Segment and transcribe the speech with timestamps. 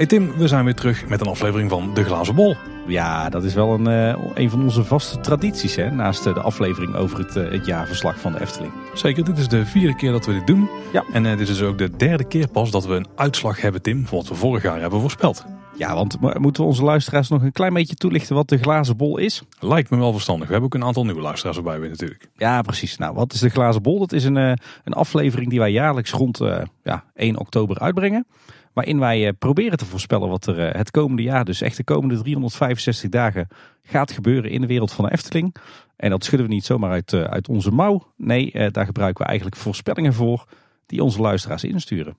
[0.00, 2.56] Hey Tim, we zijn weer terug met een aflevering van De Glazen Bol.
[2.86, 5.90] Ja, dat is wel een, eh, een van onze vaste tradities, hè?
[5.90, 8.72] naast eh, de aflevering over het, eh, het jaarverslag van de Efteling.
[8.94, 10.68] Zeker, dit is de vierde keer dat we dit doen.
[10.92, 11.04] Ja.
[11.12, 14.18] En dit is ook de derde keer pas dat we een uitslag hebben, Tim, van
[14.18, 15.44] wat we vorig jaar hebben voorspeld.
[15.76, 18.96] Ja, want mo- moeten we onze luisteraars nog een klein beetje toelichten wat de glazen
[18.96, 19.42] bol is?
[19.58, 20.46] Lijkt me wel verstandig.
[20.46, 22.28] We hebben ook een aantal nieuwe luisteraars erbij weer natuurlijk.
[22.36, 22.96] Ja, precies.
[22.96, 23.98] Nou, wat is de glazen bol?
[23.98, 28.26] Dat is een, een aflevering die wij jaarlijks rond eh, ja, 1 oktober uitbrengen.
[28.72, 31.84] Waarin wij eh, proberen te voorspellen wat er eh, het komende jaar, dus echt de
[31.84, 33.48] komende 365 dagen,
[33.82, 35.54] gaat gebeuren in de wereld van de Efteling.
[35.96, 38.12] En dat schudden we niet zomaar uit, eh, uit onze mouw.
[38.16, 40.44] Nee, daar gebruiken we eigenlijk voorspellingen voor
[40.86, 42.16] die onze luisteraars insturen.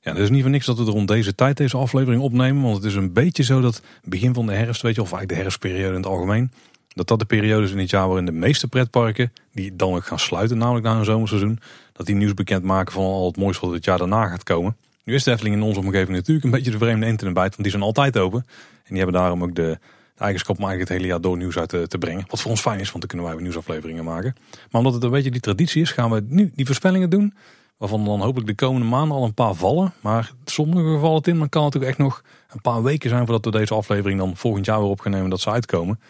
[0.00, 2.62] Ja, het is niet voor niks dat we er rond deze tijd deze aflevering opnemen.
[2.62, 5.38] Want het is een beetje zo dat begin van de herfst, weet je, of eigenlijk
[5.38, 6.50] de herfstperiode in het algemeen.
[6.88, 10.06] Dat dat de periode is in het jaar waarin de meeste pretparken, die dan ook
[10.06, 11.58] gaan sluiten, namelijk na een zomerseizoen.
[11.92, 14.76] Dat die nieuws bekend maken van al het moois wat het jaar daarna gaat komen.
[15.04, 17.50] Nu is de Efteling in onze omgeving natuurlijk een beetje de vreemde eend in bijt,
[17.50, 18.44] want die zijn altijd open.
[18.84, 19.78] En die hebben daarom ook de,
[20.14, 22.24] de eigenschap om eigenlijk het hele jaar door nieuws uit te, te brengen.
[22.28, 24.34] Wat voor ons fijn is, want dan kunnen wij weer nieuwsafleveringen maken.
[24.70, 27.34] Maar omdat het een beetje die traditie is, gaan we nu die voorspellingen doen.
[27.76, 29.92] Waarvan dan hopelijk de komende maanden al een paar vallen.
[30.00, 33.44] Maar sommige gevallen, Tim, dan kan het ook echt nog een paar weken zijn voordat
[33.44, 36.00] we deze aflevering dan volgend jaar weer op gaan nemen dat ze uitkomen.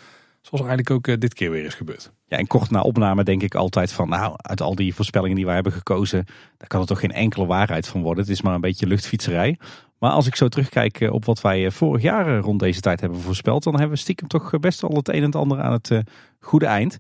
[0.43, 2.13] Zoals eigenlijk ook eh, dit keer weer is gebeurd.
[2.27, 5.45] Ja, en kort na opname denk ik altijd van, nou, uit al die voorspellingen die
[5.45, 6.25] wij hebben gekozen,
[6.57, 8.25] daar kan er toch geen enkele waarheid van worden.
[8.25, 9.59] Het is maar een beetje luchtfietserij.
[9.99, 13.01] Maar als ik zo terugkijk eh, op wat wij eh, vorig jaar rond deze tijd
[13.01, 15.73] hebben voorspeld, dan hebben we stiekem toch best wel het een en het ander aan
[15.73, 15.91] het
[16.41, 16.99] goede eind.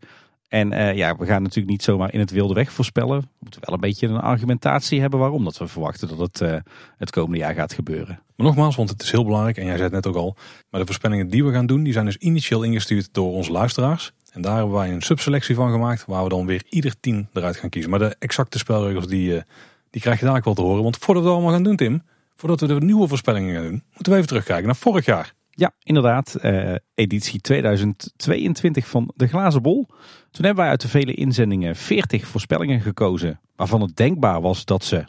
[0.48, 3.20] En ja, we gaan natuurlijk niet zomaar in het wilde weg voorspellen.
[3.20, 6.62] We moeten wel een beetje een argumentatie hebben waarom dat we verwachten dat het
[6.98, 8.22] het komende jaar gaat gebeuren.
[8.42, 10.36] Nogmaals, want het is heel belangrijk en jij zei het net ook al.
[10.70, 14.12] Maar de voorspellingen die we gaan doen, die zijn dus initieel ingestuurd door onze luisteraars.
[14.30, 17.56] En daar hebben wij een subselectie van gemaakt, waar we dan weer ieder tien eruit
[17.56, 17.90] gaan kiezen.
[17.90, 19.42] Maar de exacte spelregels, die, eh,
[19.90, 20.82] die krijg je dadelijk wel te horen.
[20.82, 22.02] Want voordat we dat allemaal gaan doen, Tim,
[22.36, 25.32] voordat we de nieuwe voorspellingen gaan doen, moeten we even terugkijken naar vorig jaar.
[25.50, 26.34] Ja, inderdaad.
[26.34, 29.86] eh, editie 2022 van De Glazen Bol.
[30.30, 33.40] Toen hebben wij uit de vele inzendingen 40 voorspellingen gekozen.
[33.56, 35.04] Waarvan het denkbaar was dat ze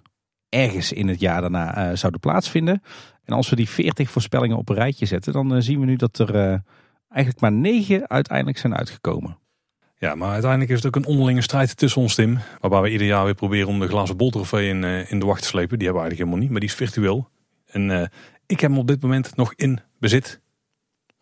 [0.54, 2.82] ergens in het jaar daarna eh, zouden plaatsvinden.
[3.26, 5.96] En als we die 40 voorspellingen op een rijtje zetten, dan eh, zien we nu
[5.96, 6.58] dat er eh,
[7.10, 9.38] eigenlijk maar 9 uiteindelijk zijn uitgekomen.
[9.98, 12.40] Ja, maar uiteindelijk is het ook een onderlinge strijd tussen ons, Tim.
[12.60, 14.70] Waarbij we ieder jaar weer proberen om de glazen bol trofee
[15.08, 15.78] in, de wacht te slepen.
[15.78, 17.30] Die hebben we eigenlijk helemaal niet, maar die is virtueel.
[17.66, 18.12] En
[18.46, 20.42] ik heb hem op dit moment nog in bezit.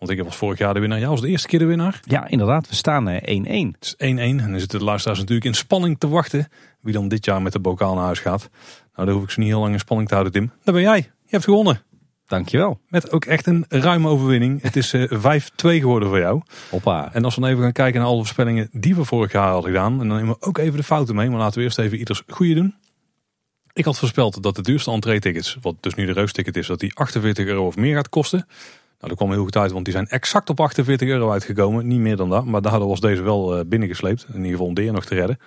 [0.02, 1.00] Want ik was vorig jaar de winnaar.
[1.00, 2.00] Jij was de eerste keer de winnaar.
[2.04, 2.70] Ja, inderdaad.
[2.70, 3.76] We staan eh, 1-1.
[3.80, 6.48] Het is 1-1 en dan zitten de luisteraars natuurlijk in spanning te wachten.
[6.80, 8.50] Wie dan dit jaar met de bokaal naar huis gaat.
[8.96, 10.52] Nou, daar hoef ik ze niet heel lang in spanning te houden, Tim.
[10.64, 10.98] Daar ben jij.
[10.98, 11.82] Je hebt gewonnen.
[12.26, 12.80] Dankjewel.
[12.88, 14.62] Met ook echt een ruime overwinning.
[14.62, 16.42] Het is eh 5-2 geworden voor jou.
[16.70, 17.14] Hoppa.
[17.14, 19.72] En als we dan even gaan kijken naar alle voorspellingen die we vorig jaar hadden
[19.72, 20.02] gedaan.
[20.02, 21.30] En dan nemen we ook even de fouten mee.
[21.30, 22.76] Maar laten we eerst even ieders goede doen.
[23.74, 26.96] Ik had voorspeld dat de duurste entree-tickets, wat dus nu de reusticket is, dat die
[26.96, 28.48] 48 euro of meer gaat kosten.
[29.02, 31.88] Nou, dat kwam heel goed uit, want die zijn exact op 48 euro uitgekomen.
[31.88, 34.26] Niet meer dan dat, maar daardoor was deze wel eh, binnengesleept.
[34.28, 35.40] In ieder geval om de eer nog te redden.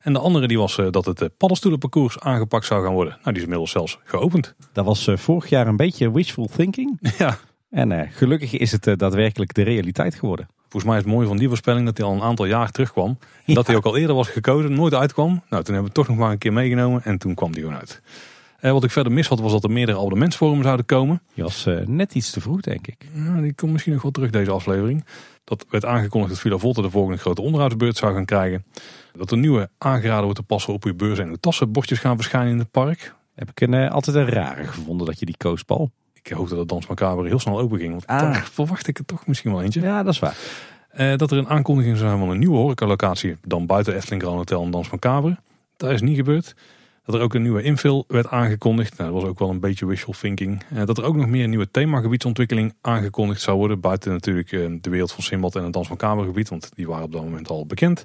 [0.00, 3.12] En de andere die was eh, dat het eh, paddenstoelenparcours aangepakt zou gaan worden.
[3.12, 4.54] Nou, die is inmiddels zelfs geopend.
[4.72, 6.98] Dat was vorig jaar een beetje wishful thinking.
[7.18, 7.38] Ja,
[7.70, 10.48] En gelukkig is het daadwerkelijk de realiteit geworden.
[10.60, 13.18] Volgens mij is het mooie van die voorspelling dat hij al een aantal jaar terugkwam.
[13.44, 15.28] En dat hij ook al eerder was gekozen, nooit uitkwam.
[15.28, 17.62] Nou, toen hebben we het toch nog maar een keer meegenomen en toen kwam die
[17.62, 18.02] gewoon uit.
[18.58, 21.22] Eh, wat ik verder mis had, was dat er meerdere abonnementsvormen zouden komen.
[21.34, 22.96] Je was eh, net iets te vroeg, denk ik.
[23.14, 25.04] Ja, die komt misschien nog wel terug deze aflevering.
[25.44, 28.64] Dat werd aangekondigd dat Villa Volta de volgende grote onderhoudsbeurt zou gaan krijgen.
[29.12, 32.52] Dat er nieuwe aangeraden wordt te passen op uw beurs en uw tassenbordjes gaan verschijnen
[32.52, 33.14] in het park.
[33.34, 35.90] Heb ik een, eh, altijd een rare gevonden dat je die koos, Paul.
[36.22, 37.90] Ik hoop dat Dans Macabre heel snel open ging.
[37.90, 38.20] Want Ah.
[38.20, 39.80] daar verwacht ik er toch misschien wel eentje.
[39.80, 40.36] Ja, dat is waar.
[41.16, 43.36] Dat er een aankondiging zou zijn van een nieuwe horecalocatie.
[43.46, 45.36] Dan buiten Efteling Grand Hotel en Dans Macabre.
[45.76, 46.54] Dat is niet gebeurd.
[47.08, 48.96] Dat er ook een nieuwe infill werd aangekondigd.
[48.98, 50.62] Nou, dat was ook wel een beetje wishful thinking.
[50.70, 53.80] Eh, dat er ook nog meer nieuwe themagebiedsontwikkeling aangekondigd zou worden.
[53.80, 56.48] Buiten natuurlijk eh, de wereld van Simbad en het Dans Macabre gebied.
[56.48, 58.04] Want die waren op dat moment al bekend.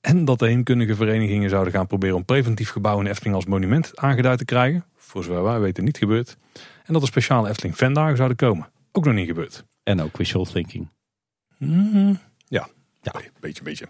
[0.00, 3.96] En dat de heemkundige verenigingen zouden gaan proberen om preventief gebouw in Efteling als monument
[3.96, 4.84] aangeduid te krijgen.
[4.96, 6.36] Voor zover wij weten niet gebeurd.
[6.84, 8.68] En dat er speciale Efteling fandagen zouden komen.
[8.92, 9.64] Ook nog niet gebeurd.
[9.82, 10.88] En ook wishful thinking.
[11.58, 12.14] Mhm.
[12.48, 12.68] Ja,
[13.02, 13.12] Ja.
[13.14, 13.86] Een beetje, beetje.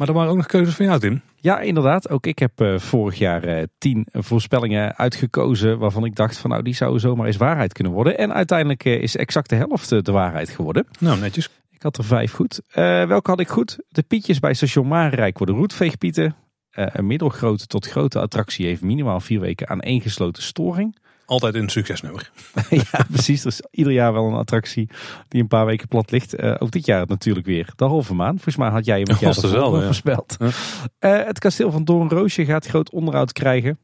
[0.00, 1.20] Maar er waren ook nog keuzes van jou, Tim.
[1.36, 2.10] Ja, inderdaad.
[2.10, 6.62] Ook ik heb eh, vorig jaar eh, tien voorspellingen uitgekozen waarvan ik dacht van nou
[6.62, 8.18] die zouden zomaar eens waarheid kunnen worden.
[8.18, 10.86] En uiteindelijk eh, is exact de helft de waarheid geworden.
[10.98, 11.48] Nou, netjes.
[11.70, 12.60] Ik had er vijf goed.
[12.72, 13.78] Welke had ik goed?
[13.88, 16.34] De pietjes bij station Marenrijk worden roetveegpieten.
[16.70, 20.96] Een middelgrote tot grote attractie heeft minimaal vier weken aan één gesloten storing.
[21.30, 22.30] Altijd een succesnummer.
[22.92, 23.40] ja, precies.
[23.40, 24.88] Er is ieder jaar wel een attractie
[25.28, 26.40] die een paar weken plat ligt.
[26.40, 27.72] Uh, ook dit jaar natuurlijk weer.
[27.76, 28.34] De halve maan.
[28.34, 30.36] Volgens mij had jij hem het jaar dezelfde, voorspeld.
[30.38, 30.46] Ja.
[31.20, 33.78] Uh, het kasteel van Doornroosje gaat groot onderhoud krijgen.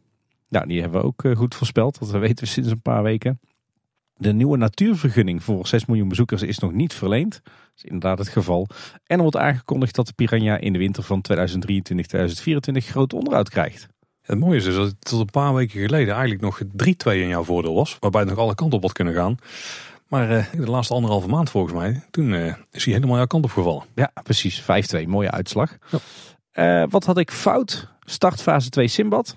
[0.49, 1.99] Nou, die hebben we ook uh, goed voorspeld.
[1.99, 3.41] Dat weten we sinds een paar weken.
[4.17, 7.41] De nieuwe natuurvergunning voor 6 miljoen bezoekers is nog niet verleend.
[7.45, 8.69] Dat is inderdaad het geval.
[9.05, 11.37] En er wordt aangekondigd dat de Piranha in de winter van 2023-2024
[12.77, 13.89] groot onderhoud krijgt.
[14.27, 16.67] Het mooie is dus dat het tot een paar weken geleden eigenlijk nog 3-2
[17.13, 17.97] in jouw voordeel was.
[18.01, 19.39] Waarbij het nog alle kanten op had kunnen gaan.
[20.09, 23.45] Maar uh, de laatste anderhalve maand volgens mij, toen uh, is hij helemaal jouw kant
[23.45, 23.85] op gevallen.
[23.95, 24.63] Ja, precies.
[24.63, 24.65] 5-2,
[25.07, 25.77] mooie uitslag.
[25.91, 26.83] Ja.
[26.83, 27.89] Uh, wat had ik fout?
[28.01, 29.37] Startfase 2 Simbad.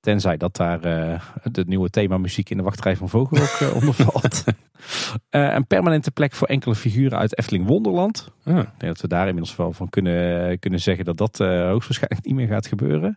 [0.00, 0.80] Tenzij dat daar
[1.42, 4.44] de nieuwe thema muziek in de wachtrij van Vogelrok onder valt.
[5.30, 8.28] een permanente plek voor enkele figuren uit Efteling Wonderland.
[8.42, 8.60] Ja.
[8.60, 12.34] Ik denk dat we daar inmiddels wel van kunnen, kunnen zeggen dat dat hoogstwaarschijnlijk niet
[12.34, 13.16] meer gaat gebeuren.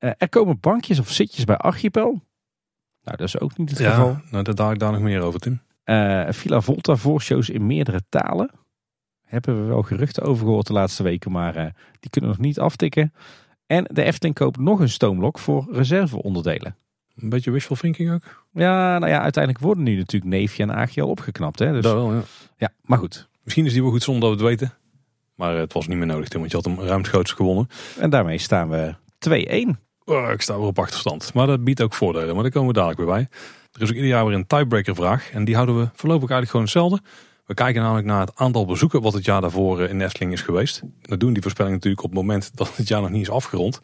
[0.00, 2.22] Uh, er komen bankjes of zitjes bij Archipel.
[3.02, 4.18] Nou, dat is ook niet het ja, geval.
[4.30, 5.60] Nou, daar daar ik daar nog meer over, Tim.
[5.84, 8.50] Uh, Villa Volta voorshows in meerdere talen.
[9.24, 11.64] Hebben we wel geruchten over gehoord de laatste weken, maar uh,
[12.00, 13.12] die kunnen we nog niet aftikken.
[13.66, 16.76] En de Efteling koopt nog een stoomlok voor reserveonderdelen.
[17.16, 18.46] Een beetje wishful thinking ook?
[18.52, 21.58] Ja, nou ja, uiteindelijk worden nu natuurlijk Neefje en Aagje al opgeknapt.
[21.58, 21.72] Hè?
[21.72, 22.22] Dus, dat wel, ja.
[22.56, 23.28] Ja, maar goed.
[23.42, 24.76] Misschien is die wel goed zonder dat we het weten.
[25.34, 27.68] Maar het was niet meer nodig, Tim, want je had hem ruimschoots gewonnen.
[27.98, 28.94] En daarmee staan we
[29.76, 29.89] 2-1.
[30.10, 31.34] Oh, ik sta weer op achterstand.
[31.34, 32.34] Maar dat biedt ook voordelen.
[32.34, 33.28] Maar daar komen we dadelijk weer bij.
[33.72, 35.30] Er is ook ieder jaar weer een tiebreaker vraag.
[35.30, 37.00] En die houden we voorlopig eigenlijk gewoon hetzelfde.
[37.46, 40.42] We kijken namelijk naar het aantal bezoeken wat het jaar daarvoor eh, in Nestling is
[40.42, 40.82] geweest.
[41.02, 43.80] Dat doen die voorspellingen natuurlijk op het moment dat het jaar nog niet is afgerond.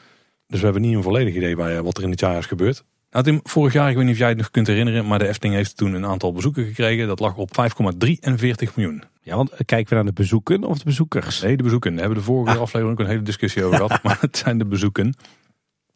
[0.46, 2.46] Dus we hebben niet een volledig idee bij eh, wat er in het jaar is
[2.46, 2.84] gebeurd.
[3.10, 5.28] Nou Tim, vorig jaar, ik weet niet of jij het nog kunt herinneren, maar de
[5.28, 7.06] Efteling heeft toen een aantal bezoeken gekregen.
[7.06, 9.02] Dat lag op 5,43 miljoen.
[9.20, 11.40] Ja, want kijken we naar de bezoeken of de bezoekers?
[11.40, 11.90] Nee, de bezoeken.
[11.90, 12.62] Daar hebben we de vorige ah.
[12.62, 14.02] aflevering ook een hele discussie over gehad.
[14.04, 15.14] Maar het zijn de bezoeken.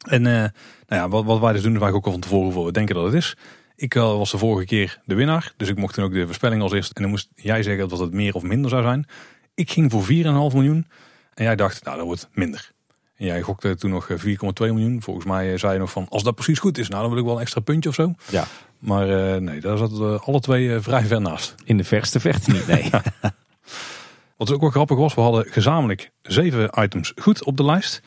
[0.01, 0.51] En uh, nou
[0.87, 3.03] ja, wat, wat wij dus doen, wij ook al van tevoren voor we denken dat
[3.03, 3.37] het is.
[3.75, 6.61] Ik uh, was de vorige keer de winnaar, dus ik mocht toen ook de voorspelling
[6.61, 6.91] als eerst.
[6.91, 9.05] En dan moest jij zeggen dat het meer of minder zou zijn.
[9.53, 10.07] Ik ging voor 4,5
[10.55, 10.87] miljoen
[11.33, 12.71] en jij dacht, nou dat wordt minder.
[13.15, 14.15] En jij gokte toen nog 4,2
[14.57, 15.01] miljoen.
[15.01, 17.25] Volgens mij zei je nog van, als dat precies goed is, nou dan wil ik
[17.25, 18.13] wel een extra puntje of zo.
[18.29, 18.45] Ja.
[18.79, 21.55] Maar uh, nee, daar zaten we alle twee vrij ver naast.
[21.63, 22.89] In de verste verte niet, nee.
[24.37, 28.01] Wat ook wel grappig was, we hadden gezamenlijk zeven items goed op de lijst.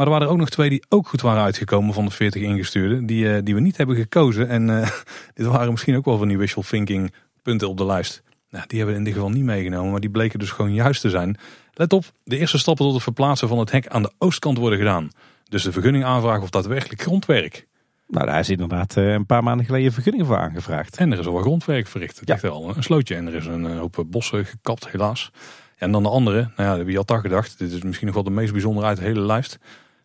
[0.00, 2.42] Maar er waren er ook nog twee die ook goed waren uitgekomen van de 40
[2.42, 3.06] ingestuurden.
[3.06, 4.48] Die, uh, die we niet hebben gekozen.
[4.48, 4.88] En uh,
[5.34, 7.12] dit waren misschien ook wel van die wishful thinking
[7.42, 8.22] punten op de lijst.
[8.50, 9.90] Nou, die hebben we in dit geval niet meegenomen.
[9.90, 11.36] Maar die bleken dus gewoon juist te zijn.
[11.72, 14.78] Let op, de eerste stappen tot het verplaatsen van het hek aan de oostkant worden
[14.78, 15.08] gedaan.
[15.48, 17.66] Dus de vergunning aanvragen of daadwerkelijk grondwerk.
[18.06, 20.96] Nou, daar is inderdaad uh, een paar maanden geleden vergunning voor aangevraagd.
[20.96, 22.20] En er is al wat grondwerk verricht.
[22.20, 22.48] Het ja.
[22.48, 25.30] al een slootje en er is een hoop bossen gekapt, helaas.
[25.76, 27.58] En dan de andere, nou ja, wie had dat gedacht?
[27.58, 29.58] Dit is misschien nog wel de meest bijzondere uit de hele lijst.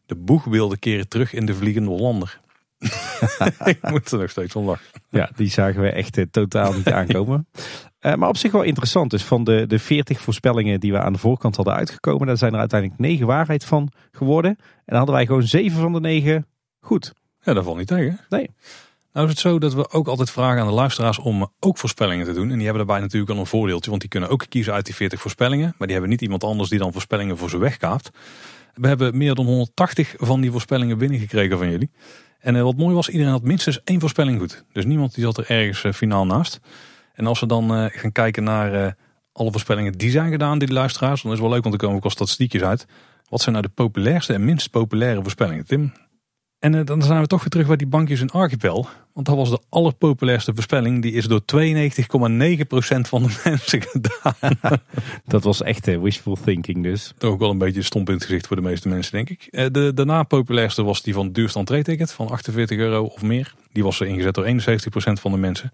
[0.06, 2.40] De boegbeelden keren terug in de Vliegende Hollander.
[3.66, 4.86] ik moet er nog steeds lachen.
[5.10, 7.48] Ja, die zagen we echt uh, totaal niet aankomen.
[8.02, 9.12] Uh, maar op zich wel interessant.
[9.12, 12.54] Dus van de, de 40 voorspellingen die we aan de voorkant hadden uitgekomen, daar zijn
[12.54, 14.52] er uiteindelijk 9 waarheid van geworden.
[14.60, 16.48] En dan hadden wij gewoon 7 van de 9
[16.80, 17.14] goed.
[17.42, 18.20] Ja, dat valt niet tegen.
[18.30, 18.50] Nee.
[19.14, 22.26] Nou is het zo dat we ook altijd vragen aan de luisteraars om ook voorspellingen
[22.26, 22.50] te doen.
[22.50, 24.96] En die hebben daarbij natuurlijk al een voordeeltje, want die kunnen ook kiezen uit die
[24.96, 25.74] 40 voorspellingen.
[25.78, 28.10] Maar die hebben niet iemand anders die dan voorspellingen voor ze wegkaapt.
[28.76, 31.90] We hebben meer dan 180 van die voorspellingen binnengekregen van jullie.
[32.40, 34.64] En eh, wat mooi was, iedereen had minstens één voorspelling goed.
[34.72, 36.60] Dus niemand die zat er ergens eh, finaal naast.
[37.14, 38.96] En als we dan eh, gaan kijken naar
[39.32, 41.98] alle voorspellingen die zijn gedaan, die luisteraars, dan is het wel leuk, want er komen
[41.98, 42.86] ook al statistiekjes uit.
[43.30, 45.94] Wat zijn nou de populairste en minst populaire voorspellingen, Tim?
[46.66, 48.88] En uh, dan zijn we toch weer terug bij die bankjes in Archipel.
[49.14, 51.02] Want dat was de allerpopulairste voorspelling.
[51.02, 51.46] Die is door 92,9%
[53.02, 54.80] van de mensen gedaan.
[55.26, 57.14] dat was echt uh, wishful thinking dus.
[57.18, 59.48] Toch ook wel een beetje stomp in het gezicht voor de meeste mensen denk ik.
[59.52, 63.54] Uh, de daarna populairste was die van duurste entree-ticket van 48 euro of meer.
[63.72, 64.54] Die was ingezet door 71%
[65.22, 65.72] van de mensen.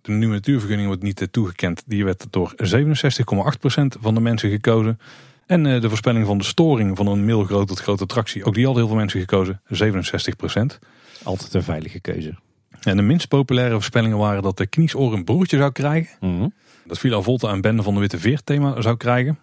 [0.00, 1.82] De nieuwe natuurvergunning wordt niet toegekend.
[1.86, 4.98] Die werd door 67,8% van de mensen gekozen.
[5.46, 8.44] En eh, de voorspelling van de storing van een mailgroot tot grote attractie.
[8.44, 9.60] Ook die hadden heel veel mensen gekozen.
[9.64, 10.78] 67%
[11.22, 12.34] Altijd een veilige keuze.
[12.80, 16.16] En de minst populaire voorspellingen waren dat de Kniesoor een broertje zou krijgen.
[16.20, 16.52] Mm
[16.86, 19.38] Dat Villa Volta een bende van de Witte Veer thema zou krijgen.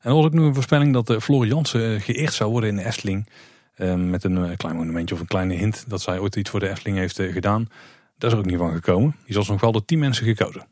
[0.00, 2.50] En er was ook nog een voorspelling dat de eh, Floor Jansen eh, geëerd zou
[2.50, 3.28] worden in de Efteling.
[3.96, 6.98] met een klein monumentje of een kleine hint dat zij ooit iets voor de Efteling
[6.98, 7.68] heeft gedaan.
[8.18, 9.16] Daar is er ook niet van gekomen.
[9.26, 10.66] Die was nog wel door 10 mensen gekozen.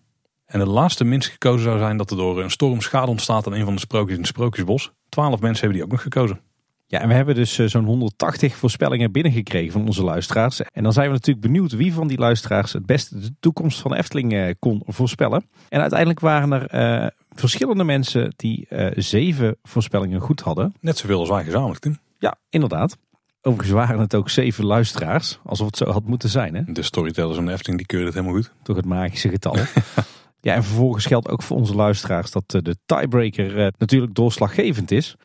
[0.49, 3.53] En de laatste minst gekozen zou zijn dat er door een storm schade ontstaat aan
[3.53, 4.93] een van de sprookjes in het Sprookjesbos.
[5.09, 6.41] Twaalf mensen hebben die ook nog gekozen.
[6.87, 10.61] Ja, en we hebben dus eh, zo'n 180 voorspellingen binnengekregen van onze luisteraars.
[10.61, 13.95] En dan zijn we natuurlijk benieuwd wie van die luisteraars het beste de toekomst van
[13.95, 15.45] Efteling eh, kon voorspellen.
[15.69, 20.75] En uiteindelijk waren er uh, verschillende mensen die uh, zeven voorspellingen goed hadden.
[20.81, 21.99] Net zoveel als wij gezamenlijk, Tim.
[22.19, 22.97] Ja, inderdaad.
[23.43, 26.55] Overigens waren het ook zeven luisteraars, alsof het zo had moeten zijn.
[26.55, 26.63] Hè?
[26.67, 28.53] De storytellers van de Efteling die keuren het helemaal goed.
[28.63, 29.57] Toch het magische getal.
[30.41, 35.17] ja, en vervolgens geldt ook voor onze luisteraars dat de tiebreaker natuurlijk doorslaggevend is.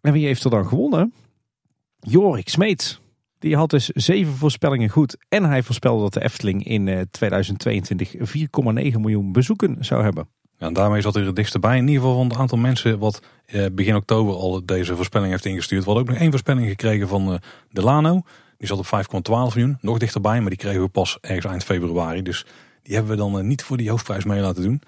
[0.00, 1.14] En wie heeft er dan gewonnen?
[2.00, 3.00] Jorik Smeets.
[3.38, 5.16] Die had dus zeven voorspellingen goed.
[5.28, 8.22] En hij voorspelde dat de Efteling in 2022 4,9
[9.00, 10.28] miljoen bezoeken zou hebben.
[10.58, 11.76] Ja, en daarmee zat hij er dichtst bij.
[11.76, 15.44] In ieder geval van het aantal mensen wat eh, begin oktober al deze voorspelling heeft
[15.44, 15.84] ingestuurd.
[15.84, 18.22] We hadden ook nog één voorspelling gekregen van Delano.
[18.58, 19.78] Die zat op 5,12 miljoen.
[19.80, 22.22] Nog dichterbij, maar die kregen we pas ergens eind februari.
[22.22, 22.46] Dus
[22.84, 24.82] die hebben we dan uh, niet voor die hoofdprijs mee laten doen.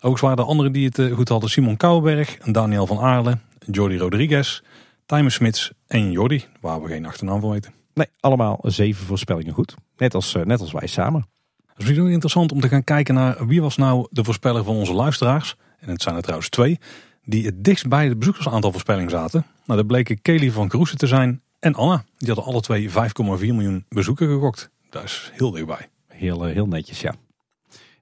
[0.00, 1.50] Ook waren er anderen die het uh, goed hadden.
[1.50, 3.38] Simon Kouwenberg, Daniel van Aarle,
[3.70, 4.62] Jordi Rodriguez,
[5.06, 6.44] Timer Smits en Jordi.
[6.60, 7.72] Waar we geen achternaam van weten.
[7.94, 9.74] Nee, allemaal zeven voorspellingen goed.
[9.96, 11.26] Net als, net als wij samen.
[11.56, 14.64] Het is misschien ook interessant om te gaan kijken naar wie was nou de voorspeller
[14.64, 15.56] van onze luisteraars.
[15.78, 16.78] En het zijn er trouwens twee.
[17.24, 19.46] Die het dichtst bij het bezoekersaantal voorspelling zaten.
[19.66, 22.04] Nou, dat bleken Kelly van Kroesen te zijn en Anna.
[22.16, 22.94] Die hadden alle twee 5,4
[23.38, 24.70] miljoen bezoeken gekocht.
[24.90, 25.88] Dat is heel dichtbij.
[26.06, 27.14] Heel, heel netjes, ja.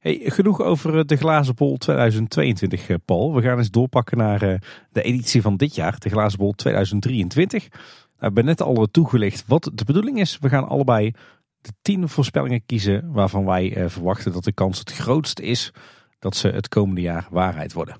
[0.02, 3.34] Hey, genoeg over de Glazen Bol 2022, Paul.
[3.34, 4.38] We gaan eens doorpakken naar
[4.92, 7.68] de editie van dit jaar, de Glazen Bol 2023.
[7.68, 7.80] Nou,
[8.16, 10.38] we hebben net al toegelicht wat de bedoeling is.
[10.40, 11.12] We gaan allebei
[11.60, 15.72] de tien voorspellingen kiezen waarvan wij eh, verwachten dat de kans het grootst is
[16.18, 17.96] dat ze het komende jaar waarheid worden.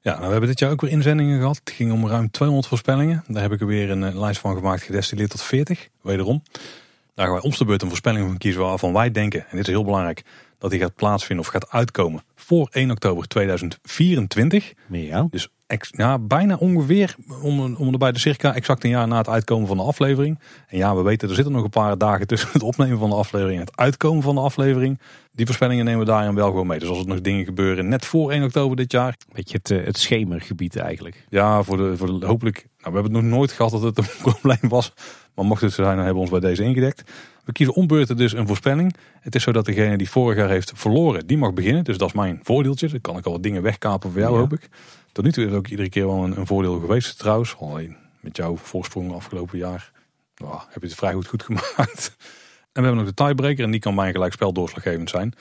[0.00, 1.60] Ja, nou, we hebben dit jaar ook weer inzendingen gehad.
[1.64, 3.24] Het ging om ruim 200 voorspellingen.
[3.26, 5.88] Daar heb ik er weer een eh, lijst van gemaakt, gedestilleerd tot 40.
[6.02, 6.42] Wederom.
[7.14, 9.68] Daar gaan wij ons de beurt een voorspelling van kiezen waarvan wij denken, en dit
[9.68, 10.24] is heel belangrijk,
[10.58, 14.72] dat die gaat plaatsvinden of gaat uitkomen voor 1 oktober 2024.
[14.88, 15.26] Ja.
[15.30, 15.48] Dus
[15.90, 19.76] ja, bijna ongeveer om, om erbij de circa exact een jaar na het uitkomen van
[19.76, 20.38] de aflevering.
[20.68, 23.16] En ja, we weten er zitten nog een paar dagen tussen het opnemen van de
[23.16, 25.00] aflevering en het uitkomen van de aflevering.
[25.32, 26.78] Die voorspellingen nemen we daarin wel gewoon mee.
[26.78, 29.16] Dus als er nog dingen gebeuren net voor 1 oktober dit jaar.
[29.32, 31.26] Beetje het, eh, het schemergebied eigenlijk.
[31.28, 32.56] Ja, voor de, voor de, hopelijk.
[32.56, 34.92] Nou, we hebben het nog nooit gehad dat het een probleem was.
[35.36, 37.10] Maar mocht het zo zijn, dan hebben we ons bij deze ingedekt.
[37.44, 38.96] We kiezen ombeurten dus een voorspelling.
[39.20, 41.84] Het is zo dat degene die vorig jaar heeft verloren, die mag beginnen.
[41.84, 42.88] Dus dat is mijn voordeeltje.
[42.88, 44.68] Dan kan ik al wat dingen wegkapen voor jou, hoop ik.
[45.12, 47.56] Tot nu toe is het ook iedere keer wel een, een voordeel geweest trouwens.
[47.58, 49.92] Alleen met jouw voorsprong afgelopen jaar
[50.42, 52.16] oh, heb je het vrij goed goed gemaakt.
[52.72, 55.34] En we hebben nog de tiebreaker en die kan bij een gelijkspel doorslaggevend zijn.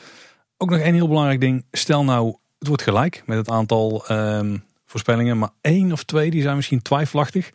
[0.57, 1.65] Ook nog één heel belangrijk ding.
[1.71, 5.37] Stel nou, het wordt gelijk met het aantal um, voorspellingen.
[5.37, 7.51] Maar één of twee die zijn misschien twijfelachtig.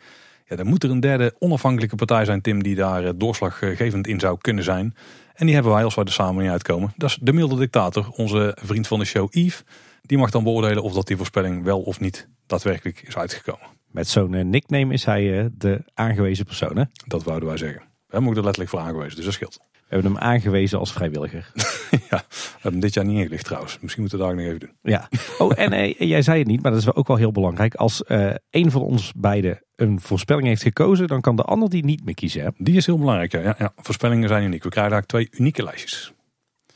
[0.51, 4.19] Ja, dan moet er een derde onafhankelijke partij zijn, Tim, die daar eh, doorslaggevend in
[4.19, 4.95] zou kunnen zijn.
[5.33, 6.93] En die hebben wij als wij er samen niet uitkomen.
[6.97, 9.63] Dat is de milde dictator, onze vriend van de show Yves.
[10.01, 13.67] Die mag dan beoordelen of dat die voorspelling wel of niet daadwerkelijk is uitgekomen.
[13.87, 16.83] Met zo'n eh, nickname is hij eh, de aangewezen persoon, hè?
[17.05, 17.81] Dat wouden wij zeggen.
[17.81, 19.59] We hebben ook er letterlijk voor aangewezen, dus dat scheelt.
[19.71, 21.51] We hebben hem aangewezen als vrijwilliger.
[22.09, 23.77] ja, we hebben hem dit jaar niet ingelicht trouwens.
[23.81, 24.75] Misschien moeten we daar nog even doen.
[24.81, 25.09] Ja.
[25.37, 27.75] Oh, en eh, jij zei het niet, maar dat is ook wel heel belangrijk.
[27.75, 31.85] Als uh, een van ons beiden een voorspelling heeft gekozen, dan kan de ander die
[31.85, 32.43] niet meer kiezen.
[32.43, 32.49] Hè?
[32.57, 33.55] Die is heel belangrijk, ja.
[33.57, 33.73] ja.
[33.75, 34.63] Voorspellingen zijn uniek.
[34.63, 36.13] We krijgen daar twee unieke lijstjes.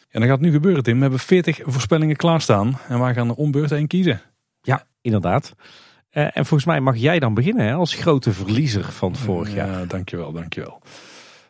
[0.09, 0.95] En dan gaat het nu gebeuren, Tim.
[0.95, 2.77] We hebben 40 voorspellingen klaarstaan.
[2.87, 4.21] En wij gaan er ombeurt één kiezen.
[4.61, 5.53] Ja, inderdaad.
[6.11, 9.79] Uh, en volgens mij mag jij dan beginnen hè, als grote verliezer van vorig jaar.
[9.79, 10.81] Ja, dankjewel, dankjewel.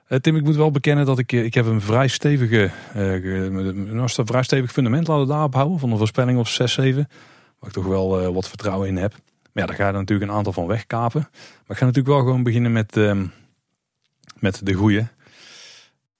[0.07, 4.09] Uh, Tim, ik moet wel bekennen dat ik, ik heb een vrij stevige, uh, een
[4.09, 5.79] vrij stevig fundament laten daarop houden.
[5.79, 7.07] Van een voorspelling of 6, 7.
[7.59, 9.13] Waar ik toch wel wat vertrouwen in heb.
[9.55, 11.27] Maar ja, daar ga je natuurlijk een aantal van wegkapen.
[11.31, 13.21] Maar ik ga natuurlijk wel gewoon beginnen met, uh,
[14.39, 15.07] met de goede.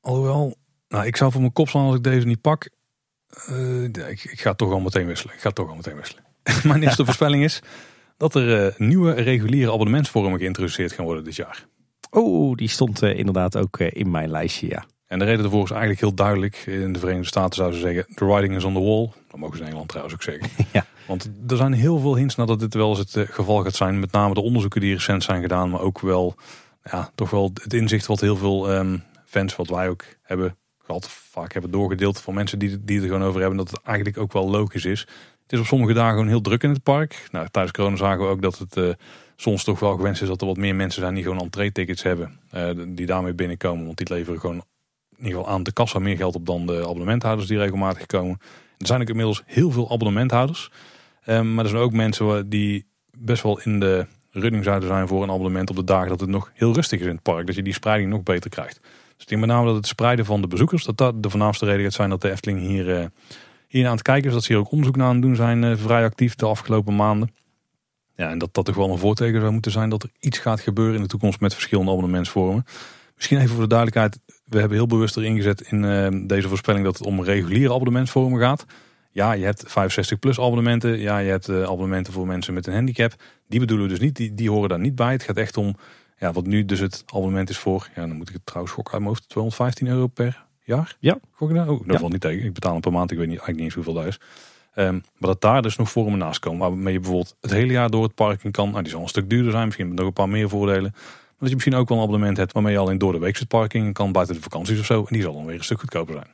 [0.02, 0.56] Alhoewel,
[0.88, 2.70] nou, ik zou voor mijn kop slaan als ik deze niet pak.
[3.50, 5.36] Uh, ik, ik, ga toch al meteen wisselen.
[5.36, 6.24] Ik ga toch al meteen wisselen.
[6.64, 7.62] Mijn eerste voorspelling is
[8.18, 11.66] dat er uh, nieuwe reguliere abonnementsvormen geïntroduceerd gaan worden dit jaar.
[12.10, 14.86] Oh, die stond uh, inderdaad ook in mijn lijstje, ja.
[15.06, 16.56] En de reden daarvoor is eigenlijk heel duidelijk.
[16.56, 19.10] In de Verenigde Staten zouden ze zeggen, the writing is on the wall.
[19.28, 20.50] Dat mogen ze in Engeland trouwens ook zeggen.
[20.74, 20.86] ja.
[21.08, 24.00] Want er zijn heel veel hints naar dat dit wel eens het geval gaat zijn.
[24.00, 25.70] Met name de onderzoeken die recent zijn gedaan.
[25.70, 26.36] Maar ook wel,
[26.84, 31.10] ja, toch wel het inzicht wat heel veel um, fans, wat wij ook hebben gehad,
[31.10, 34.34] vaak hebben doorgedeeld van mensen die, die er gewoon over hebben, dat het eigenlijk ook
[34.34, 35.00] wel logisch is.
[35.44, 37.28] Het is op sommige dagen gewoon heel druk in het park.
[37.32, 38.94] Nou, tijdens corona zagen we ook dat het uh,
[39.36, 42.40] soms toch wel gewenst is dat er wat meer mensen zijn die gewoon entree-tickets hebben.
[42.54, 44.64] Uh, die daarmee binnenkomen, want die leveren gewoon
[45.18, 48.38] in ieder geval aan de kassa meer geld op dan de abonnementhouders die regelmatig komen.
[48.78, 50.72] Er zijn ook inmiddels heel veel abonnementhouders.
[51.26, 52.86] Um, maar er zijn ook mensen die
[53.18, 56.30] best wel in de running zouden zijn voor een abonnement op de dagen dat het
[56.30, 57.46] nog heel rustig is in het park.
[57.46, 58.80] Dat je die spreiding nog beter krijgt.
[58.82, 61.66] Dus ik denk met name dat het spreiden van de bezoekers, dat dat de voornaamste
[61.66, 63.06] reden gaat zijn dat de Efteling hier, uh,
[63.68, 64.34] hier aan het kijken is.
[64.34, 66.96] Dat ze hier ook onderzoek naar aan het doen zijn, uh, vrij actief de afgelopen
[66.96, 67.30] maanden.
[68.16, 70.60] Ja, en dat dat toch wel een voorteken zou moeten zijn dat er iets gaat
[70.60, 72.66] gebeuren in de toekomst met verschillende abonnementsvormen.
[73.16, 76.86] Misschien even voor de duidelijkheid, we hebben heel bewust erin gezet in uh, deze voorspelling
[76.86, 78.66] dat het om reguliere abonnementsvormen gaat.
[79.16, 81.00] Ja, je hebt 65 plus abonnementen.
[81.00, 83.14] Ja, je hebt abonnementen voor mensen met een handicap.
[83.48, 85.12] Die bedoelen we dus niet, die, die horen daar niet bij.
[85.12, 85.76] Het gaat echt om
[86.18, 88.94] Ja, wat nu dus het abonnement is voor, ja, dan moet ik het trouwens gokken
[88.94, 90.96] uit mijn hoofd, 215 euro per jaar?
[91.00, 91.18] Ja.
[91.32, 91.70] Gok ik nou?
[91.70, 92.00] Oh, dat Ja.
[92.00, 92.46] valt niet tegen.
[92.46, 94.20] Ik betaal hem per maand, ik weet niet, eigenlijk niet eens hoeveel dat is.
[94.74, 97.90] Ehm, maar dat daar dus nog vormen naast komen, waarmee je bijvoorbeeld het hele jaar
[97.90, 98.70] door het park in kan.
[98.70, 100.92] Nou, die zal een stuk duurder zijn, misschien met nog een paar meer voordelen.
[100.92, 103.38] Maar dat je misschien ook wel een abonnement hebt waarmee je alleen door de week
[103.40, 105.00] het park in kan, buiten de vakanties of zo.
[105.00, 106.28] En die zal dan weer een stuk goedkoper zijn.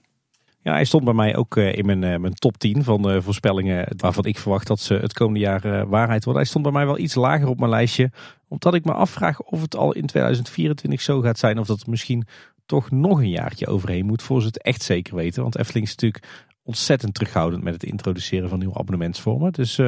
[0.64, 3.22] Ja, hij stond bij mij ook eh, in mijn, eh, mijn top 10 van de
[3.22, 6.42] voorspellingen waarvan ik verwacht dat ze het komende jaar eh, waarheid worden.
[6.42, 8.12] Hij stond bij mij wel iets lager op mijn lijstje,
[8.48, 11.90] omdat ik me afvraag of het al in 2024 zo gaat zijn of dat er
[11.90, 12.28] misschien
[12.66, 15.42] toch nog een jaartje overheen moet voor ze het echt zeker weten.
[15.42, 16.28] Want Efteling is natuurlijk
[16.64, 19.52] ontzettend terughoudend met het introduceren van nieuwe abonnementsvormen.
[19.52, 19.80] Dus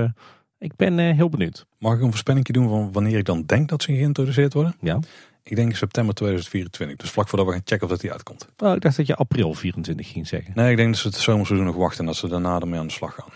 [0.57, 1.65] ik ben heel benieuwd.
[1.79, 4.75] Mag ik een voorspelling doen van wanneer ik dan denk dat ze geïntroduceerd worden?
[4.81, 4.99] Ja.
[5.43, 8.47] Ik denk september 2024, dus vlak voordat we gaan checken of dat die uitkomt.
[8.57, 10.51] Oh, ik dacht dat je april 24 ging zeggen.
[10.55, 12.87] Nee, ik denk dat ze het zomerseizoen nog wachten en dat ze daarna ermee aan
[12.87, 13.29] de slag gaan.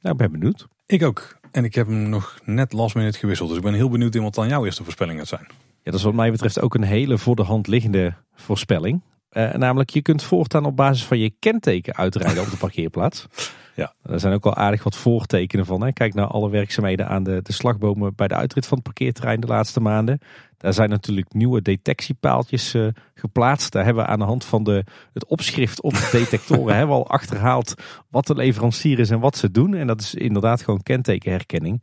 [0.00, 0.66] Nou, ik ben benieuwd.
[0.86, 1.38] Ik ook.
[1.50, 3.48] En ik heb hem nog net last minute gewisseld.
[3.48, 5.46] Dus ik ben heel benieuwd in wat dan jouw eerste voorspelling gaat zijn.
[5.82, 9.00] Ja, dat is wat mij betreft ook een hele voor de hand liggende voorspelling.
[9.30, 13.26] Eh, namelijk, je kunt voortaan op basis van je kenteken uitrijden op de parkeerplaats.
[13.74, 13.94] Ja.
[14.02, 15.82] Er zijn ook al aardig wat voortekenen van.
[15.82, 15.92] Hè.
[15.92, 19.46] Kijk naar alle werkzaamheden aan de, de slagbomen bij de uitrit van het parkeerterrein de
[19.46, 20.18] laatste maanden.
[20.56, 23.72] Daar zijn natuurlijk nieuwe detectiepaaltjes eh, geplaatst.
[23.72, 27.02] Daar hebben we aan de hand van de, het opschrift op de detectoren hebben we
[27.02, 27.74] al achterhaald
[28.08, 29.74] wat de leverancier is en wat ze doen.
[29.74, 31.82] En dat is inderdaad gewoon kentekenherkenning.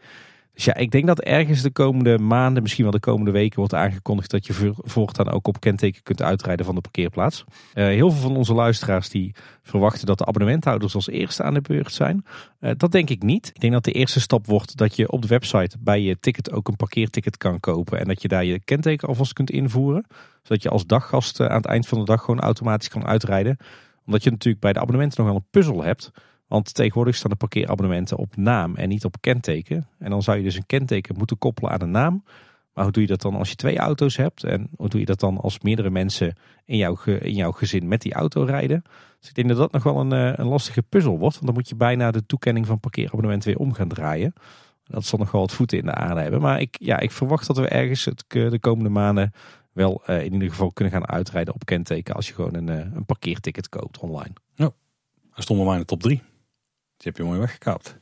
[0.57, 3.73] Dus ja, ik denk dat ergens de komende maanden, misschien wel de komende weken, wordt
[3.73, 7.43] aangekondigd dat je voor- voortaan ook op kenteken kunt uitrijden van de parkeerplaats.
[7.73, 11.61] Eh, heel veel van onze luisteraars die verwachten dat de abonnementhouders als eerste aan de
[11.61, 12.25] beurt zijn.
[12.59, 13.47] Eh, dat denk ik niet.
[13.53, 16.51] Ik denk dat de eerste stap wordt dat je op de website bij je ticket
[16.51, 17.99] ook een parkeerticket kan kopen.
[17.99, 20.05] En dat je daar je kenteken alvast kunt invoeren.
[20.43, 23.57] Zodat je als daggast eh, aan het eind van de dag gewoon automatisch kan uitrijden.
[24.05, 26.11] Omdat je natuurlijk bij de abonnementen nog wel een puzzel hebt.
[26.47, 29.87] Want tegenwoordig staan de parkeerabonnementen op naam en niet op kenteken.
[29.99, 32.23] En dan zou je dus een kenteken moeten koppelen aan een naam.
[32.73, 34.43] Maar hoe doe je dat dan als je twee auto's hebt?
[34.43, 36.35] En hoe doe je dat dan als meerdere mensen
[36.65, 38.83] in jouw, in jouw gezin met die auto rijden?
[39.19, 41.33] Dus ik denk dat dat nog wel een, eh, een lastige puzzel wordt.
[41.33, 44.33] Want dan moet je bijna de toekenning van parkeerabonnement weer om gaan draaien.
[44.83, 46.41] Dat zal nog wel wat voeten in de aarde hebben.
[46.41, 49.31] Maar ik, ja, ik verwacht dat we ergens het, de komende maanden
[49.71, 52.15] wel eh, in ieder geval kunnen gaan uitrijden op kenteken.
[52.15, 54.33] Als je gewoon een, eh, een parkeerticket koopt online.
[55.37, 56.21] Hij stond bij mij in de top 3.
[56.97, 57.97] Die heb je mooi weggekaapt.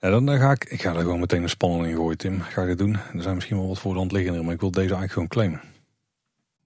[0.00, 2.40] Ja, dan ga ik, ik ga er gewoon meteen een spanning in gooien, Tim.
[2.40, 2.94] Ga ik het doen.
[3.14, 5.60] Er zijn misschien wel wat voor de hand maar ik wil deze eigenlijk gewoon claimen.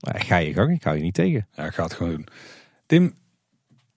[0.00, 1.48] Ga je gang, ik hou je niet tegen.
[1.52, 2.26] Ja, ik ga het gewoon doen.
[2.86, 3.14] Tim,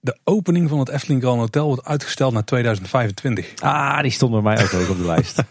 [0.00, 3.54] de opening van het Efteling Grand Hotel wordt uitgesteld naar 2025.
[3.60, 5.42] Ah, die stond bij mij ook op de lijst.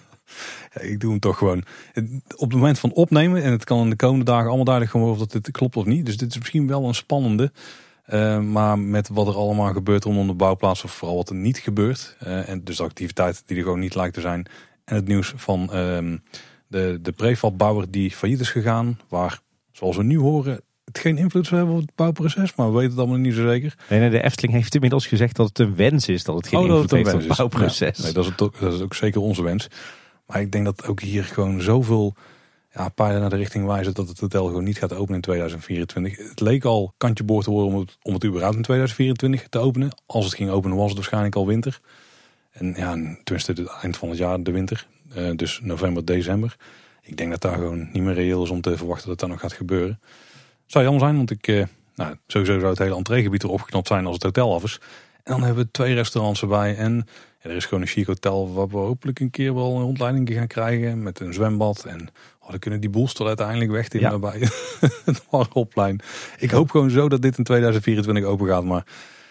[0.74, 1.64] Ja, ik doe hem toch gewoon.
[2.36, 5.14] Op het moment van opnemen, en het kan in de komende dagen allemaal duidelijk worden
[5.14, 6.06] of dat dit klopt of niet.
[6.06, 7.52] Dus dit is misschien wel een spannende.
[8.10, 11.58] Eh, maar met wat er allemaal gebeurt rondom de bouwplaats, of vooral wat er niet
[11.58, 12.16] gebeurt.
[12.20, 14.46] eh, en dus de activiteit die er gewoon niet lijkt te zijn.
[14.86, 16.18] En het nieuws van ehm,
[16.68, 19.00] de, de prefab-bouwer die failliet is gegaan.
[19.10, 19.40] Waar,
[19.72, 22.56] zoals we nu horen, het geen invloed zou hebben op het bouwproces.
[22.56, 23.76] Maar we weten het allemaal niet zo zeker.
[23.90, 26.60] Nee, nee, de Efteling heeft inmiddels gezegd dat het een wens is dat het geen
[26.60, 27.98] Oh, invloed heeft op het bouwproces.
[27.98, 29.68] Ja, nee, dat, is het ook, dat is ook zeker onze wens.
[30.28, 32.16] Maar ik denk dat ook hier gewoon zoveel
[32.84, 36.18] ja, naar de richting wijzen dat het hotel gewoon niet gaat openen in 2024.
[36.30, 39.60] Het leek al kantje boord te worden om het, om het überhaupt in 2024 te
[39.60, 39.90] openen.
[40.06, 41.80] Als het ging openen was het waarschijnlijk al winter.
[42.52, 42.92] En ja,
[43.24, 44.88] tenminste het eind van het jaar de winter.
[45.14, 46.56] Eh, dus november, december.
[47.02, 49.40] Ik denk dat daar gewoon niet meer reëel is om te verwachten dat dat nog
[49.40, 50.00] gaat gebeuren.
[50.66, 51.64] Zou jammer zijn, want ik, eh,
[51.96, 54.80] nou, sowieso zou het hele entreegebied erop geknapt zijn als het hotel af is.
[55.24, 56.76] En dan hebben we twee restaurants erbij.
[56.76, 57.08] En
[57.40, 60.48] er is gewoon een chic hotel waar we hopelijk een keer wel een rondleiding gaan
[60.48, 61.04] krijgen.
[61.04, 61.86] Met een zwembad.
[61.86, 62.10] En
[62.52, 64.00] dan kunnen die boelstoel eindelijk weg Ja.
[64.00, 64.20] ja.
[64.20, 66.04] bij het.
[66.38, 68.64] Ik hoop gewoon zo dat dit in 2024 open gaat.
[68.64, 68.86] Maar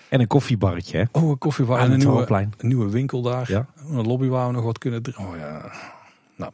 [0.09, 1.05] En een koffiebarretje, hè?
[1.13, 3.51] oh, een koffiebar en een nieuwe, een nieuwe winkel daar.
[3.51, 3.67] Ja.
[3.77, 5.27] Een lobby waar we nog wat kunnen drinken.
[5.27, 5.61] Oh ja.
[6.37, 6.53] Nou,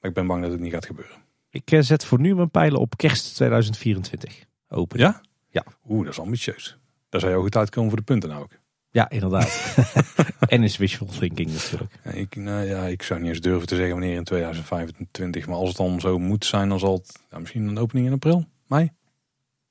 [0.00, 1.16] maar ik ben bang dat het niet gaat gebeuren.
[1.50, 4.44] Ik eh, zet voor nu mijn pijlen op kerst 2024.
[4.68, 4.98] Open.
[4.98, 5.20] Ja?
[5.48, 5.64] Ja.
[5.88, 6.78] Oeh, dat is ambitieus.
[7.08, 8.50] Daar zou je ook goed uitkomen voor de punten nou ook.
[8.92, 9.76] Ja, inderdaad.
[10.48, 11.98] en is wishful thinking natuurlijk.
[12.12, 15.46] Ik, nou ja, ik zou niet eens durven te zeggen wanneer in 2025.
[15.46, 18.44] Maar als het dan zo moet zijn, dan zal het misschien een opening in april,
[18.66, 18.90] mei.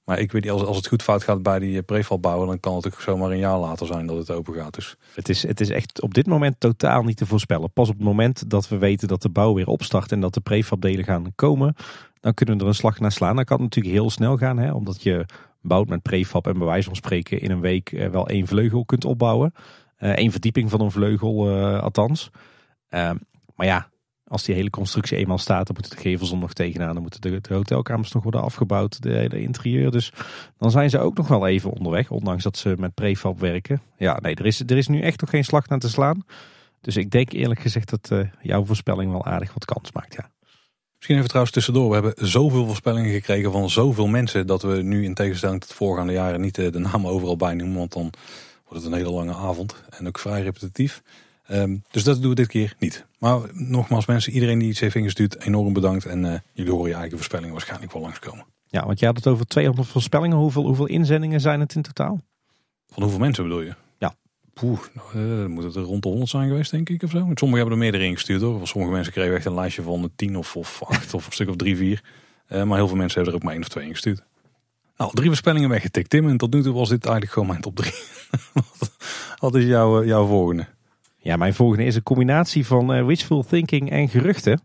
[0.04, 2.60] Maar ik weet niet, als, als het goed fout gaat bij die eh, prefab dan
[2.60, 4.74] kan het ook zomaar een jaar later zijn dat het open gaat.
[4.74, 7.72] Dus Het is, het is echt op dit moment totaal niet te voorspellen.
[7.72, 10.42] Pas op het moment dat we weten dat de bouw weer opstart en dat de
[10.42, 11.76] prefabdelen gaan komen,
[12.20, 13.36] dan kunnen we er een slag naar slaan.
[13.36, 15.26] Dan kan het natuurlijk heel snel gaan, hè, omdat je
[15.62, 18.86] bouwt met prefab en bij wijze van spreken in een week eh, wel één vleugel
[18.86, 19.54] kunt opbouwen.
[19.97, 22.30] Eén verdieping van een vleugel eh, althans.
[22.89, 23.15] Ehm,
[23.56, 23.89] maar ja,
[24.32, 26.93] als die hele constructie eenmaal staat, dan moeten de gevels nog tegenaan.
[26.93, 29.91] Dan moeten de, hotelkamers nog worden afgebouwd, de hele interieur.
[29.91, 30.13] Dus
[30.58, 33.82] dan zijn ze ook nog wel even onderweg, ondanks dat ze met prefab werken.
[33.97, 36.26] Ja, nee, er is, er is nu echt nog geen slag naar te slaan.
[36.82, 40.30] Dus ik denk eerlijk gezegd dat eh, jouw voorspelling wel aardig wat kans maakt, ja.
[41.02, 41.88] Misschien even trouwens tussendoor.
[41.88, 44.48] We hebben zoveel voorspellingen gekregen van zoveel mensen.
[44.48, 47.78] Dat we nu in tegenstelling tot voorgaande jaren niet de namen overal bijnoemen.
[47.78, 48.10] Want dan
[48.68, 49.84] wordt het een hele lange avond.
[49.90, 51.02] En ook vrij repetitief.
[51.46, 53.06] Ehm, dus dat doen we dit keer niet.
[53.20, 56.06] Maar nogmaals mensen, iedereen die iets heeft ingestuurd, enorm bedankt.
[56.06, 58.46] En uh, jullie horen je eigen voorspellingen waarschijnlijk wel langskomen.
[58.68, 60.38] Ja, want je had het over 200 voorspellingen.
[60.38, 62.22] Hoeveel, hoeveel inzendingen zijn het in totaal?
[62.88, 63.74] Van hoeveel mensen bedoel je?
[64.62, 64.80] Poeh,
[65.15, 67.17] uh, moet het er rond de 100 zijn geweest, denk ik, of zo.
[67.17, 68.67] Sommigen hebben er meerdere ingestuurd hoor.
[68.67, 71.56] Sommige mensen kregen echt een lijstje van 10 of, of 8 of een stuk of
[71.56, 72.04] 3, 4.
[72.50, 74.24] Uh, maar heel veel mensen hebben er ook maar één of twee ingestuurd.
[74.97, 76.30] Nou, drie voorspellingen weggetikt, Tim.
[76.30, 77.93] En tot nu toe was dit eigenlijk gewoon mijn top 3.
[79.39, 80.67] wat, is jouw, jouw volgende?
[81.17, 84.63] Ja, mijn volgende is een combinatie van uh, wishful thinking en geruchten.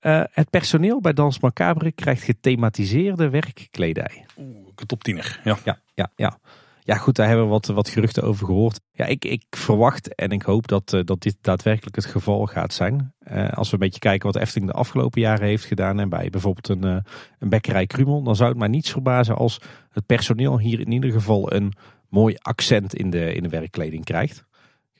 [0.00, 4.26] Uh, het personeel bij Dans Macabre krijgt gethematiseerde werkkledij.
[4.38, 5.40] Oeh, een top tiener.
[5.44, 5.58] Ja.
[5.64, 6.38] ja, ja, ja.
[6.86, 8.80] Ja, goed, daar hebben we wat, wat geruchten over gehoord.
[8.92, 12.72] Ja, ik, ik verwacht en ik hoop dat, uh, dat dit daadwerkelijk het geval gaat
[12.72, 13.14] zijn.
[13.32, 16.00] Uh, als we een beetje kijken wat Efteling de afgelopen jaren heeft gedaan.
[16.00, 16.98] En bij bijvoorbeeld een, uh,
[17.38, 18.22] een bekkerij Krumel.
[18.22, 21.72] Dan zou het mij niets verbazen als het personeel hier in ieder geval een
[22.08, 24.44] mooi accent in de, in de werkkleding krijgt.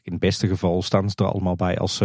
[0.03, 2.03] In het beste geval staan ze er allemaal bij als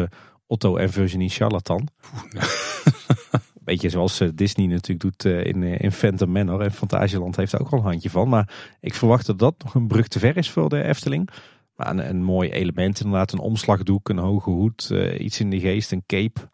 [0.48, 1.88] Otto en Virginie Charlatan.
[3.72, 6.62] Beetje zoals Disney natuurlijk doet in, in Phantom Manor.
[6.62, 8.30] En Fantasieland heeft daar ook al een handje van.
[8.30, 11.30] Maar ik verwacht dat dat nog een brug te ver is voor de Efteling.
[11.76, 13.32] Maar een, een mooi element inderdaad.
[13.32, 16.50] Een omslagdoek, een hoge hoed, uh, iets in de geest, een cape.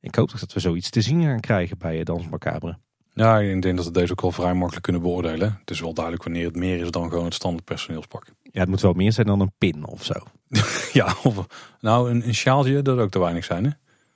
[0.00, 2.78] Ik hoop toch dat we zoiets te zien gaan krijgen bij Dans Macabre.
[3.14, 5.56] Ja, ik denk dat we deze ook wel vrij makkelijk kunnen beoordelen.
[5.60, 8.26] Het is wel duidelijk wanneer het meer is dan gewoon het standaard personeelspak.
[8.42, 10.14] Ja, het moet wel meer zijn dan een pin of zo.
[11.00, 11.46] ja, of
[11.80, 13.70] nou een, een sjaaltje, dat ook te weinig zijn hè?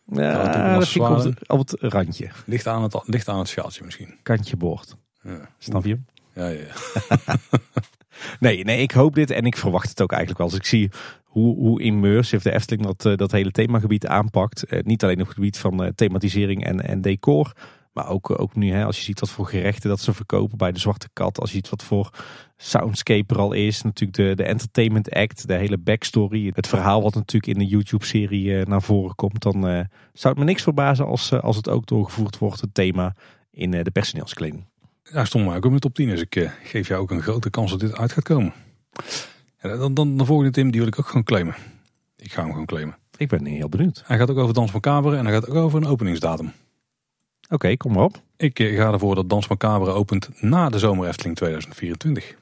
[0.06, 2.30] Ja, dat vind ik op het, op het randje.
[2.46, 4.14] Ligt aan het, ligt aan het sjaaltje misschien.
[4.22, 4.96] Kantje boord.
[5.22, 5.48] Ja.
[5.58, 5.98] Snap je?
[6.32, 6.66] Ja, ja.
[8.40, 10.48] nee, nee, ik hoop dit en ik verwacht het ook eigenlijk wel.
[10.48, 10.90] Als ik zie
[11.24, 14.84] hoe, hoe immersive de Efteling dat, dat hele themagebied aanpakt.
[14.84, 17.52] niet alleen op het gebied van thematisering en, en decor.
[17.92, 20.72] Maar ook, ook nu, hè, als je ziet wat voor gerechten dat ze verkopen bij
[20.72, 21.40] de Zwarte Kat.
[21.40, 22.10] Als je ziet wat voor
[22.56, 23.82] soundscape er al is.
[23.82, 26.52] Natuurlijk de, de entertainment act, de hele backstory.
[26.54, 29.42] Het verhaal wat natuurlijk in de YouTube-serie naar voren komt.
[29.42, 29.60] Dan
[30.12, 33.14] zou het me niks verbazen als, als het ook doorgevoerd wordt, het thema
[33.50, 34.64] in de personeelskleding.
[35.02, 36.08] Ja, stond maar ook op mijn top 10.
[36.08, 38.52] Dus ik geef jou ook een grote kans dat dit uit gaat komen.
[39.60, 41.54] Ja, dan, dan de volgende Tim, die wil ik ook gewoon claimen.
[42.16, 42.96] Ik ga hem gewoon claimen.
[43.16, 44.02] Ik ben heel benieuwd.
[44.06, 46.46] Hij gaat ook over Dans Macabre en hij gaat ook over een openingsdatum.
[46.46, 48.22] Oké, okay, kom maar op.
[48.36, 52.36] Ik ga ervoor dat Dans Macabre opent na de zomer Efteling 2024.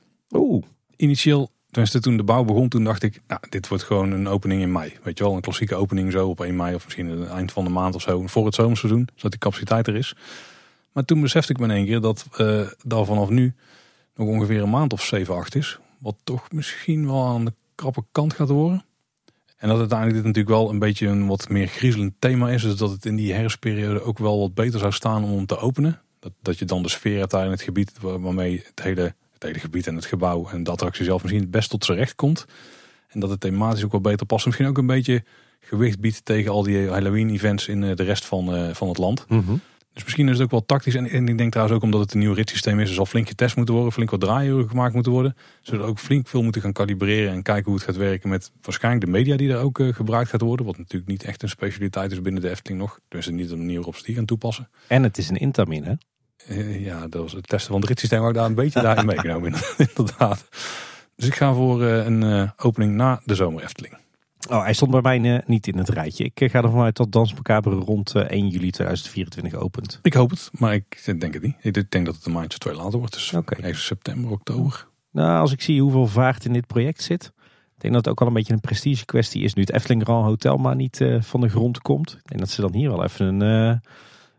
[0.97, 4.63] Initieel, tenminste toen de bouw begon, toen dacht ik, nou, dit wordt gewoon een opening
[4.63, 4.93] in mei.
[5.03, 7.65] Weet je wel, een klassieke opening zo op 1 mei of misschien het eind van
[7.65, 8.27] de maand of zo.
[8.27, 10.15] Voor het zomerseizoen, zodat die capaciteit er is.
[10.93, 13.55] Maar toen besefte ik me in één keer dat uh, daar vanaf nu
[14.15, 15.79] nog ongeveer een maand of 7, 8 is.
[15.99, 18.85] Wat toch misschien wel aan de krappe kant gaat worden.
[19.57, 22.63] En dat uiteindelijk dit natuurlijk wel een beetje een wat meer griezelend thema is.
[22.63, 26.01] Dus dat het in die herfstperiode ook wel wat beter zou staan om te openen.
[26.19, 29.65] Dat, dat je dan de sfeer hebt in het gebied waarmee het hele, het hele
[29.65, 32.45] gebied en het gebouw en de attractie zelf misschien het best tot zijn recht komt.
[33.09, 34.47] En dat het thematisch ook wel beter past.
[34.47, 35.25] Misschien ook een beetje
[35.61, 39.25] gewicht biedt tegen al die Halloween events in de rest van, van het land.
[39.29, 39.61] Mm -hmm.
[39.95, 40.95] Dus misschien is het ook wel tactisch.
[40.95, 43.29] En, en ik denk trouwens ook omdat het een nieuw ritssysteem is, er zal flink
[43.29, 45.37] getest moeten worden, flink wat draaiuren gemaakt moeten worden.
[45.63, 49.05] Zullen ook flink veel moeten gaan kalibreren en kijken hoe het gaat werken met waarschijnlijk
[49.05, 50.67] de media die daar ook uh, gebruikt gaat worden.
[50.67, 52.99] Wat natuurlijk niet echt een specialiteit is binnen de Efteling nog.
[53.09, 54.69] Dus niet een manier waarop ze die gaan toepassen.
[54.87, 55.95] En het is een Intamin hè?
[56.49, 59.53] Uh, ja, dat was het testen van het ritssysteem ik daar een beetje daarin meegenomen
[59.89, 60.45] inderdaad.
[61.17, 63.97] Dus ik ga voor uh, een opening na de zomer Efteling.
[64.51, 66.25] Oh, hij stond bij mij niet in het rijtje.
[66.35, 69.99] Ik ga ervan uit dat Dans Macabre rond uh, 1 juli 2024 opent.
[70.03, 71.57] Ik hoop het, maar ik denk het niet.
[71.61, 73.13] Ik denk dat het een maandje of twee later wordt.
[73.13, 73.65] Dus okay.
[73.65, 74.87] even september, oktober.
[75.11, 77.33] Nou, als ik zie hoeveel vaart in dit project zit.
[77.75, 79.55] Ik denk dat het ook al een beetje een prestige kwestie is.
[79.55, 82.13] Nu het Efteling Grand Hotel maar niet uh, van de grond komt.
[82.13, 83.77] Ik denk dat ze dan hier wel even een, uh,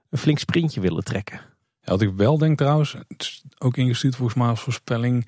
[0.10, 1.42] een flink sprintje willen trekken.
[1.86, 5.28] Ja, wat ik wel denk trouwens, het is ook ingestuurd volgens mij als voorspelling.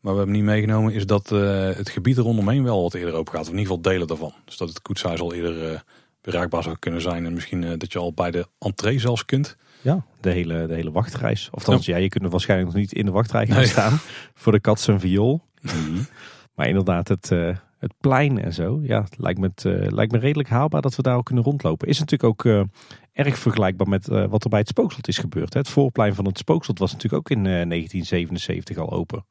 [0.00, 3.14] Maar we hebben niet meegenomen is dat uh, het gebied er rondomheen wel wat eerder
[3.14, 3.42] open gaat.
[3.42, 4.32] Of in ieder geval delen daarvan.
[4.44, 5.78] Dus dat het koetshuis al eerder uh,
[6.20, 7.26] bereikbaar zou kunnen zijn.
[7.26, 9.56] En misschien uh, dat je al bij de entree zelfs kunt.
[9.80, 11.48] Ja, de hele, de hele wachtreis.
[11.52, 11.78] Of ja.
[11.80, 13.66] ja, je kunt er waarschijnlijk nog niet in de wachtrij gaan nee.
[13.66, 13.98] staan.
[14.34, 15.42] Voor de kat zijn viool.
[16.54, 17.28] Maar inderdaad, het,
[17.78, 18.80] het plein en zo.
[18.82, 21.88] Ja, het lijkt me, het, lijkt me redelijk haalbaar dat we daar ook kunnen rondlopen.
[21.88, 22.66] Is natuurlijk ook
[23.18, 25.54] erg vergelijkbaar met wat er bij het Spookslot is gebeurd.
[25.54, 29.24] Het voorplein van het Spookslot was natuurlijk ook in 1977 al open.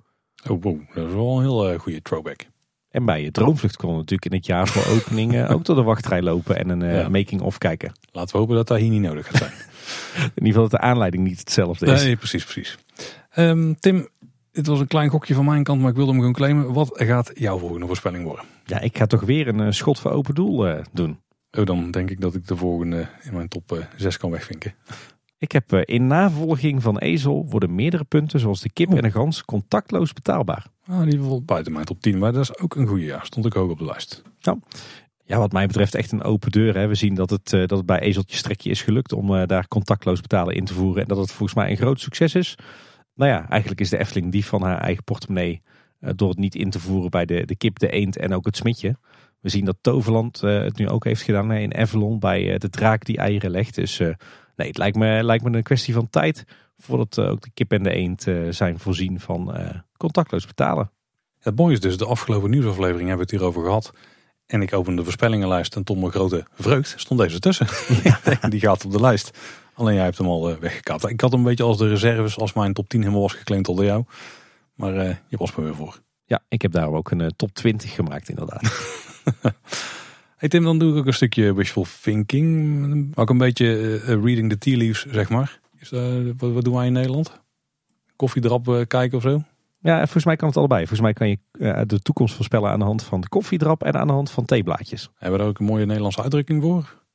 [0.49, 0.79] Oh, wow.
[0.93, 2.45] Dat is wel een heel uh, goede throwback.
[2.89, 6.21] En bij je Droomvlucht kon natuurlijk in het jaar voor opening ook door de wachtrij
[6.21, 7.09] lopen en een ja.
[7.09, 7.91] making-of kijken.
[8.11, 9.51] Laten we hopen dat dat hier niet nodig gaat zijn.
[10.35, 12.03] in ieder geval dat de aanleiding niet hetzelfde is.
[12.03, 12.77] Nee, precies, precies.
[13.35, 14.07] Um, Tim,
[14.51, 16.73] dit was een klein gokje van mijn kant, maar ik wilde hem gewoon claimen.
[16.73, 18.45] Wat gaat jouw volgende voorspelling worden?
[18.65, 21.19] Ja, ik ga toch weer een schot voor open doel doen.
[21.51, 24.75] Oh, dan denk ik dat ik de volgende in mijn top 6 kan wegvinken.
[25.37, 29.11] Ik heb eh, in navolging van Ezel worden meerdere punten zoals de kip en de
[29.11, 30.65] gans contactloos betaalbaar.
[30.87, 33.25] Ah, die bijvoorbeeld buiten mijn top 10, maar dat is ook een goede jaar.
[33.25, 34.23] Stond ik hoog op de lijst.
[35.27, 36.75] Ja, wat mij betreft echt een open deur.
[36.75, 36.87] Hè.
[36.87, 39.67] We zien dat het, eh, dat het bij Ezeltje Strekje is gelukt om eh, daar
[39.67, 41.01] contactloos betalen in te voeren.
[41.01, 42.55] En dat het volgens mij een groot succes is.
[43.15, 45.61] Nou ja, eigenlijk is de Efteling die van haar eigen portemonnee
[45.99, 48.45] eh, door het niet in te voeren bij de, de kip, de eend en ook
[48.45, 48.95] het smitje.
[49.39, 52.69] We zien dat Toverland eh, het nu ook heeft gedaan in Avalon bij eh, de
[52.69, 53.75] draak die eieren legt.
[53.75, 54.07] Dus eh,
[54.55, 56.43] nee, het lijkt me, lijkt me een kwestie van tijd
[56.79, 59.55] voordat ook de kip en de eend zijn voorzien van
[59.97, 60.91] contactloos betalen.
[61.39, 63.93] Het mooie is dus, de afgelopen nieuwsaflevering hebben we het hierover gehad.
[64.45, 67.67] En ik opende de voorspellingenlijst en tot mijn grote vreugd stond deze tussen.
[68.49, 69.37] Die gaat op de lijst.
[69.73, 71.09] Alleen jij hebt hem al weggekapt.
[71.09, 73.67] Ik had hem een beetje als de reserves als mijn top 10 helemaal was geclaimd
[73.67, 74.03] al door jou.
[74.73, 74.93] Maar
[75.27, 76.01] je was me weer voor.
[76.27, 78.61] Ja, ik heb daarom ook een eh, top 20 gemaakt inderdaad.
[80.37, 83.15] Hey Tim, dan doe ik ook een stukje wishful thinking.
[83.15, 85.59] Ook een beetje eh, eh, reading the tea leaves, zeg maar.
[85.77, 85.89] Is,
[86.37, 87.41] wat, wat doen wij in Nederland?
[88.15, 89.41] Koffiedrap kijken of zo?
[89.79, 90.79] Ja, en volgens mij kan het allebei.
[90.79, 94.07] Volgens mij kan je de toekomst voorspellen aan de hand van de koffiedrap en aan
[94.07, 95.09] de hand van theeblaadjes.
[95.13, 97.05] Hebben we daar ook een mooie Nederlandse uitdrukking voor?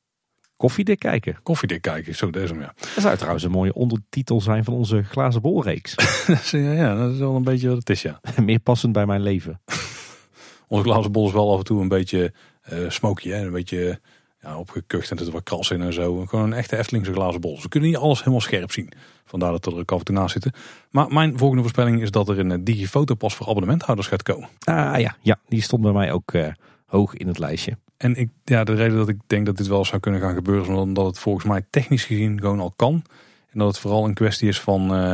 [0.63, 1.39] Koffiedik kijken.
[1.43, 2.73] Koffiedik kijken, zo deze ja.
[2.77, 5.95] Dat zou trouwens een mooie ondertitel zijn van onze glazen bolreeks.
[6.51, 8.19] Ja, ja, dat is wel een beetje wat het is, ja.
[8.41, 9.61] Meer passend bij mijn leven.
[10.67, 13.45] Onze glazen bol is wel af en toe een beetje eh smoky, hè?
[13.45, 13.99] een beetje
[14.41, 16.25] ja, opgekucht en er wat kras in en zo.
[16.25, 17.61] Gewoon een echte Eftelingse glazen bol.
[17.61, 18.91] Ze kunnen niet alles helemaal scherp zien.
[19.25, 20.51] Vandaar dat er ook af en toe naast zitten.
[20.89, 24.49] Maar mijn volgende voorspelling is dat er een eh, digifotopas voor abonnementhouders gaat komen.
[24.63, 26.47] Ah ja, ja die stond bij mij ook eh,
[26.85, 27.77] hoog in het lijstje.
[28.03, 30.63] En ik, ja, de reden dat ik denk dat dit wel zou kunnen gaan gebeuren,
[30.63, 33.03] is omdat het volgens mij technisch gezien gewoon al kan.
[33.49, 35.13] En dat het vooral een kwestie is van eh,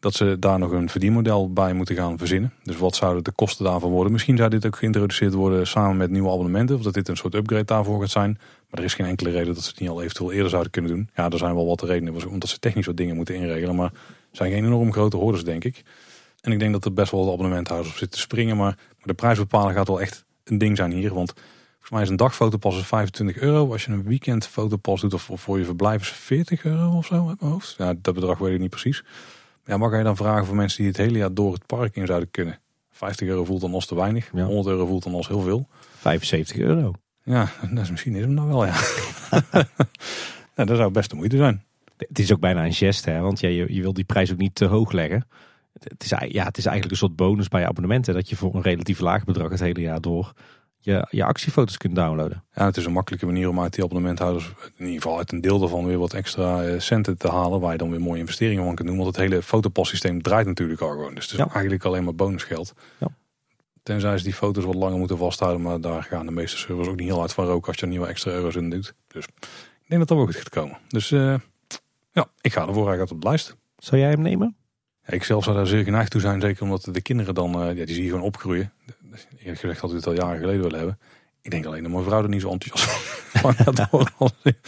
[0.00, 2.52] dat ze daar nog een verdienmodel bij moeten gaan verzinnen.
[2.62, 4.12] Dus wat zouden de kosten daarvan worden?
[4.12, 6.76] Misschien zou dit ook geïntroduceerd worden samen met nieuwe abonnementen.
[6.76, 8.38] Of dat dit een soort upgrade daarvoor gaat zijn.
[8.70, 10.90] Maar er is geen enkele reden dat ze het niet al eventueel eerder zouden kunnen
[10.90, 11.10] doen.
[11.14, 13.76] Ja, er zijn wel wat redenen, omdat ze technisch wat dingen moeten inregelen.
[13.76, 13.92] Maar
[14.32, 15.82] zijn geen enorm grote hordes, denk ik.
[16.40, 18.56] En ik denk dat er best wel wat abonnementhouders op zitten te springen.
[18.56, 21.14] Maar, maar de prijs bepalen gaat wel echt een ding zijn hier.
[21.14, 21.34] Want
[21.80, 23.72] volgens mij is een dagfotopas is 25 euro.
[23.72, 27.28] Als je een weekendfotopas doet of, of voor je verblijf is 40 euro of zo
[27.28, 27.74] uit mijn hoofd.
[27.78, 29.04] Ja, dat bedrag weet ik niet precies.
[29.64, 31.96] Ja, maar ga je dan vragen voor mensen die het hele jaar door het park
[31.96, 32.58] in zouden kunnen?
[32.90, 34.30] 50 euro voelt dan als te weinig.
[34.32, 34.44] Ja.
[34.44, 35.68] 100 euro voelt dan als heel veel.
[35.96, 36.92] 75 euro.
[37.22, 38.80] Ja, dat is misschien is hem dan wel, ja.
[40.54, 41.64] dat zou best de moeite zijn.
[41.96, 43.20] Het is ook bijna een geste, hè?
[43.20, 45.26] want ja, je, je wil die prijs ook niet te hoog leggen.
[45.72, 48.14] Het is, ja, het is eigenlijk een soort bonus bij je abonnementen.
[48.14, 50.32] Dat je voor een relatief laag bedrag het hele jaar door
[50.82, 52.44] je, je actiefoto's kunt downloaden.
[52.54, 55.40] Ja, het is een makkelijke manier om uit die abonnementhouders, in ieder geval uit een
[55.40, 57.60] deel daarvan, weer wat extra eh, centen te halen.
[57.60, 58.96] Waar je dan weer mooie investeringen van kunt doen.
[58.96, 61.14] Want het hele fotopassysteem draait natuurlijk al gewoon.
[61.14, 61.50] Dus het is Ja.
[61.52, 62.72] eigenlijk alleen maar bonusgeld.
[62.98, 63.06] Ja.
[63.82, 65.62] Tenzij ze die foto's wat langer moeten vasthouden.
[65.62, 67.88] Maar daar gaan de meeste servers ook niet heel hard van roken als je er
[67.88, 68.94] nieuwe extra euro's in doet.
[69.08, 70.78] Dus ik denk dat dat wel goed gaat komen.
[70.88, 71.34] Dus eh,
[72.12, 72.96] ja, ik ga ervoor.
[72.96, 73.56] Gaat op de lijst.
[73.76, 74.56] Zou jij hem nemen?
[75.06, 76.40] Ja, ik zelf zou daar zeer geneigd toe zijn.
[76.40, 78.72] Zeker omdat de kinderen dan, eh, ja, die zie je gewoon opgroeien.
[79.38, 80.98] Eerlijk gezegd had ik het al jaren geleden willen hebben.
[81.42, 82.90] Ik denk alleen dat mijn vrouw er niet zo enthousiast
[83.42, 84.58] van gaat worden als, ik-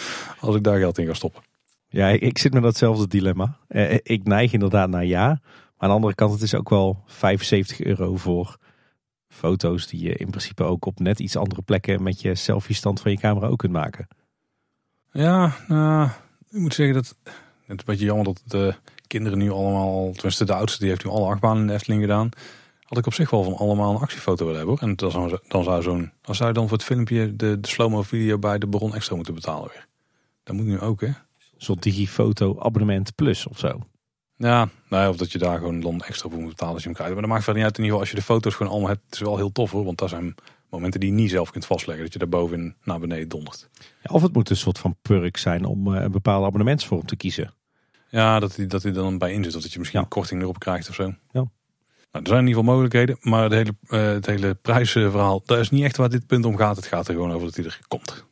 [0.41, 1.43] als ik daar geld in ga stoppen.
[1.89, 3.57] Ja, ik, zit met datzelfde dilemma.
[3.69, 5.27] Eh, ik neig inderdaad naar ja.
[5.27, 5.41] Maar
[5.77, 8.57] aan de andere kant, het is ook wel 75 euro voor
[9.29, 13.01] foto's die je in principe ook op net iets andere plekken met je selfie stand
[13.01, 14.09] van je camera ook kunt maken.
[15.13, 16.09] Ja, nou,
[16.51, 17.33] ik moet zeggen dat het
[17.67, 18.75] is een beetje jammer dat de
[19.07, 22.29] kinderen nu allemaal, tenminste de oudste, die heeft nu alle achtbanen in de Efteling gedaan.
[22.93, 24.89] Had ik op zich wel van allemaal een actiefoto willen hebben hoor.
[24.89, 27.69] En dan zou, dan zou zo'n, dan zou je dan voor het filmpje de, de
[27.69, 29.87] slow-mo video bij de Baron extra moeten betalen weer.
[30.43, 31.09] Dat moet nu ook hè.
[31.57, 33.81] Soort digifoto abonnement plus of zo.
[34.37, 36.89] Ja, nou ja, of dat je daar gewoon dan extra voor moet betalen als je
[36.89, 37.13] hem krijgt.
[37.15, 38.91] Maar dat maakt verder niet uit in ieder geval als je de foto's gewoon allemaal
[38.91, 39.05] hebt.
[39.05, 40.35] Het is wel heel tof hoor, want daar zijn
[40.71, 42.05] momenten die je niet zelf kunt vastleggen.
[42.05, 43.69] Dat je daar boven naar beneden dondert.
[44.03, 47.17] Ja, of het moet een soort van perk zijn om eh, een bepaalde abonnementsvorm te
[47.17, 47.55] kiezen.
[48.09, 49.57] Ja, dat hij dat hij dan bij in zit.
[49.57, 50.05] Of dat je misschien Ja.
[50.05, 51.15] een korting erop krijgt of zo.
[51.31, 51.45] Ja.
[52.13, 53.17] Nou, er zijn in ieder geval mogelijkheden.
[53.21, 56.57] Maar het hele, eh, het hele prijsverhaal, dat is niet echt waar dit punt om
[56.57, 56.77] gaat.
[56.77, 58.25] Het gaat er gewoon over dat hij er komt.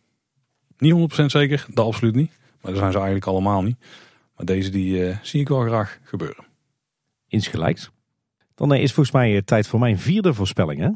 [0.78, 2.30] Niet 100% zeker, dat absoluut niet.
[2.60, 3.76] Maar dat zijn ze eigenlijk allemaal niet.
[4.36, 6.44] Maar deze die eh, zie ik wel graag gebeuren.
[7.28, 7.90] Insgelijks.
[8.54, 10.80] Dan eh, is volgens mij tijd voor mijn vierde voorspelling.
[10.80, 10.90] Hè?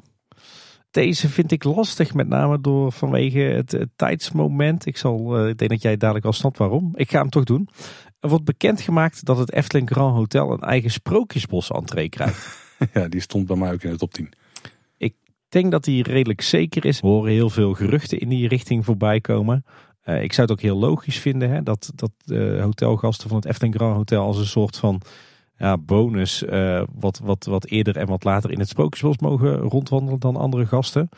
[0.90, 4.86] Deze vind ik lastig, met name door vanwege het, tijdsmoment.
[4.86, 6.92] Ik, zal, ik denk dat jij dadelijk al snapt waarom.
[6.94, 7.68] Ik ga hem toch doen.
[8.20, 12.63] Er wordt bekendgemaakt dat het Efteling Grand Hotel een eigen sprookjesbos entree krijgt.
[12.94, 14.32] ja, die stond bij mij ook in de top 10.
[14.96, 15.14] Ik
[15.48, 17.00] denk dat die redelijk zeker is.
[17.00, 19.64] We horen heel veel geruchten in die richting voorbij komen.
[20.00, 23.46] Eh, ik zou het ook heel logisch vinden hè, dat, dat de hotelgasten van het
[23.46, 25.00] Efteling Grand Hotel als een soort van
[25.58, 30.20] ja, bonus eh, wat, wat, wat eerder en wat later in het Sprookjesbos mogen rondwandelen
[30.20, 31.08] dan andere gasten.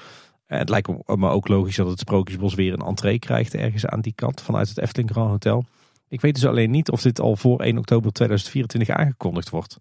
[0.47, 4.01] En het lijkt me ook logisch dat het Sprookjesbos weer een entree krijgt ergens aan
[4.01, 5.65] die kant vanuit het Efteling Grand Hotel.
[6.09, 9.79] Ik weet dus alleen niet of dit al voor 1 oktober 2024 aangekondigd wordt.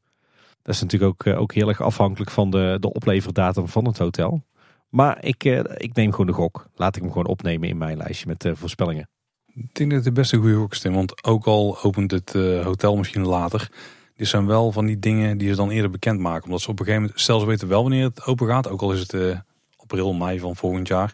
[0.66, 3.98] Dat is natuurlijk ook, eh, ook heel erg afhankelijk van de, de opleverdatum van het
[3.98, 4.44] hotel.
[4.90, 6.68] Maar ik, eh, ik neem gewoon de gok.
[6.76, 9.10] Laat ik hem gewoon opnemen in mijn lijstje met uh, voorspellingen.
[9.46, 10.94] Ik denk dat het de beste goede gok is, Tim.
[10.94, 13.72] Want ook al opent het hotel misschien later.
[14.16, 16.46] Dit zijn wel van die dingen die ze dan eerder bekend maken.
[16.46, 18.70] Omdat ze op een gegeven moment, stel ze weten wel wanneer het open gaat.
[18.70, 19.42] Ook al is het
[19.78, 21.14] april, mei van volgend jaar.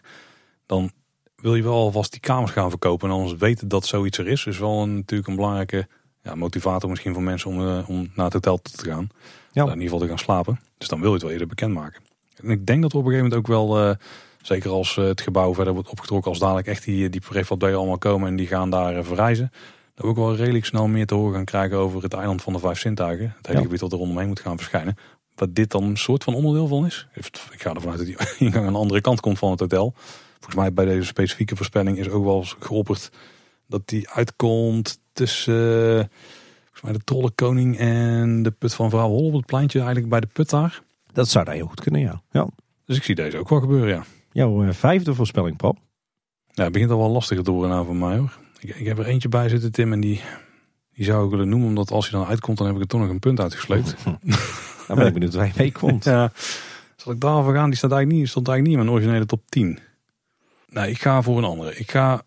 [0.66, 0.90] Dan
[1.36, 3.08] wil je wel alvast die kamers gaan verkopen.
[3.08, 4.46] En anders weten dat zoiets er is.
[4.46, 5.88] is wel een, natuurlijk een belangrijke
[6.22, 9.08] ja, motivator misschien voor mensen om, om naar het hotel te gaan.
[9.52, 9.62] Ja.
[9.62, 10.60] in ieder geval te gaan slapen.
[10.78, 12.02] Dus dan wil je het wel eerder bekendmaken.
[12.42, 13.94] En ik denk dat we op een gegeven moment ook wel, uh,
[14.42, 17.98] zeker als uh, het gebouw verder wordt opgetrokken, als dadelijk echt die, die prefabdelen allemaal
[17.98, 19.52] komen en die gaan daar uh, verrijzen.
[19.94, 22.52] Dat we ook wel redelijk snel meer te horen gaan krijgen over het eiland van
[22.52, 23.34] de vijf zintuigen.
[23.36, 24.96] Het hele gebied dat er rondomheen moet gaan verschijnen.
[25.34, 27.06] Wat dit dan een soort van onderdeel van is.
[27.50, 29.94] Ik ga ervan uit dat die ingang aan de andere kant komt van het hotel.
[30.32, 33.10] Volgens mij bij deze specifieke voorspelling is ook wel geopperd
[33.66, 36.10] dat die uitkomt tussen
[36.82, 40.26] maar de Trollenkoning en de Put van Vrouw Hol op het pleintje eigenlijk bij de
[40.26, 40.82] Put daar.
[41.12, 42.22] Dat zou daar heel goed kunnen, ja.
[42.30, 42.48] ja.
[42.84, 44.04] Dus ik zie deze ook wel gebeuren, ja.
[44.32, 45.78] Jouw uh, vijfde voorspelling, Paul?
[46.46, 48.38] Ja, het begint al wel lastiger te worden nou voor mij hoor.
[48.58, 50.20] Ik, ik, heb er eentje bij zitten, Tim, en die,
[50.94, 51.68] die zou ik willen noemen.
[51.68, 53.96] Omdat als hij dan uitkomt, dan heb ik er toch nog een punt uitgesleept.
[54.86, 56.04] dan ben ik benieuwd waar hij mee komt.
[56.14, 56.32] ja,
[56.96, 57.68] zal ik daarover gaan?
[57.68, 59.78] Die staat eigenlijk niet, stond eigenlijk niet in mijn originele top 10.
[60.68, 61.76] Nee, ik ga voor een andere.
[61.76, 62.22] Ik ga...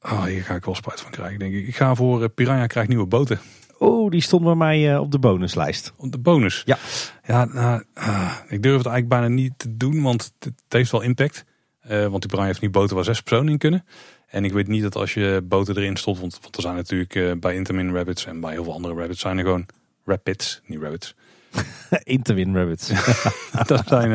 [0.00, 1.66] Oh, hier ga ik wel spijt van krijgen, denk ik.
[1.66, 3.40] Ik ga voor uh, Piranha krijgt nieuwe boten.
[3.78, 5.92] Oh, die stond bij mij uh, op de bonuslijst.
[5.96, 6.62] Op de bonus?
[6.64, 6.78] Ja.
[7.26, 11.00] Ja, nou, uh, ik durf het eigenlijk bijna niet te doen, want het, heeft wel
[11.00, 11.44] impact.
[11.90, 13.84] Uh, want die Brian heeft niet boten waar zes personen in kunnen.
[14.26, 17.40] En ik weet niet dat als je boten erin stond, want, want er zijn natuurlijk
[17.40, 19.66] bij Intermin Rabbits en bij heel veel andere Rabbits zijn er gewoon
[20.04, 21.14] Rapids, niet Rabbits.
[22.02, 22.88] Intermin Rabbits.
[23.66, 24.10] dat zijn,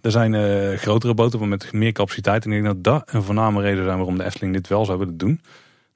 [0.00, 2.44] er zijn grotere boten met meer capaciteit.
[2.44, 4.98] En ik denk dat dat een voorname reden zijn waarom de Efteling dit wel zou
[4.98, 5.40] willen doen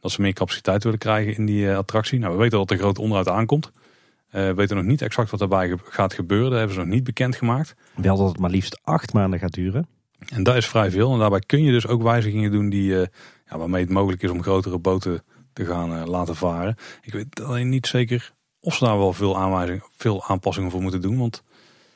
[0.06, 2.18] dat ze meer capaciteit willen krijgen in die eh, attractie.
[2.18, 3.70] Nou, we weten dat er groot onderhoud aankomt.
[3.74, 6.50] Uh, we weten nog niet exact wat daarbij gaat gebeuren.
[6.50, 7.74] Dat hebben ze nog niet bekendgemaakt.
[7.94, 9.88] Wel dat het maar liefst acht maanden gaat duren.
[10.28, 11.12] En dat is vrij veel.
[11.12, 13.04] En daarbij kun je dus ook wijzigingen doen die, uh,
[13.50, 16.76] ja, waarmee het mogelijk is om grotere boten te gaan laten varen.
[17.02, 21.00] Ik weet alleen niet zeker of ze daar wel veel, aanwijzingen, veel aanpassingen voor moeten
[21.00, 21.18] doen.
[21.18, 21.42] Want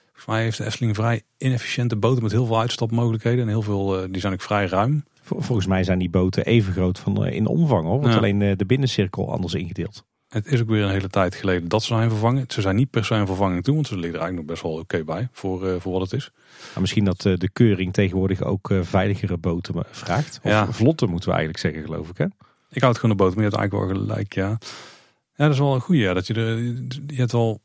[0.06, 3.40] volgens mij heeft de Efteling vrij inefficiënte boten met heel veel uitstapmogelijkheden.
[3.40, 5.04] En heel veel, die zijn ook vrij ruim.
[5.36, 8.00] Volgens mij zijn die boten even groot van, eh, in omvang hoor.
[8.00, 10.04] Want alleen eh, de binnencirkel anders ingedeeld.
[10.28, 12.44] Het is ook weer een hele tijd geleden dat ze zijn vervangen.
[12.48, 14.72] Ze zijn niet per se een vervanging toe, want ze liggen er eigenlijk nog best
[14.72, 16.30] wel oké bij voor, uh, voor wat het is.
[16.72, 20.40] Maar misschien dat de keuring tegenwoordig ook veiligere boten vraagt.
[20.42, 20.66] Of ja.
[20.86, 22.16] moeten we eigenlijk zeggen, geloof ik.
[22.18, 22.26] Hè?
[22.70, 24.58] Ik houd gewoon de boot, maar je hebt eigenlijk wel gelijk, ja.
[25.40, 26.00] Ja, dat is wel een goede.
[26.00, 27.60] Ja, dat je, de, je hebt wel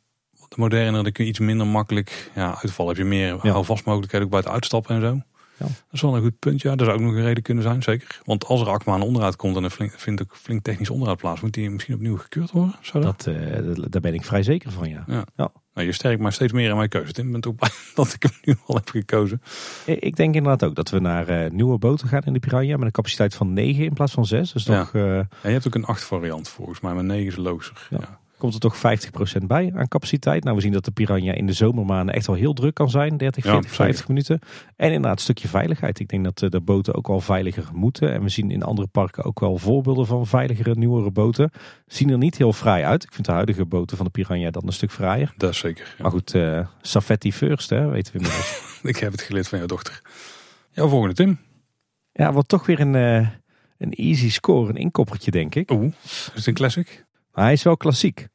[0.50, 2.96] de moderne, dan kun je iets minder makkelijk ja, uitvallen.
[2.96, 3.52] Heb je meer ja.
[3.52, 5.22] houvastmogelijkheden ook bij het uitstappen en zo.
[5.58, 5.66] Ja.
[5.66, 6.62] Dat is wel een goed punt.
[6.62, 8.22] Ja, dat zou ook nog een reden kunnen zijn, zeker.
[8.24, 11.18] Want als er Akma aan onderhoud komt en er flink, vindt ook flink technisch onderhoud
[11.18, 12.76] plaats, moet die misschien opnieuw gekeurd worden?
[12.82, 13.24] Zou dat?
[13.24, 15.04] Dat, uh, daar ben ik vrij zeker van, ja.
[15.08, 15.26] ja.
[15.36, 15.52] ja.
[15.74, 17.10] Nou, je sterkt maar steeds meer in mijn keuze.
[17.10, 19.42] Ik ben ook blij dat ik hem nu al heb gekozen.
[19.86, 22.86] Ik denk inderdaad ook dat we naar uh, nieuwe boten gaan in de Piranha met
[22.86, 24.52] een capaciteit van 9 in plaats van 6.
[24.52, 25.00] Dus toch, ja.
[25.00, 25.24] Uh...
[25.44, 27.88] je hebt ook een 8 variant volgens mij, maar 9 is logischer.
[27.90, 30.44] Ja komt er toch 50% bij aan capaciteit.
[30.44, 33.18] Nou, we zien dat de Piranha in de zomermaanden echt wel heel druk kan zijn.
[33.18, 34.40] 30, 40, 50 minuten.
[34.76, 36.00] En inderdaad een stukje veiligheid.
[36.00, 38.14] Ik denk dat eh, de boten ook wel veiliger moeten.
[38.14, 41.52] En we zien in andere parken ook wel voorbeelden van veiligere, nieuwere boten.
[41.88, 43.04] Zien er niet heel fraai uit.
[43.04, 45.34] Ik vind de huidige boten van de Piranha dan een stuk fraaier.
[45.38, 45.96] Dat is zeker.
[46.00, 48.64] Maar goed, uh, Safetti first, hè, weten we inmiddels.
[48.84, 50.02] Ik heb het geleerd van jouw dochter.
[50.72, 51.40] Jouw volgende, Tim.
[52.12, 53.30] Ja, wat toch weer een, uh,
[53.78, 55.72] een easy score, een inkoppertje, denk ik.
[55.72, 57.05] Oeh, is het een classic?
[57.44, 58.28] Hij is wel klassiek.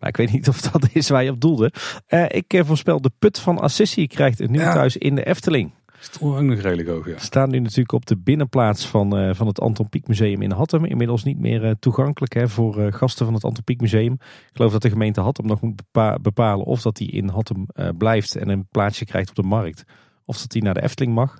[0.00, 1.72] Maar ik weet niet of dat is waar je op doelde.
[2.08, 5.72] Uh, ik uh, voorspel de Put van Assissi krijgt een nieuw thuis in de Efteling.
[6.00, 7.18] Is ook nog redelijk hoog, ja.
[7.18, 10.84] Staan nu natuurlijk op de binnenplaats van, uh, van het Anton Pieck Museum in Hattem.
[10.84, 14.12] Inmiddels niet meer toegankelijk hè, voor gasten van het Anton Pieck Museum.
[14.12, 15.82] Ik geloof dat de gemeente Hattem nog moet
[16.22, 17.66] bepalen of dat hij in Hattem
[17.98, 19.84] blijft en een plaatsje krijgt op de markt.
[20.24, 21.38] Of dat hij naar de Efteling mag.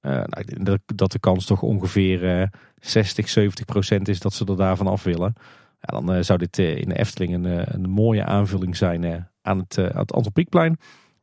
[0.00, 5.02] nou, dat de kans toch ongeveer 60, 70 procent is dat ze er daarvan af
[5.02, 5.34] willen.
[5.80, 9.58] Dan uh, zou dit uh, in de Efteling een, uh, een mooie aanvulling zijn aan
[9.58, 10.76] het, het Anton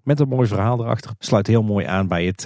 [0.04, 1.12] Met een mooi verhaal erachter.
[1.20, 2.42] Sluit heel mooi aan bij het,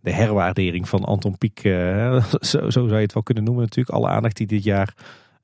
[0.00, 1.60] de herwaardering van Anton Pieck.
[1.60, 3.96] zo, zo, zou je het wel kunnen noemen natuurlijk.
[3.96, 4.94] Alle aandacht die dit jaar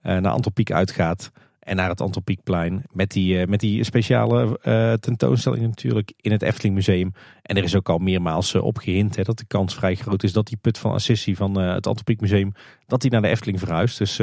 [0.00, 1.30] naar Anton Pieck uitgaat.
[1.60, 2.84] En naar het Anton Pieckplein.
[2.92, 4.58] Met die, met die speciale
[5.00, 7.12] tentoonstelling natuurlijk in het Efteling Museum.
[7.42, 10.32] En er is ook al meermaals op gehind hè, dat de kans vrij groot is
[10.32, 12.52] dat die put van Assissi van het Anton Pieck Museum.
[12.86, 13.98] Dat die naar de Efteling verhuist.
[13.98, 14.20] Dus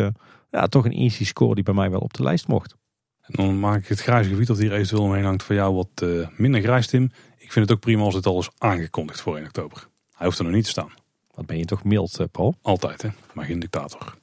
[0.54, 2.76] ja, toch een easy score die bij mij wel op de lijst mocht.
[3.22, 6.01] En dan maak ik het grijze gebied dat hier eventueel omheen hangt voor jou wat
[6.04, 7.04] uh, minder grijs, Tim.
[7.38, 9.88] Ik vind het ook prima als het al is aangekondigd voor 1 oktober.
[10.14, 10.91] Hij hoeft er nog niet te staan.
[11.32, 12.56] Wat ben je toch mild, uh, Paul?
[12.62, 13.10] Altijd, hè.
[13.34, 14.18] Maar geen dictator.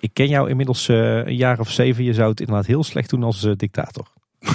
[0.00, 2.04] Ik ken jou inmiddels eh, een jaar of zeven.
[2.04, 4.06] Je zou het inderdaad heel slecht doen als eh, dictator.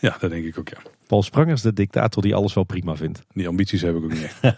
[0.00, 0.78] Ja, dat denk ik ook, ja.
[1.06, 3.22] Paul Sprangers, de dictator die alles wel prima vindt.
[3.32, 4.36] Die ambities heb ik ook niet.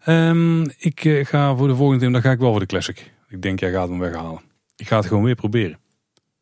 [0.00, 3.12] Ehm, ik eh, ga voor de volgende team, dan ga ik wel voor de classic.
[3.30, 4.40] Ik denk, jij gaat hem weghalen.
[4.76, 5.78] Ik ga het gewoon weer proberen.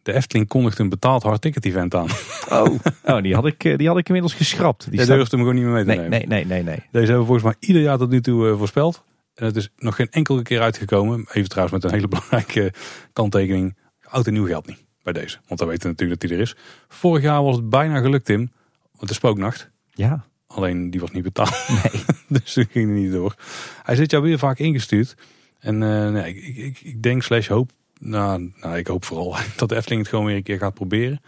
[0.02, 2.06] De Efteling kondigt een betaald hardticket event aan.
[2.50, 2.74] Oh,
[3.04, 4.80] oh die, had ik, eh, die had ik inmiddels geschrapt.
[4.82, 6.28] Die Die staat- durft hem gewoon niet meer mee te nee, nemen.
[6.28, 6.76] nee, nee, nee, nee.
[6.90, 9.02] Deze hebben we volgens mij ieder jaar tot nu toe eh, voorspeld.
[9.34, 11.26] En het is nog geen enkele keer uitgekomen.
[11.32, 12.72] Even trouwens met een hele belangrijke
[13.12, 13.76] kanttekening.
[14.02, 15.38] Oud en nieuw geldt niet bij deze.
[15.46, 16.56] Want dan weten we natuurlijk dat die er is.
[16.88, 18.50] Vorig jaar was het bijna gelukt, Tim.
[18.92, 19.70] Want de spooknacht.
[19.94, 21.68] Ja, Alleen die was niet betaald.
[21.68, 22.02] nee.
[22.40, 23.34] dus toen ging hij niet door.
[23.82, 25.14] Hij zit jou weer vaak ingestuurd.
[25.58, 25.78] En
[26.12, 27.70] nee, ik, ik, ik denk slash hoop.
[27.98, 31.20] Nou, nou, ik hoop vooral dat de Efteling het gewoon weer een keer gaat proberen.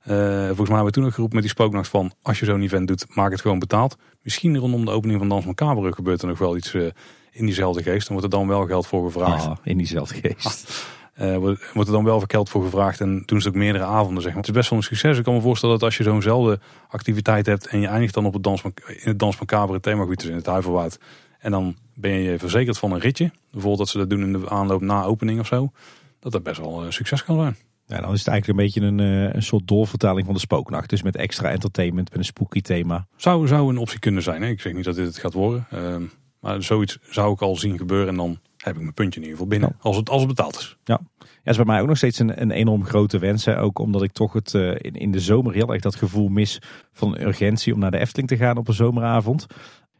[0.00, 2.12] Eh, volgens mij hebben we toen ook geroepen met die spooknacht van...
[2.22, 3.96] als je zo'n event doet, maak het gewoon betaald.
[4.22, 6.82] Misschien rondom de opening van Dans Macabre gebeurt er nog wel iets eh,
[7.30, 8.08] in diezelfde geest.
[8.08, 9.46] Dan wordt er dan wel geld voor gevraagd.
[9.46, 10.86] Ah, in diezelfde geest.
[11.14, 14.22] Eh, wordt er dan wel geld voor gevraagd en doen ze het ook meerdere avonden.
[14.22, 14.40] Zeg maar.
[14.40, 15.18] Het is best wel een succes.
[15.18, 18.32] Ik kan me voorstellen dat als je zo'nzelfde activiteit hebt en je eindigt dan op
[18.32, 18.72] het dans, in
[19.02, 20.98] het Dans Macabre themagebied, dus in het Huiverwoud.
[21.40, 23.30] En dan ben je verzekerd van een ritje.
[23.50, 25.72] Bijvoorbeeld dat ze dat doen in de aanloop na opening of zo.
[26.18, 27.56] Dat dat best wel een succes kan zijn.
[27.86, 30.90] Ja, dan is het eigenlijk een beetje een, eh, een soort doorvertaling van de spooknacht.
[30.90, 33.06] Dus met extra entertainment, met een spooky thema.
[33.16, 34.42] Zou, zou een optie kunnen zijn.
[34.42, 34.48] Hè?
[34.48, 35.66] Ik zeg niet dat dit het gaat worden.
[35.70, 36.02] Ehm,
[36.40, 39.38] maar zoiets zou ik al zien gebeuren en dan heb ik mijn puntje in ieder
[39.38, 39.76] geval binnen.
[39.80, 40.76] Als, het, als het betaald is.
[40.84, 41.00] Ja,
[41.44, 43.44] is bij mij ook nog steeds een, een enorm grote wens.
[43.44, 43.60] Hè.
[43.60, 46.62] Ook omdat ik toch het, eh, in, in de zomer heel erg dat gevoel mis
[46.92, 49.46] van urgentie om naar de Efteling te gaan op een zomeravond.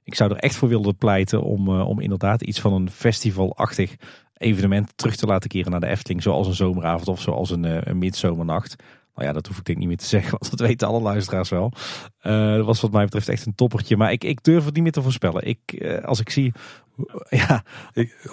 [0.05, 3.97] Ik zou er echt voor willen pleiten om, eh, om inderdaad iets van een festivalachtig
[4.37, 6.23] evenement terug te laten keren naar de Efteling.
[6.23, 8.77] Zoals een zomeravond of zoals een, eh, een midzomernacht.
[9.15, 11.49] Nou ja, dat hoef ik denk niet meer te zeggen, want dat weten alle luisteraars
[11.49, 11.73] wel.
[12.19, 13.97] Eh, dat was wat mij betreft echt een toppertje.
[13.97, 15.47] Maar ik, ik durf het niet meer te voorspellen.
[15.47, 16.53] Ik, als ik zie,
[17.31, 17.65] ja,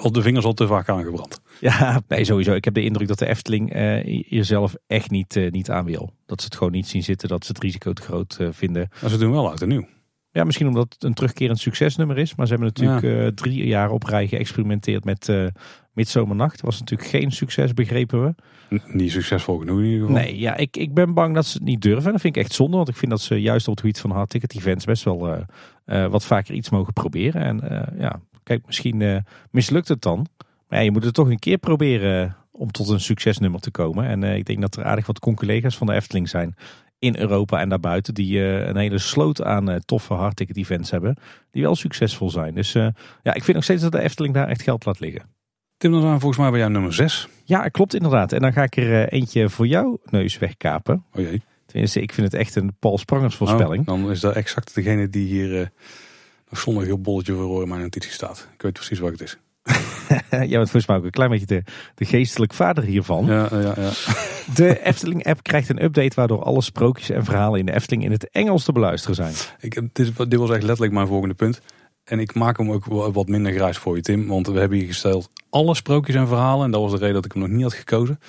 [0.01, 1.41] op de vingers al te vaak aangebrand.
[1.59, 2.53] ja, nee, sowieso.
[2.53, 6.13] Ik heb de indruk dat de Efteling eh, hier zelf echt niet, niet aan wil.
[6.25, 8.89] Dat ze het gewoon niet zien zitten, dat ze het risico te groot vinden.
[9.01, 9.87] Maar ze doen wel uit en nieuw.
[10.31, 12.35] Ja, misschien omdat het een terugkerend succesnummer is.
[12.35, 15.45] Maar ze hebben natuurlijk eh, drie jaar op rij geëxperimenteerd met eh
[15.93, 16.61] Midzomernacht.
[16.61, 18.33] Was natuurlijk geen succes, begrepen we.
[18.75, 20.21] N- Niet succesvol genoeg in ieder geval.
[20.21, 22.05] Nee, ja, ik, ik ben bang dat ze het niet durven.
[22.05, 23.99] En dat vind ik echt zonde, want ik vind dat ze juist op het gebied
[23.99, 25.41] van hard ticket events best wel eh,
[25.85, 27.41] eh, wat vaker iets mogen proberen.
[27.41, 29.17] En eh, ja, kijk, misschien eh,
[29.51, 30.25] mislukt het dan.
[30.67, 34.05] Maar ja, je moet het toch een keer proberen om tot een succesnummer te komen.
[34.07, 36.55] En eh, ik denk dat er aardig wat collega's van de Efteling zijn
[36.99, 38.13] in Europa en daarbuiten.
[38.13, 41.17] Die eh, een hele sloot aan eh, toffe hard ticket events hebben.
[41.51, 42.55] Die wel succesvol zijn.
[42.55, 42.87] Dus eh,
[43.23, 45.35] ja, ik vind nog steeds dat de Efteling daar echt geld laat liggen.
[45.77, 47.27] Tim, dan zijn we volgens mij bij jou nummer 6.
[47.43, 48.31] Ja, klopt inderdaad.
[48.31, 51.03] En dan ga ik er eentje voor jou neus wegkapen.
[51.13, 51.41] Oh jee.
[51.65, 53.79] Tenminste, ik vind het echt een Paul Sprangers voorspelling.
[53.79, 55.71] Oh, dan is dat exact degene die hier
[56.49, 58.47] nog zonder heel bolletje voor in mijn notitie staat.
[58.53, 59.37] Ik weet precies wat het is.
[60.29, 61.63] Jij bent volgens mij ook een klein beetje de,
[61.95, 63.25] de geestelijk vader hiervan.
[63.25, 63.91] Ja, ja, ja.
[64.53, 68.29] De Efteling-app krijgt een update waardoor alle sprookjes en verhalen in de Efteling in het
[68.29, 69.33] Engels te beluisteren zijn.
[69.59, 71.61] Ik, dit, dit was echt letterlijk mijn volgende punt.
[72.03, 74.27] En ik maak hem ook wat minder grijs voor je, Tim.
[74.27, 76.65] Want we hebben hier gesteld alle sprookjes en verhalen.
[76.65, 78.19] En dat was de reden dat ik hem nog niet had gekozen.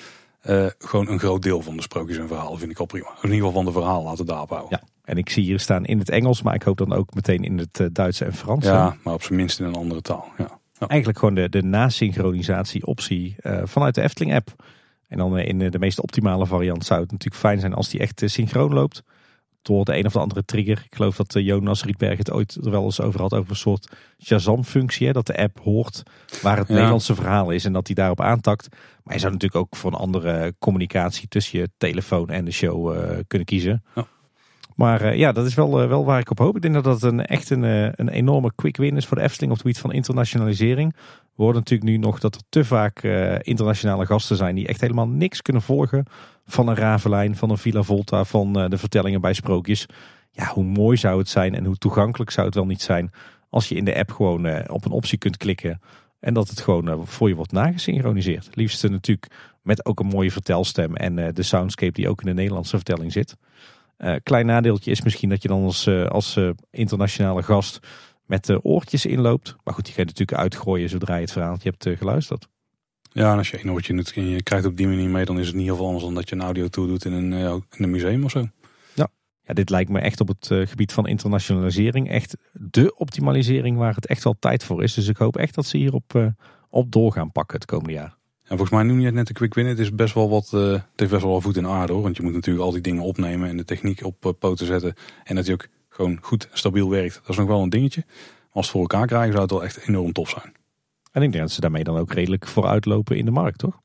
[0.41, 3.09] Eh, gewoon een groot deel van de sprookjes en verhalen vind ik al prima.
[3.09, 4.79] In ieder geval van de verhalen laten daarop houden.
[4.81, 7.45] Ja, en ik zie hier staan in het Engels, maar ik hoop dan ook meteen
[7.45, 8.65] in het eh, Duits en Frans.
[8.65, 10.29] Ja, maar op zijn minst in een andere taal.
[10.39, 10.58] Ja.
[10.81, 10.87] Ja.
[10.87, 14.65] Eigenlijk gewoon de, de nasynchronisatie optie eh, vanuit de Efteling-app.
[15.09, 17.89] En dan eh, in de, de meest optimale variant zou het natuurlijk fijn zijn als
[17.89, 19.03] die echt eh, synchroon loopt.
[19.63, 20.83] Door de een of de andere trigger.
[20.85, 23.35] Ik geloof dat eh, Jonas Rietberg het ooit er wel eens over had.
[23.35, 23.89] Over een soort
[24.23, 25.13] Shazam-functie.
[25.13, 26.03] Dat de app hoort
[26.43, 26.75] waar het Ja.
[26.75, 27.65] Nederlandse verhaal is.
[27.65, 28.69] En dat die daarop aantakt.
[29.05, 32.97] Maar je zou natuurlijk ook voor een andere communicatie tussen je telefoon en de show
[32.97, 33.85] eh, kunnen kiezen.
[33.95, 34.07] Ja.
[34.79, 36.57] Maar eh, ja, dat is wel, eh, wel waar ik op hoop.
[36.57, 39.23] Ik denk dat dat een, echt een, eh, een enorme quick win is voor de
[39.23, 40.93] Efteling op het gebied van internationalisering.
[41.35, 43.03] We horen natuurlijk nu nog dat er te vaak
[43.43, 46.07] internationale gasten zijn die echt helemaal niks kunnen volgen
[46.45, 49.87] van een Ravelijn, van een Villa Volta, van de vertellingen bij sprookjes.
[50.31, 53.11] Ja, hoe mooi zou het zijn en hoe toegankelijk zou het wel niet zijn
[53.51, 55.81] als je in de app gewoon op een optie kunt klikken
[56.21, 58.49] en dat het gewoon voor je wordt nagesynchroniseerd.
[58.55, 59.31] Liefst natuurlijk
[59.63, 63.37] met ook een mooie vertelstem en de soundscape die ook in de Nederlandse vertelling zit.
[63.99, 67.79] Eh, klein nadeeltje is misschien dat je dan als, eh, als eh, internationale gast
[68.27, 69.57] met de oortjes inloopt.
[69.65, 72.49] Maar goed, die ga je natuurlijk uitgooien zodra je het verhaaltje hebt geluisterd.
[73.13, 75.39] ja, en als je een oortje doet en je krijgt op die manier mee, dan
[75.39, 77.33] is het niet heel veel anders dan dat je een audio tour doet in een,
[77.33, 78.49] in een museum of zo.
[79.43, 84.07] Ja, dit lijkt me echt op het gebied van internationalisering echt de optimalisering waar het
[84.07, 84.95] echt wel tijd voor is.
[84.95, 86.35] Dus ik hoop echt dat ze hierop
[86.71, 88.18] op door gaan pakken het komende jaar.
[88.49, 89.67] En volgens mij noem je het net een quick win.
[89.67, 92.03] Het is best wel wat, eh, het heeft best wel wat voet in aarde hoor.
[92.03, 94.95] Want je moet natuurlijk al die dingen opnemen en de techniek op eh, poten zetten.
[95.25, 97.15] En dat die ook gewoon goed en stabiel werkt.
[97.15, 98.05] Dat is nog wel een dingetje.
[98.07, 98.17] Maar
[98.53, 100.53] als het voor elkaar krijgen zou het wel echt enorm tof zijn.
[101.13, 103.81] En ik denk dat ze daarmee dan ook redelijk vooruitlopen in de markt, toch?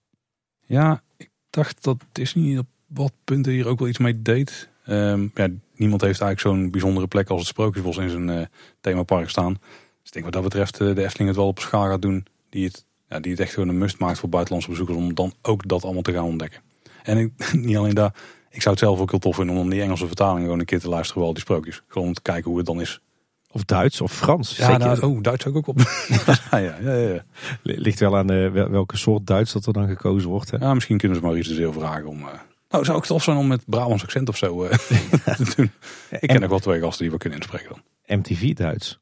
[0.65, 4.69] Ja, ik dacht dat Disney op wat punten hier ook wel iets mee deed.
[4.85, 8.45] Ehm, ja, niemand heeft eigenlijk zo'n bijzondere plek als het Sprookjesbos in zijn uh,
[8.81, 9.53] themapark staan.
[9.53, 12.25] Dus ik denk wat dat betreft uh, de Efteling het wel op schaal gaat doen.
[12.49, 15.33] Die het, ja, die het echt gewoon een must maakt voor buitenlandse bezoekers om dan
[15.41, 16.61] ook dat allemaal te gaan ontdekken.
[17.03, 18.13] En ik, niet alleen daar,
[18.49, 20.79] ik zou het zelf ook heel tof vinden om die Engelse vertaling gewoon een keer
[20.79, 21.81] te luisteren wel die sprookjes.
[21.87, 23.01] Gewoon om te kijken hoe het dan is.
[23.51, 24.57] Of Duits of Frans.
[24.57, 25.79] Ja, nou, oh, Duits ook op.
[26.51, 27.23] ja, ja, ja, ja,
[27.61, 30.51] Ligt wel aan de, welke soort Duits dat er dan gekozen wordt.
[30.51, 30.57] Hè?
[30.57, 32.19] Ja, misschien kunnen ze Maurice de Zeel vragen om...
[32.19, 32.27] Uh,
[32.69, 35.71] nou, zou ik tof zijn om met Brabants accent of zo uh, te doen.
[36.09, 38.17] Ik ken nog wel twee gasten die we kunnen inspreken dan.
[38.19, 38.99] MTV Duits.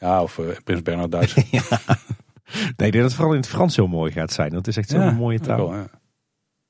[0.00, 1.34] ja, of Prins Bernhard Duits.
[1.50, 1.80] ja.
[2.52, 4.50] Nee, ik denk dat het vooral in het Frans heel mooi gaat zijn.
[4.50, 5.70] Dat is echt zo'n mooie taal.
[5.70, 5.88] Wel,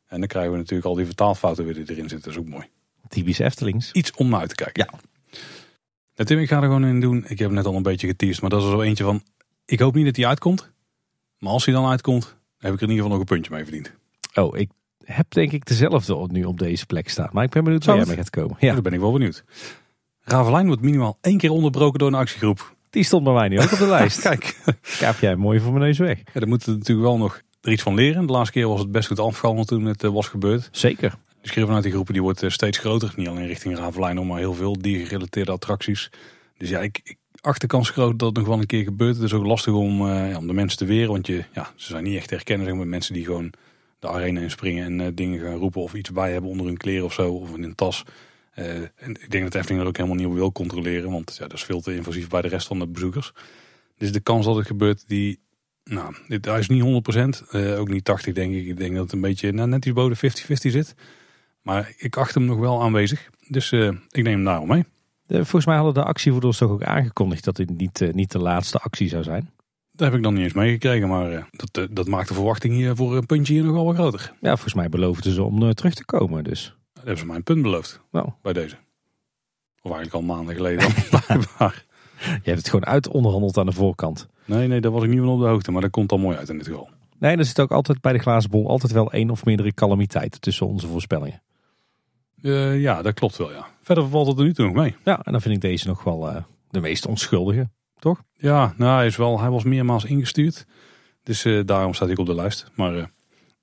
[0.07, 2.21] en dan krijgen we natuurlijk al die vertaalfouten weer die erin zitten.
[2.21, 2.67] Dat is ook mooi.
[3.09, 3.93] Typisch Eftelings.
[3.93, 4.89] Iets om naar uit te kijken.
[4.91, 4.99] Ja.
[6.15, 7.25] Nou, Tim, ik ga er gewoon in doen.
[7.29, 9.23] Ik heb net al een beetje geteased, maar dat is er zo eentje van.
[9.65, 10.71] Ik hoop niet dat hij uitkomt.
[11.39, 13.63] Maar als hij dan uitkomt, heb ik er in ieder geval nog een puntje mee
[13.63, 13.93] verdiend.
[14.35, 14.71] Oh, ik
[15.05, 17.29] heb denk ik dezelfde nu op deze plek staan.
[17.33, 18.57] Maar ik ben benieuwd waar jij mee gaat komen.
[18.61, 19.45] Ja, daar ben ik wel benieuwd.
[20.21, 22.76] Ravelijn wordt minimaal één keer onderbroken door een actiegroep.
[22.97, 24.21] Die stond bij mij nu ook op de lijst.
[24.21, 24.57] Kijk.
[24.99, 26.19] Kaap jij mooi voor mijn neus weg.
[26.19, 28.27] Ja, daar moeten we natuurlijk wel nog er iets van leren.
[28.27, 30.69] De laatste keer was het best goed afgevallen toen het eh, was gebeurd.
[30.73, 31.15] Zeker.
[31.41, 33.13] De schreeuw vanuit die groepen die wordt eh, steeds groter.
[33.17, 36.11] Niet alleen richting Ravelijn, maar heel veel diergerelateerde attracties.
[36.57, 39.15] Dus ja, ik, ik acht de kans groot dat het nog wel een keer gebeurt.
[39.15, 41.11] Het is ook lastig om, uh, ja, om de mensen te weren.
[41.11, 43.53] Want je, ja, ze zijn niet echt herkennen zeg maar, mensen die gewoon
[43.99, 47.05] de arena inspringen en uh, dingen gaan roepen of iets bij hebben onder hun kleren
[47.05, 47.33] of zo.
[47.33, 48.05] Of in een tas.
[48.59, 51.11] Uh, en ik denk dat Efteling er ook helemaal niet op wil controleren.
[51.11, 53.33] Want ja, dat is veel te invasief bij de rest van de bezoekers.
[53.97, 55.41] Dus de kans dat het gebeurt, die,
[55.85, 57.53] nou, dit, is niet 100%.
[57.53, 58.67] Uh, ook niet 80 denk ik.
[58.67, 60.95] Ik denk dat het een beetje nou, net iets boven 50-50 zit.
[61.63, 63.31] Maar ik acht hem nog wel aanwezig.
[63.49, 64.85] Dus ik neem hem daarom mee.
[65.29, 69.09] Volgens mij hadden de actievoerders toch ook aangekondigd dat dit niet, niet de laatste actie
[69.09, 69.51] zou zijn.
[69.93, 73.17] Dat heb ik dan niet eens meegekregen, maar dat, dat maakt de verwachting hier voor
[73.17, 74.33] een puntje hier nog wel wat groter.
[74.41, 76.45] Ja, volgens mij beloofden ze om terug te komen.
[76.45, 76.76] Dus.
[77.07, 78.29] Hebben ze mij een punt beloofd nou.
[78.43, 78.77] bij deze.
[79.83, 80.89] Of eigenlijk al maanden geleden.
[82.19, 84.29] Je hebt het gewoon uit onderhandeld aan de voorkant.
[84.45, 86.37] Nee, nee, daar was ik niet van op de hoogte, maar dat komt al mooi
[86.37, 86.89] uit in dit geval.
[87.19, 90.41] Nee, er zit ook altijd bij de glazen bol altijd wel één of meerdere calamiteiten
[90.41, 91.43] tussen onze voorspellingen.
[92.43, 93.67] Uh, ja, dat klopt wel, ja.
[93.81, 94.97] Verder valt het er nu toe nog mee.
[95.05, 96.37] Ja, en dan vind ik deze nog wel uh,
[96.71, 98.23] de meest onschuldige, toch?
[98.37, 100.67] Ja, nou, hij, is wel, hij was meermaals ingestuurd.
[101.23, 102.71] Dus uh, daarom staat hij op de lijst.
[102.75, 103.11] Maar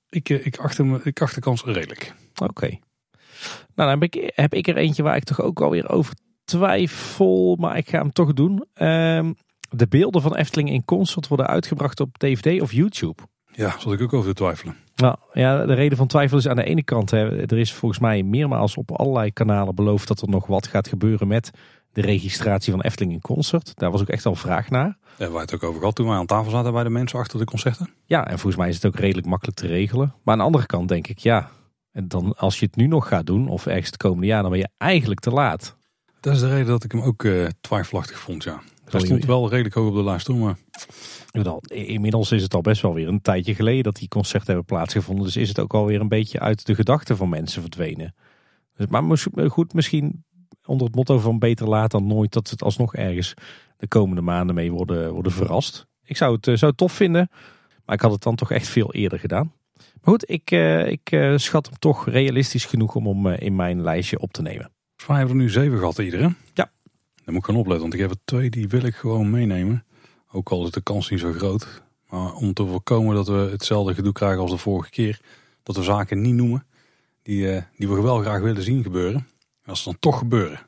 [0.08, 2.14] ik, ik, acht hem, ik acht de kans redelijk.
[2.34, 2.50] Oké.
[2.50, 2.80] Okay.
[3.74, 6.14] Nou, dan heb ik, heb ik er eentje waar ik toch ook alweer over
[6.44, 8.64] twijfel, maar ik ga hem toch doen.
[8.74, 9.32] Ehm,
[9.70, 13.22] de beelden van Efteling in concert worden uitgebracht op DVD of YouTube.
[13.52, 14.76] Ja, zat ik ook over te twijfelen.
[14.96, 18.00] Nou, ja, de reden van twijfel is aan de ene kant, hè, er is volgens
[18.00, 21.50] mij meermaals op allerlei kanalen beloofd dat er nog wat gaat gebeuren met
[21.92, 23.72] de registratie van Efteling in concert.
[23.74, 24.96] Daar was ook echt al vraag naar.
[25.18, 27.38] Ja, waar het ook over gehad toen wij aan tafel zaten bij de mensen achter
[27.38, 27.90] de concerten.
[28.04, 30.14] Ja, en volgens mij is het ook redelijk makkelijk te regelen.
[30.22, 31.50] Maar aan de andere kant denk ik, ja,
[31.94, 34.50] en dan als je het nu nog gaat doen, of ergens het komende jaar, dan
[34.50, 35.76] ben je eigenlijk te laat.
[36.20, 38.62] Dat is de reden dat ik hem ook uh, twijfelachtig vond, ja.
[38.84, 40.56] Hij stond wel redelijk hoog op de lijst toen, maar...
[41.62, 45.24] Inmiddels is het al best wel weer een tijdje geleden dat die concerten hebben plaatsgevonden.
[45.24, 48.14] Dus is het ook alweer een beetje uit de gedachten van mensen verdwenen.
[48.74, 50.24] Dus, maar goed, misschien
[50.64, 53.34] onder het motto van beter laat dan nooit, dat het alsnog ergens
[53.76, 55.86] de komende maanden mee worden, worden verrast.
[56.04, 57.28] Ik zou het zo tof vinden,
[57.84, 59.52] maar ik had het dan toch echt veel eerder gedaan.
[60.04, 63.56] Maar goed, ik, uh, ik uh, schat hem toch realistisch genoeg om hem uh, in
[63.56, 64.70] mijn lijstje op te nemen.
[64.96, 66.36] Volgens mij hebben we er nu zeven gehad iedereen.
[66.52, 66.70] Ja.
[67.24, 69.84] Dan moet ik gaan opletten, want ik heb er twee die wil ik gewoon meenemen.
[70.32, 71.82] Ook al is de kans niet zo groot.
[72.08, 75.20] Maar om te voorkomen dat we hetzelfde gedoe krijgen als de vorige keer.
[75.62, 76.66] Dat we zaken niet noemen
[77.22, 79.26] die, die we wel graag willen zien gebeuren.
[79.62, 80.60] En als ze dan toch gebeuren,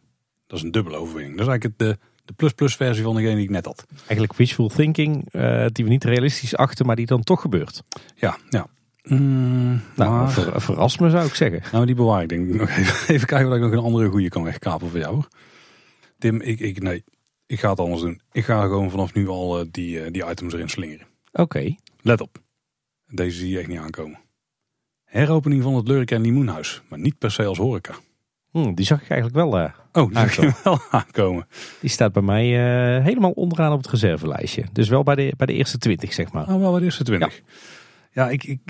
[0.47, 1.37] dat is een dubbele overwinning.
[1.37, 3.87] Dat is eigenlijk de, de plus-plus versie van degene die ik net had.
[3.97, 7.83] Eigenlijk wishful thinking uh, die we niet realistisch achten, maar die dan toch gebeurt.
[8.15, 8.67] Ja, ja.
[9.09, 10.31] Mm, nou, maar...
[10.31, 11.63] ver, verras me zou ik zeggen.
[11.73, 13.09] Nou, die bewaar ik denk ik nog even.
[13.15, 15.23] Even kijken of ik nog een andere goede kan wegkapen voor jou.
[16.19, 17.05] Tim, ik, ik, nee,
[17.47, 18.21] ik ga het anders doen.
[18.33, 21.07] Ik ga gewoon vanaf nu al uh, die, uh, die items erin slingeren.
[21.33, 21.41] Oké.
[21.43, 21.79] Okay.
[22.01, 22.39] Let op.
[23.07, 24.19] Deze zie je echt niet aankomen.
[25.05, 26.83] Heropening van het Lurk en Limoenhuis.
[26.89, 27.95] Maar niet per se als horeca.
[28.51, 31.47] Hmm, die zag ik eigenlijk wel uh, Oh, die zag je wel aankomen.
[31.81, 32.47] Die staat bij mij
[33.03, 34.65] helemaal onderaan op het reservelijstje.
[34.73, 36.49] Dus wel bij de, bij de eerste twintig, zeg maar.
[36.49, 37.37] Oh, wel bij de eerste twintig.
[37.37, 37.43] Ja.
[38.17, 38.61] Ja, ik, ik,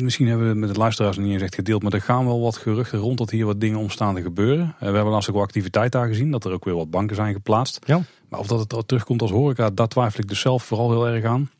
[0.00, 2.40] misschien hebben we het met het luisteraars niet eens echt gedeeld, maar er gaan wel
[2.40, 4.74] wat geruchten rond dat hier wat dingen omstaan te gebeuren.
[4.78, 7.34] We hebben laatst ook wel activiteit daar gezien, dat er ook weer wat banken zijn
[7.34, 7.78] geplaatst.
[7.86, 8.00] Ja.
[8.28, 11.24] Maar of dat het terugkomt als horeca, daar twijfel ik dus zelf vooral heel erg
[11.24, 11.50] aan.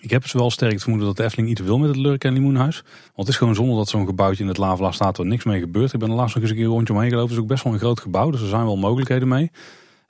[0.00, 2.24] Ik heb dus wel sterk het vermoeden dat de Efteling iets wil met het Lurk
[2.24, 2.82] en Limoenhuis.
[2.82, 5.60] Want het is gewoon zonde dat zo'n gebouwtje in het Lavela staat waar niks mee
[5.60, 5.92] gebeurt.
[5.92, 7.28] Ik ben er laatst nog eens een keer rondje omheen gelopen.
[7.30, 9.50] Het is ook best wel een groot gebouw, dus er zijn wel mogelijkheden mee.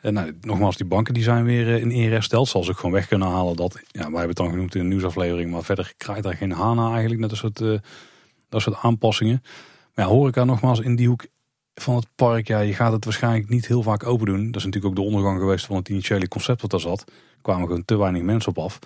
[0.06, 2.48] En nou, nogmaals, die banken die zijn weer in ere hersteld.
[2.48, 3.56] Zal ze ook gewoon weg kunnen halen.
[3.56, 5.50] Dat, ja, wij hebben het dan genoemd in de nieuwsaflevering.
[5.50, 7.20] Maar verder krijgt daar geen hana eigenlijk.
[7.20, 7.58] Net een soort,
[8.48, 9.42] dat soort aanpassingen.
[9.94, 11.26] Maar ja, horeca nogmaals in die hoek
[11.74, 12.46] van het park.
[12.46, 14.46] Ja, je gaat het waarschijnlijk niet heel vaak open doen.
[14.46, 17.00] Dat is natuurlijk ook de ondergang geweest van het initiële concept wat daar zat.
[17.06, 18.78] Er kwamen gewoon te weinig mensen op af.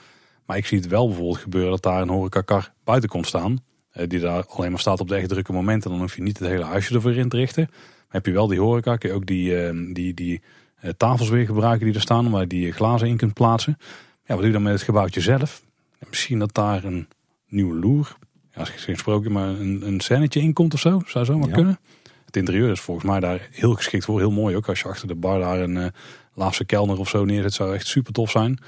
[0.47, 3.59] Maar ik zie het wel bijvoorbeeld gebeuren dat daar een horecakar buiten komt staan.
[3.91, 5.91] Eh, die daar alleen maar staat op de echt drukke momenten.
[5.91, 7.67] Dan hoef je niet het hele huisje ervoor in te richten.
[7.71, 10.41] Maar heb je wel die horeca, kun je ook die, uh, die, die uh,
[10.97, 12.31] tafels weer gebruiken die er staan.
[12.31, 13.77] Waar je die glazen in kunt plaatsen.
[14.25, 15.63] Ja, wat doe je dan met het gebouwtje zelf?
[16.09, 17.09] Misschien dat daar een
[17.49, 18.17] nieuwe loer,
[18.55, 21.03] ja, als geen sprookje, maar een, een scènetje in komt of zo.
[21.07, 21.79] Zou zo maar kunnen.
[22.27, 24.19] Het interieur is volgens mij daar heel geschikt voor.
[24.19, 24.69] Heel mooi ook.
[24.69, 25.87] Als je achter de bar daar een uh,
[26.35, 28.59] laatste kelner of zo neerzet, zou echt super tof zijn.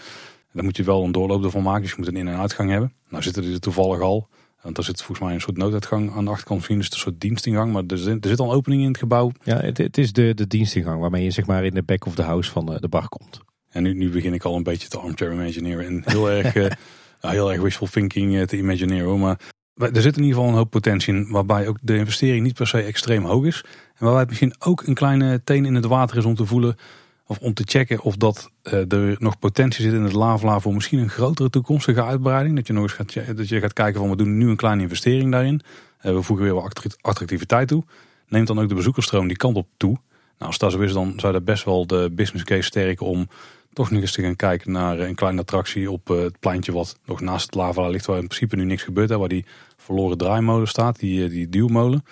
[0.52, 1.82] Dan moet je wel een doorloop ervan maken.
[1.82, 2.92] Dus je moet een in- en uitgang hebben.
[3.08, 4.28] Nou zitten die er toevallig al.
[4.62, 6.66] Want daar zit volgens mij een soort nooduitgang aan de achterkant.
[6.66, 7.72] Dus een soort dienstingang.
[7.72, 9.32] Maar er zit, er zit al een opening in het gebouw.
[9.42, 12.14] Ja, het, het, is de, de dienstingang waarmee je zeg maar in de back of
[12.14, 13.40] the house van de, de bar komt.
[13.68, 15.86] En nu, nu begin ik al een beetje te armchair imagineren.
[15.86, 16.66] En heel erg, uh,
[17.20, 19.20] heel erg wishful thinking uh, te imagineren.
[19.20, 19.38] Maar
[19.74, 21.30] er zit in ieder geval een hoop potentie in.
[21.30, 23.64] Waarbij ook de investering niet per se extreem hoog is.
[23.94, 26.76] En waarbij het misschien ook een kleine teen in het water is om te voelen
[27.40, 30.98] om te checken of dat uh, er nog potentie zit in het Lavla voor misschien
[30.98, 32.56] een grotere toekomstige uitbreiding.
[32.56, 34.82] Dat je nog eens gaat, dat je gaat kijken van we doen nu een kleine
[34.82, 35.60] investering daarin.
[36.02, 37.84] Uh, we voegen weer wat attractiviteit toe.
[38.28, 39.90] Neemt dan ook de bezoekersstroom die kant op toe.
[40.38, 43.28] Nou, als dat zo is, dan zou dat best wel de business case sterken om
[43.72, 46.98] toch nog eens te gaan kijken naar een kleine attractie op uh, het pleintje wat
[47.04, 48.06] nog naast het Lavla ligt.
[48.06, 49.08] Waar in principe nu niks gebeurt.
[49.08, 49.44] Hè, waar die
[49.76, 52.04] verloren draaimolen staat, die, die duwmolen.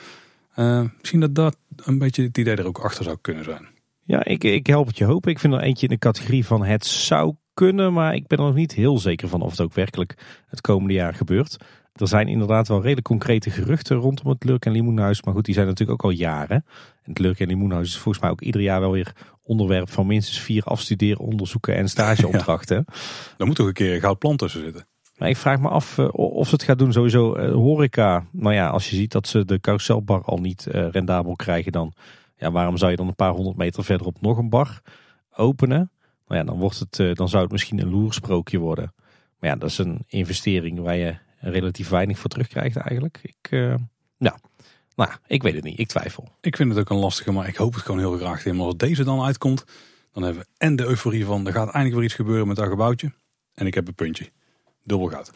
[0.98, 3.68] misschien dat dat een beetje het idee er ook achter zou kunnen zijn.
[4.10, 5.30] Ja, ik, ik help het je hopen.
[5.30, 8.44] Ik vind er eentje in de categorie van het zou kunnen, maar ik ben er
[8.44, 10.14] nog niet heel zeker van of het ook werkelijk
[10.46, 11.56] het komende jaar gebeurt.
[11.92, 15.54] Er zijn inderdaad wel redelijk concrete geruchten rondom het Lurk en Limoenhuis, maar goed, die
[15.54, 16.64] zijn natuurlijk ook al jaren.
[17.02, 20.06] En het Lurk en Limoenhuis is volgens mij ook ieder jaar wel weer onderwerp van
[20.06, 22.84] minstens vier afstuderen, onderzoeken en stageopdrachten.
[22.86, 22.94] Ja.
[23.36, 24.86] Daar moet toch een keer een goud plan tussen zitten.
[25.16, 26.92] Maar ik vraag me af uh, of ze het gaat doen.
[26.92, 28.24] Sowieso uh, horeca.
[28.32, 31.92] Nou ja, als je ziet dat ze de carouselbar al niet uh, rendabel krijgen, dan
[32.40, 34.80] ja, waarom zou je dan een paar honderd meter verderop nog een bar
[35.30, 35.90] openen?
[36.26, 38.94] Nou ja, dan, wordt het, dan zou het misschien een loersprookje worden.
[39.38, 43.20] Maar ja, dat is een investering waar je relatief weinig voor terugkrijgt eigenlijk.
[43.22, 43.74] Ik, uh,
[44.18, 44.38] ja,
[44.94, 45.78] nou, ik weet het niet.
[45.78, 46.28] Ik twijfel.
[46.40, 48.44] Ik vind het ook een lastige, maar ik hoop het gewoon heel graag.
[48.44, 49.64] Maar als deze dan uitkomt,
[50.12, 52.68] dan hebben we en de euforie van er gaat eindelijk weer iets gebeuren met dat
[52.68, 53.12] gebouwtje.
[53.54, 54.30] En ik heb een puntje.
[54.84, 55.28] Dubbel goud.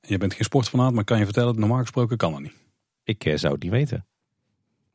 [0.00, 2.54] En je bent geen sportfanaat, maar kan je vertellen, normaal gesproken kan dat niet.
[3.04, 4.06] Ik uh, zou het niet weten.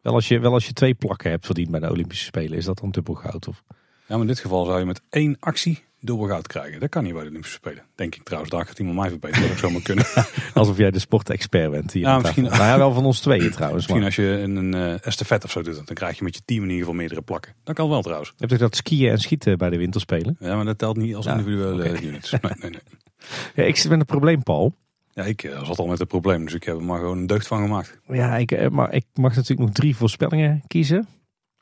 [0.01, 2.65] Wel als, je, wel als je twee plakken hebt verdiend bij de Olympische Spelen, is
[2.65, 3.47] dat dan dubbel goud?
[3.47, 3.63] Of?
[3.69, 3.75] Ja,
[4.07, 6.79] maar in dit geval zou je met één actie dubbel goud krijgen.
[6.79, 7.83] Dat kan niet bij de Olympische Spelen.
[7.95, 9.47] Denk ik trouwens, daar gaat iemand mij verbeteren.
[9.47, 10.05] Dat zou maar kunnen.
[10.53, 12.03] Alsof jij de sportexpert bent hier.
[12.03, 13.87] Ja, misschien, nou ja, wel van ons tweeën trouwens.
[13.87, 16.41] Misschien als je een, een uh, estafette of zo doet, dan krijg je met je
[16.45, 17.53] team in ieder geval meerdere plakken.
[17.63, 18.33] Dat kan wel trouwens.
[18.37, 20.35] Heb je dat skiën en schieten bij de winterspelen?
[20.39, 22.03] Ja, maar dat telt niet als ja, individuele okay.
[22.03, 22.31] units.
[22.31, 22.81] Nee, nee, nee.
[23.55, 24.75] Ja, ik zit met een probleem, Paul.
[25.17, 27.27] Ja, ik uh, zat al met het probleem, dus ik heb er maar gewoon een
[27.27, 27.99] deugd van gemaakt.
[28.07, 31.07] Ja, ik, uh, maar ik mag natuurlijk nog drie voorspellingen kiezen.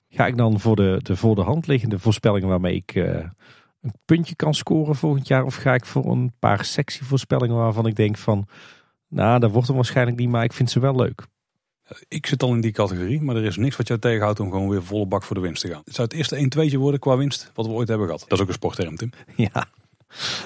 [0.09, 3.05] Ga ik dan voor de, de voor de hand liggende voorspellingen waarmee ik uh,
[3.81, 5.43] een puntje kan scoren volgend jaar?
[5.43, 8.47] Of ga ik voor een paar sexy voorspellingen waarvan ik denk van,
[9.07, 11.27] nou, dat wordt hem waarschijnlijk niet, maar ik vind ze wel leuk.
[12.07, 14.69] Ik zit al in die categorie, maar er is niks wat jou tegenhoudt om gewoon
[14.69, 15.81] weer volle bak voor de winst te gaan.
[15.85, 18.21] Het zou het eerste 1 2 worden qua winst wat we ooit hebben gehad.
[18.21, 19.09] Dat is ook een sportterm, Tim.
[19.35, 19.67] Ja.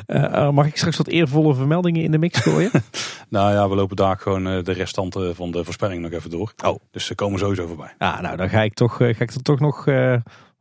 [0.08, 2.72] Uh, mag ik straks wat eervolle vermeldingen in de mix gooien?
[3.30, 6.54] nou ja, we lopen daar gewoon uh, de restanten van de voorspelling nog even door.
[6.66, 6.80] Oh.
[6.92, 7.94] Dus ze komen sowieso voorbij.
[7.98, 9.86] Ah, nou, dan ga ik, toch, ga ik er toch nog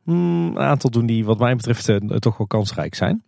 [0.03, 3.23] hmm, een aantal doen die wat mij betreft toch wel kansrijk zijn.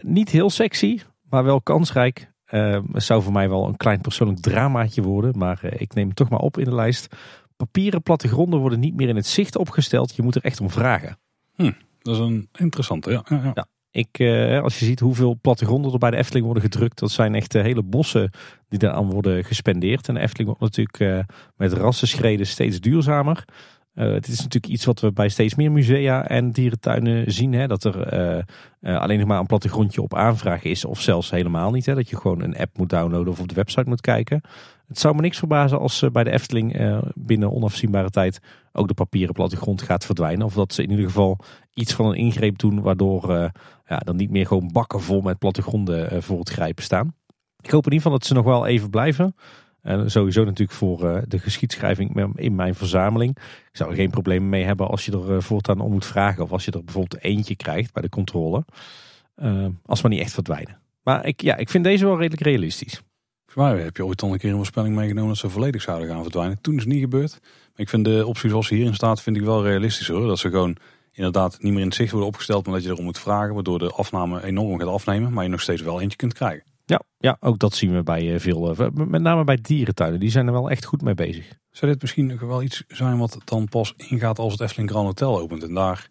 [0.00, 1.00] niet heel sexy,
[1.30, 2.28] maar wel kansrijk.
[2.44, 5.38] Het zou voor mij wel een klein persoonlijk dramaatje worden.
[5.38, 7.16] Maar ik neem het toch maar op in de lijst.
[7.56, 10.16] Papieren plattegronden worden niet meer in het zicht opgesteld.
[10.16, 11.18] Je moet er echt om vragen.
[11.54, 13.24] Hm, dat is een interessante, ja.
[13.28, 13.50] ja, ja.
[13.54, 13.66] ja.
[13.92, 17.34] Ik, uh, als je ziet hoeveel plattegronden er bij de Efteling worden gedrukt, dat zijn
[17.34, 18.30] echt uh, hele bossen
[18.68, 20.08] die daaraan worden gespendeerd.
[20.08, 23.44] En de Efteling wordt natuurlijk uh, met rassenschreden steeds duurzamer.
[23.94, 27.52] het is natuurlijk iets wat we bij steeds meer musea en dierentuinen zien.
[27.52, 28.44] Hè, dat er
[28.80, 31.86] alleen nog maar een plattegrondje op aanvraag is, of zelfs helemaal niet.
[31.86, 34.40] Hè, dat je gewoon een app moet downloaden of op de website moet kijken.
[34.90, 38.40] Het zou me niks verbazen als bij de Efteling binnen onafzienbare tijd
[38.72, 40.46] ook de papieren plattegrond gaat verdwijnen.
[40.46, 41.38] Of dat ze in ieder geval
[41.74, 43.48] iets van een ingreep doen waardoor uh,
[43.86, 47.14] ja, dan niet meer gewoon bakken vol met plattegronden uh, voor het grijpen staan.
[47.60, 49.34] Ik hoop in ieder geval dat ze nog wel even blijven.
[49.82, 53.36] En sowieso natuurlijk voor uh, de geschiedschrijving in mijn verzameling.
[53.38, 56.42] Ik zou er geen probleem mee hebben als je er voortaan om moet vragen.
[56.42, 58.64] Of als je er bijvoorbeeld eentje krijgt bij de controle.
[59.84, 60.78] als maar niet echt verdwijnen.
[61.02, 63.02] Maar ik, ja, ik vind deze wel redelijk realistisch.
[63.50, 66.08] Volgens mij heb je ooit al een keer een voorspelling meegenomen dat ze volledig zouden
[66.08, 66.58] gaan verdwijnen.
[66.60, 67.38] Toen is het niet gebeurd.
[67.40, 70.26] Maar ik vind de optie zoals hierin staat, vind ik wel realistisch hoor.
[70.26, 70.76] Dat ze gewoon
[71.12, 73.78] inderdaad niet meer in het zicht worden opgesteld, maar dat je erom moet vragen, waardoor
[73.78, 76.64] de afname enorm gaat afnemen, maar je nog steeds wel eentje kunt krijgen.
[76.84, 80.20] Ja, ja ook dat zien we bij eh, veel, eh, met name bij dierentuinen.
[80.20, 81.52] Die zijn er wel echt goed mee bezig.
[81.70, 85.40] Zou dit misschien wel iets zijn wat dan pas ingaat als het Efteling Grand Hotel
[85.40, 85.62] opent?
[85.62, 86.08] En daar,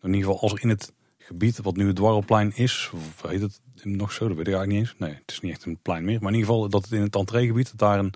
[0.00, 3.40] in ieder geval als er in het gebied wat nu het Dwarrelplein is, of heet
[3.40, 4.98] het nog zo, dat weet ik eigenlijk niet eens.
[4.98, 6.18] Nee, het is niet echt een plein meer.
[6.20, 8.14] Maar in ieder geval dat het in het entreegebied, dat daar een,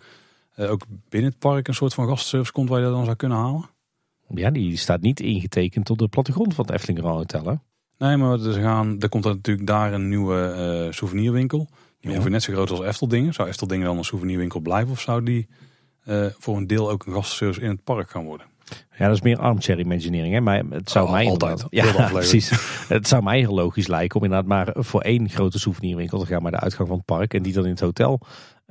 [0.54, 3.16] eh, ook binnen het park een soort van gastservice komt waar je dat dan zou
[3.16, 3.70] kunnen halen.
[4.28, 7.44] Ja, die staat niet ingetekend op de plattegrond van het Efteling Grand Hotel.
[7.44, 7.54] Hè?
[8.06, 11.68] Nee, maar er, gaan, er komt er natuurlijk daar een nieuwe uh, souvenirwinkel.
[12.00, 13.34] Die ongeveer net zo groot als Efteldingen.
[13.34, 15.48] Zou Efteldingen dan een souvenirwinkel blijven of zou die
[16.04, 18.46] uh, voor een deel ook een gastservice in het park gaan worden?
[18.98, 20.34] Ja, dat is meer armchair imagineering.
[20.34, 20.40] Hè?
[20.40, 21.66] Maar het zou Oh, mij altijd.
[21.70, 22.50] Ja, precies.
[22.88, 26.42] Het zou mij heel logisch lijken om inderdaad maar voor één grote souvenirwinkel te gaan
[26.42, 27.34] bij de uitgang van het park.
[27.34, 28.20] En die dan in het hotel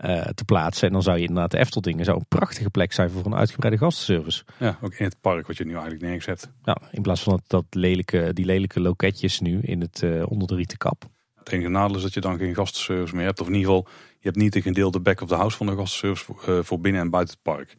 [0.04, 0.88] uh, te plaatsen.
[0.88, 3.80] En dan zou je inderdaad de Efteldingen zou een prachtige plek zijn voor een uitgebreide
[3.80, 4.44] gastenservice.
[4.60, 6.50] Ja, ook in het park wat je nu eigenlijk nergens hebt.
[6.64, 10.48] Ja, in plaats van dat, dat lelijke, die lelijke loketjes nu in het, uh, onder
[10.48, 11.04] de rieten kap.
[11.36, 13.42] Het enige nadeel is dat je dan geen gastenservice meer hebt.
[13.42, 13.88] Of in ieder geval,
[14.20, 16.80] je hebt niet een gedeelde back of the house van de gastenservice voor, uh, voor
[16.80, 17.76] binnen en buiten het park.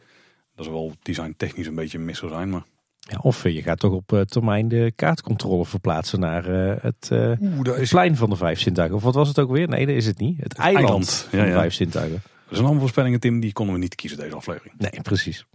[0.56, 2.64] Dat is wel design technisch een beetje mis zou zijn, maar...
[2.98, 7.32] Ja, of je gaat toch op uh, termijn de kaartcontrole verplaatsen naar uh, het, uh,
[7.40, 7.90] Oeh, is...
[7.90, 8.96] plein van de vijf zintuigen.
[8.96, 9.68] Of wat was het ook weer?
[9.68, 10.36] Nee, dat is het niet.
[10.36, 12.22] Het, het eiland, eiland, van ja, de vijf zintuigen.
[12.48, 13.40] Dat een andere voorspellingen, Tim.
[13.40, 14.74] Die konden we niet kiezen deze aflevering.
[14.78, 15.46] Nee, precies.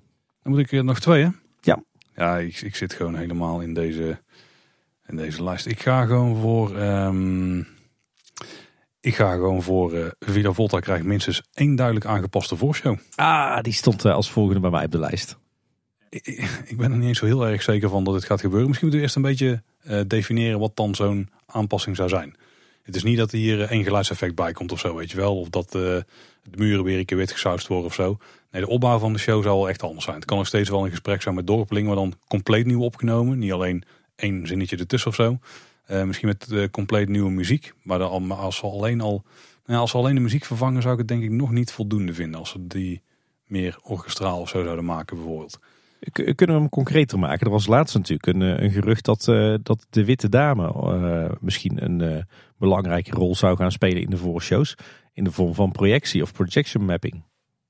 [0.43, 1.29] Dan moet ik er nog twee, hè?
[1.61, 1.83] Ja.
[2.15, 4.19] Ja, ik, ik zit gewoon helemaal in deze,
[5.07, 5.65] in deze lijst.
[5.65, 6.77] Ik ga gewoon voor...
[6.77, 7.67] Um,
[9.01, 12.97] ik ga gewoon voor uh, Villa Volta krijgt minstens één duidelijk aangepaste voorshow.
[13.15, 15.37] Ah, die stond uh, als volgende bij mij op de lijst.
[16.09, 16.27] Ik,
[16.65, 18.67] ik, ben er niet eens zo heel erg zeker van dat het gaat gebeuren.
[18.67, 22.35] Misschien moeten we eerst een beetje uh, definiëren wat dan zo'n aanpassing zou zijn.
[22.83, 25.39] Het is niet dat er hier één geluidseffect bij komt of zo, weet je wel.
[25.39, 26.05] Of dat de
[26.55, 28.17] muren weer een keer wit gesausd worden of zo.
[28.51, 30.15] Nee, de opbouw van de show zou wel echt anders zijn.
[30.15, 33.39] Het kan nog steeds wel een gesprek zijn met dorpelingen, maar dan compleet nieuw opgenomen.
[33.39, 33.83] Niet alleen
[34.15, 35.39] één zinnetje ertussen of zo.
[35.91, 37.73] Uh, misschien met uh, compleet nieuwe muziek.
[37.83, 39.23] Maar dan, als ze alleen al, nou
[39.65, 42.13] ja, als ze alleen de muziek vervangen, zou ik het denk ik nog niet voldoende
[42.13, 42.39] vinden.
[42.39, 43.01] Als ze die
[43.45, 45.59] meer orkestraal of zo zouden maken bijvoorbeeld.
[46.11, 47.45] Kunnen we hem concreter maken?
[47.45, 52.25] Er was laatst natuurlijk een, een gerucht dat, uh, dat de Witte Dame misschien een
[52.57, 54.75] belangrijke rol zou gaan spelen in de voorshows.
[55.13, 57.23] In de vorm van projectie of projection mapping.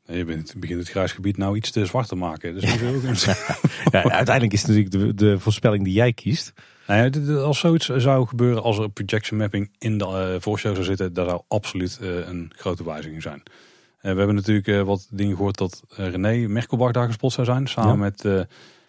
[0.05, 2.53] Je bent, begint het grijsgebied nou iets te zwart te maken.
[2.53, 3.25] Dus
[3.91, 6.53] ja, uiteindelijk is het natuurlijk de, de voorspelling die jij kiest.
[6.91, 11.13] Nou als zoiets zou gebeuren, als er projection mapping in de uh, voorshow zou zitten,
[11.13, 13.43] dat zou absoluut uh, een grote wijziging zijn.
[13.45, 17.91] Uh, we hebben natuurlijk wat dingen gehoord dat René Merkelbach daar gespot zou zijn, samen
[17.91, 17.95] ja.
[17.95, 18.23] met,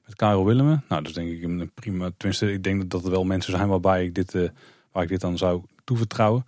[0.04, 0.84] met Karel Willemen.
[0.88, 2.10] Nou, dat is denk ik een prima.
[2.16, 4.50] Tenminste, ik denk dat er wel mensen zijn waarbij ik dit,
[4.92, 6.44] waar ik dit dan zou toevertrouwen.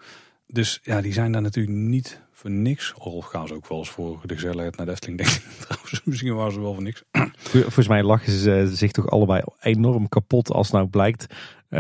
[0.47, 2.95] Dus ja, die zijn daar natuurlijk niet voor niks.
[2.99, 5.43] Al gaan ze ook wel eens voor de gezelligheid naar de Efteling, denk ik.
[5.67, 7.03] Trouwens, misschien waren ze wel voor niks.
[7.39, 11.27] Volgens mij lachen ze zich toch allebei enorm kapot als nou blijkt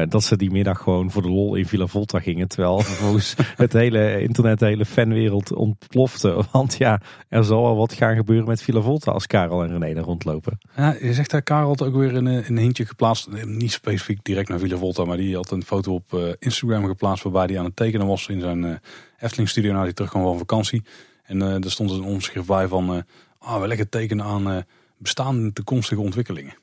[0.08, 2.48] dat ze die middag gewoon voor de lol in Villa Volta gingen.
[2.48, 6.44] Terwijl vervolgens het hele internet, de hele fanwereld ontplofte.
[6.52, 9.94] Want ja, er zal wel wat gaan gebeuren met Villa Volta als Karel en René
[9.94, 10.58] daar rondlopen.
[10.76, 13.28] Ja, je zegt daar Karel had ook weer een, een hintje geplaatst.
[13.44, 17.22] Niet specifiek direct naar Villa Volta, maar die had een foto op uh, Instagram geplaatst
[17.22, 18.74] waarbij hij aan het tekenen was in zijn uh,
[19.18, 20.82] Efteling studio nadat hij terugkwam van vakantie.
[21.22, 23.04] En uh, er stond een omschrift bij van,
[23.38, 24.64] ah, we lekker tekenen aan
[24.98, 26.54] bestaande toekomstige ontwikkelingen.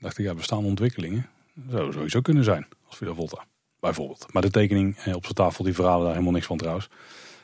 [0.00, 1.26] Dacht ik, ja, bestaande ontwikkelingen
[1.68, 3.44] zou sowieso kunnen zijn als Villa Volta,
[3.80, 4.26] bijvoorbeeld.
[4.32, 6.88] Maar de tekening op zijn tafel, die verhalen daar helemaal niks van trouwens.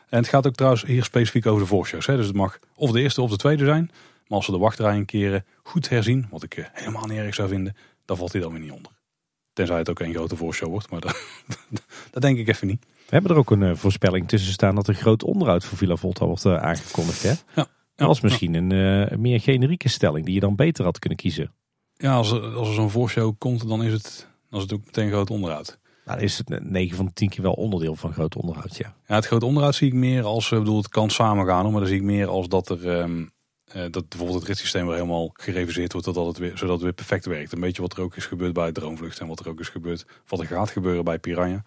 [0.09, 2.07] En het gaat ook trouwens hier specifiek over de voorshows.
[2.07, 2.17] Hè?
[2.17, 3.91] Dus het mag of de eerste of de tweede zijn.
[4.27, 7.49] Maar als ze de wachtrij een keer goed herzien, wat ik helemaal niet erg zou
[7.49, 8.93] vinden, dan valt hij dan weer niet onder.
[9.53, 11.17] Tenzij het ook een grote voorshow wordt, maar dat,
[12.11, 12.81] dat denk ik even niet.
[12.81, 15.97] We hebben er ook een uh, voorspelling tussen staan dat er groot onderhoud voor Villa
[15.97, 17.23] Volta wordt uh, aangekondigd.
[17.23, 17.29] Hè?
[17.29, 18.59] Ja, ja, dat was misschien ja.
[18.59, 21.53] een uh, meer generieke stelling die je dan beter had kunnen kiezen.
[22.01, 24.85] Ja, als er, als er zo'n voorshow komt, dan is het, dan is het ook
[24.85, 25.79] meteen groot onderhoud.
[26.05, 28.95] Nou, dan is het 9 van de 10 keer wel onderdeel van groot onderhoud, ja.
[29.07, 31.89] Ja, het groot onderhoud zie ik meer als, ik bedoel, het kan samengaan, maar dan
[31.89, 33.31] zie ik meer als dat er, um,
[33.73, 37.27] dat bijvoorbeeld het ritssysteem weer helemaal gereviseerd wordt, zodat het, weer, zodat het weer perfect
[37.27, 37.53] werkt.
[37.53, 40.07] Een beetje wat er ook is gebeurd bij Droomvlucht en wat er ook is gebeurd,
[40.27, 41.63] wat er gaat gebeuren bij Piranha.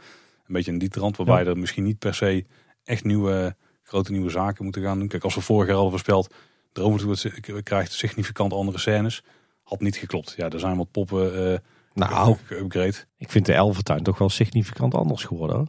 [0.48, 1.50] Een beetje in die trant, waarbij ja.
[1.50, 2.46] er misschien niet per se
[2.84, 5.08] echt nieuwe, grote nieuwe zaken moeten gaan doen.
[5.08, 6.34] Kijk, als we vorig jaar al voorspeld,
[6.72, 7.30] Droomvlucht
[7.64, 9.24] krijgt significant andere scènes.
[9.64, 10.34] Had niet geklopt.
[10.38, 11.58] Ja, er zijn wat poppen uh,
[11.94, 13.08] nou, geüpgrade.
[13.18, 15.68] Ik vind de Elventuin toch wel significant anders geworden hoor.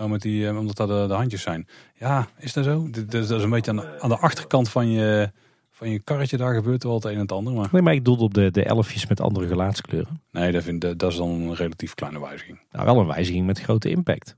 [0.00, 1.68] Oh, met die, uh, omdat dat de, de, handjes zijn.
[1.94, 2.90] Ja, is dat zo?
[2.90, 5.30] Dat, dat is een beetje aan de, aan de achterkant van je,
[5.70, 6.36] van je karretje.
[6.36, 7.52] Daar gebeurt wel het een en het ander.
[7.52, 7.68] Maar...
[7.72, 10.22] Nee, maar ik doelde op de, de elfjes met andere gelaatskleuren.
[10.30, 12.60] Nee, dat, vind, dat is dan een relatief kleine wijziging.
[12.70, 14.36] Nou, wel een wijziging met grote impact.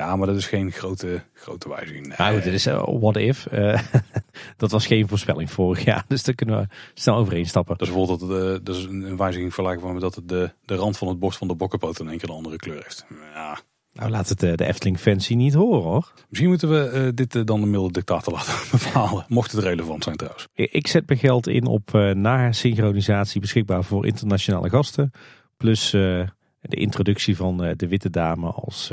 [0.00, 2.06] Ja, maar dat is geen grote, grote wijziging.
[2.06, 2.16] Nee.
[2.18, 3.46] Nou, dit is uh, what if.
[3.52, 3.80] Uh,
[4.56, 7.76] dat was geen voorspelling vorig jaar, dus daar kunnen we snel overheen stappen.
[7.76, 11.08] Is bijvoorbeeld dat, uh, dat is een wijziging vergelijkbaar met dat de, de rand van
[11.08, 13.06] het borst van de bokkenpoot in één keer een andere kleur heeft.
[13.34, 13.58] Ja.
[13.92, 16.12] Nou, laat het de Efteling fancy niet horen hoor.
[16.28, 20.46] Misschien moeten we dit dan de milde dictator laten bepalen, mocht het relevant zijn trouwens.
[20.54, 25.10] Ik zet mijn geld in op na synchronisatie beschikbaar voor internationale gasten.
[25.56, 28.90] Plus de introductie van de Witte Dame als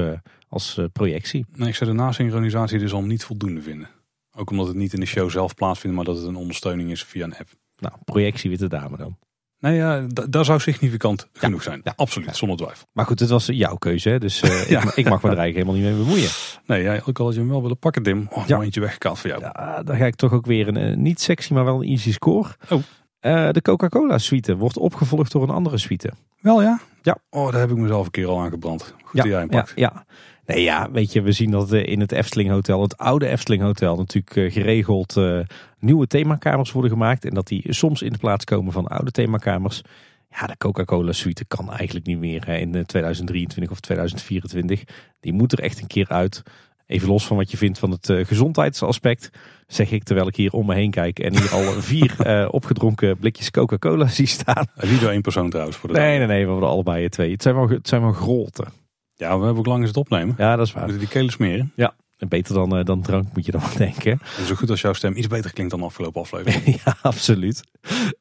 [0.50, 1.46] als projectie.
[1.56, 3.90] Nee, ik zou de nasynchronisatie dus al niet voldoende vinden.
[4.36, 7.04] Ook omdat het niet in de show zelf plaatsvindt, maar dat het een ondersteuning is
[7.04, 7.50] via een app.
[7.78, 9.18] Nou, projectie witte dame dan.
[9.60, 11.82] Nee, ja, daar zou significant genoeg zijn.
[11.84, 12.88] Ja, absoluut, zonder twijfel.
[12.94, 14.20] Maar goed, het was jouw keuze, hè?
[14.20, 14.82] dus uh, ja.
[14.82, 16.30] ik, ik, mag me er eigenlijk helemaal niet mee bemoeien.
[16.66, 18.28] Nee, jij, ook al had je hem wel willen pakken, Dim.
[18.30, 18.62] Oh, ja.
[18.62, 19.42] eentje voor jou.
[19.42, 22.12] Ja, dan ga ik toch ook weer een, uh, niet sexy, maar wel een easy
[22.12, 22.50] score.
[22.70, 22.82] Oh.
[23.22, 26.12] Uh, de Coca-Cola suite wordt opgevolgd door een andere suite.
[26.40, 26.80] Wel ja?
[27.02, 27.18] Ja.
[27.30, 28.94] Oh, daar heb ik mezelf een keer al aan gebrand.
[29.04, 29.74] Goed ja, jij hem pakt.
[29.76, 30.06] Ja, ja.
[30.48, 33.96] Nee, ja, weet je, we zien dat in het Efteling Hotel, het oude Efteling Hotel,
[33.96, 35.40] natuurlijk eh, geregeld uh,
[35.80, 37.26] nieuwe themakamers worden gemaakt.
[37.26, 39.82] En dat die soms in de plaats komen van oude themakamers.
[40.30, 44.84] Ja, de Coca-Cola suite kan eigenlijk niet meer hè, in 2023 of 2024.
[45.20, 46.44] Die moet er echt een keer uit.
[46.86, 49.30] Even los van wat je vindt van het uh, gezondheidsaspect,
[49.68, 53.18] zeg ik terwijl ik hier om me heen kijk en hier al vier uh, opgedronken
[53.18, 54.66] blikjes Coca-Cola zie staan.
[54.82, 55.78] Niet door één persoon trouwens.
[55.78, 57.32] Voor de nee, nee, nee, we hebben allebei twee.
[57.32, 58.86] Het zijn wel, het zijn wel groten.
[59.18, 60.36] Ja, we hebben ook lang eens het opnemen.
[60.38, 60.84] Ja, dat is waar.
[60.84, 61.72] Moeten die kelen smeren.
[61.76, 64.20] Ja, en beter dan, uh, dan drank moet je dan wel denken.
[64.38, 66.82] En zo goed als jouw stem iets beter klinkt dan de afgelopen aflevering.
[66.86, 67.64] ja, absoluut.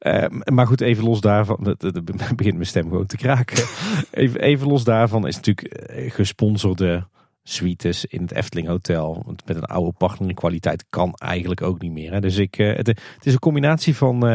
[0.01, 1.77] Uh, maar goed, even los daarvan.
[1.79, 2.05] Het
[2.37, 3.65] begint mijn stem gewoon te kraken.
[4.11, 7.07] even, even los daarvan is natuurlijk eh, gesponsorde
[7.43, 9.23] suites in het Efteling Hotel.
[9.27, 12.13] Want met een oude partnerkwaliteit kan eigenlijk ook niet meer.
[12.13, 12.21] Hè.
[12.21, 14.29] Dus ik, het, het, is een combinatie van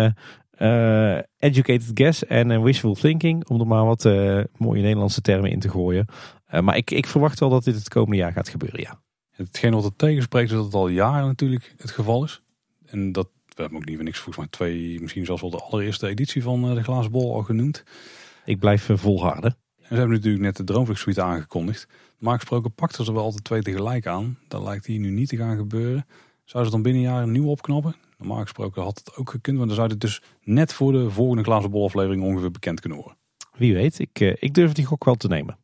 [0.58, 3.48] uh, educated guess en wishful thinking.
[3.50, 4.04] Om er maar wat
[4.58, 6.06] mooie Nederlandse termen in te gooien.
[6.54, 9.02] Uh, maar ik, ik verwacht wel dat dit het komende jaar gaat gebeuren, ja.
[9.32, 12.42] Hetgeen wat het tegenspreekt is dat het al jaren natuurlijk het geval is.
[12.86, 15.62] En dat, we hebben ook niet voor niks volgens mij twee, misschien zelfs wel de
[15.62, 17.84] allereerste editie van de Glazen Bol al genoemd.
[18.46, 19.58] Ik blijf volharden.
[19.78, 21.88] En ze hebben natuurlijk net de Droomvlucht Suite aangekondigd.
[22.18, 24.38] Normaal gesproken pakten ze wel altijd twee tegelijk aan.
[24.48, 26.06] Dat lijkt hier nu niet te gaan gebeuren.
[26.44, 27.96] Zou ze dan binnen een jaar een nieuw opknappen?
[28.18, 31.44] Normaal gesproken had het ook gekund, want dan zou het dus net voor de volgende
[31.44, 33.18] glazen bol aflevering ongeveer bekend kunnen worden.
[33.58, 35.58] Wie weet, ik, ik durf die gok wel te nemen.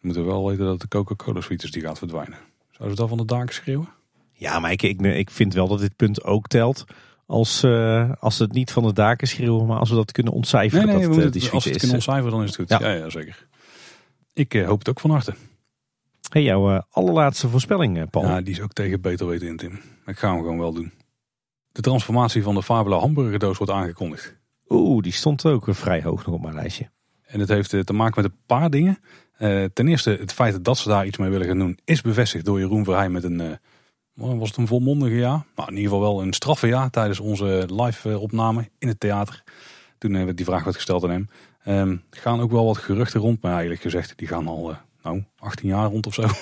[0.00, 2.38] We moeten wel weten dat de Coca-Cola suites die gaat verdwijnen.
[2.70, 3.88] Zouden ze dat van de daken schreeuwen?
[4.32, 6.84] Ja, maar ik, ik, ik vind wel dat dit punt ook telt.
[7.26, 10.86] Als, uh, als het niet van de daken schreeuwen, maar als we dat kunnen ontcijferen.
[10.86, 12.68] Nee, nee, dat, we uh, die als we het kunnen ontcijferen, dan is het goed.
[12.68, 13.46] Ja, ja, ja zeker.
[14.32, 15.34] Ik hoop het ook van harte.
[16.30, 18.24] Hey, jouw allerlaatste voorspelling, Paul.
[18.24, 19.80] Ja, die is ook tegen beter weten in, Tim.
[20.06, 20.92] Ik ga hem gewoon wel doen.
[21.72, 24.36] De transformatie van de Fabula hamburgerdoos wordt aangekondigd.
[24.68, 26.90] Oeh, die stond ook vrij hoog nog op mijn lijstje.
[27.26, 28.98] En het heeft te maken met een paar dingen.
[29.42, 32.44] Uh, ten eerste, het feit dat ze daar iets mee willen gaan doen, is bevestigd
[32.44, 35.44] door Jeroen Verheij met een, uh, was het een volmondige ja?
[35.56, 39.42] Nou, in ieder geval wel een straffe ja tijdens onze live opname in het theater.
[39.98, 41.28] Toen uh, die vraag werd gesteld aan hem.
[41.66, 45.68] Um, gaan ook wel wat geruchten rond, maar eigenlijk gezegd, die gaan al nou, 18
[45.68, 46.26] jaar rond of zo.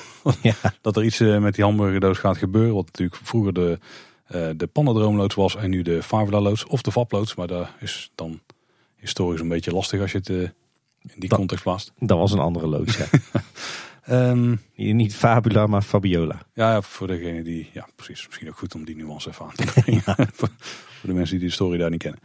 [0.42, 0.55] Ja.
[0.80, 2.74] dat er iets met die hamburgerdoos gaat gebeuren.
[2.74, 3.78] Wat natuurlijk vroeger de
[4.34, 7.34] uh, de Pandadroomloods was en nu de Favela loods of de Vaploods.
[7.34, 8.40] Maar dat is dan
[8.96, 10.53] historisch een beetje lastig als je het
[11.03, 11.92] in die dat, context plaatst.
[11.99, 13.07] Dat was een andere loods, ja.
[14.30, 16.42] um, Niet Fabula, maar Fabiola.
[16.55, 19.66] Ja, voor degene die, ja precies, misschien ook goed om die nuance even aan te
[19.80, 20.03] brengen.
[20.05, 20.49] voor,
[20.99, 22.20] voor de mensen die de story daar niet kennen.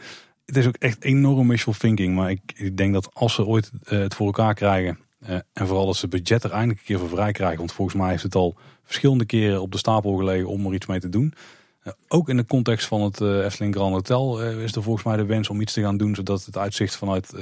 [0.45, 3.71] Het is ook echt enorm wishful thinking, maar ik, ik denk dat als ze ooit
[3.83, 4.99] uh, het voor elkaar krijgen
[5.29, 7.57] uh, en vooral dat ze budget er eindelijk een keer voor vrij krijgen.
[7.57, 10.85] Want volgens mij heeft het al verschillende keren op de stapel gelegen om er iets
[10.85, 11.33] mee te doen.
[11.83, 15.15] Uh, ook in de context van het uh, Efteling Grand Hotel is er volgens mij
[15.15, 16.15] de wens om iets te gaan doen.
[16.15, 17.33] Zodat het uitzicht vanuit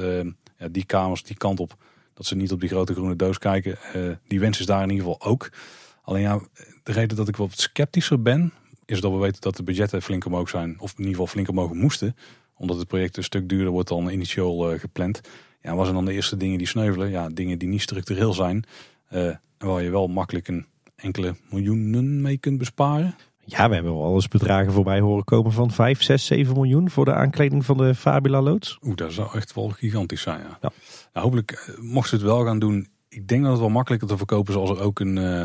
[0.61, 1.75] ja, die kamers, die kant op,
[2.13, 3.77] dat ze niet op die grote groene doos kijken.
[4.27, 5.49] die wens is daar in ieder geval ook.
[6.01, 6.39] Alleen ja,
[6.83, 8.53] de reden dat ik wat sceptischer ben,
[8.85, 10.79] is dat we weten dat de budgetten flink omhoog zijn.
[10.79, 12.15] Of in ieder geval flink omhoog moesten.
[12.55, 15.21] Omdat het project een stuk duurder wordt dan initieel gepland.
[15.61, 17.09] Ja, zijn dan de eerste dingen die sneuvelen?
[17.09, 18.63] Ja, dingen die niet structureel zijn.
[19.11, 23.15] Uh, waar je wel makkelijk een enkele miljoenen mee kunt besparen.
[23.45, 27.05] Ja, we hebben wel eens bedragen voorbij horen komen van 5, 6, 7 miljoen voor
[27.05, 28.77] de aankleding van de Fabula loods.
[28.81, 30.39] Oeh, dat zou echt wel gigantisch zijn.
[30.39, 30.57] Ja.
[30.61, 30.71] ja.
[31.13, 32.87] Nou, hopelijk mocht ze het wel gaan doen.
[33.09, 35.43] Ik denk dat het wel makkelijker te verkopen is als er ook een uh,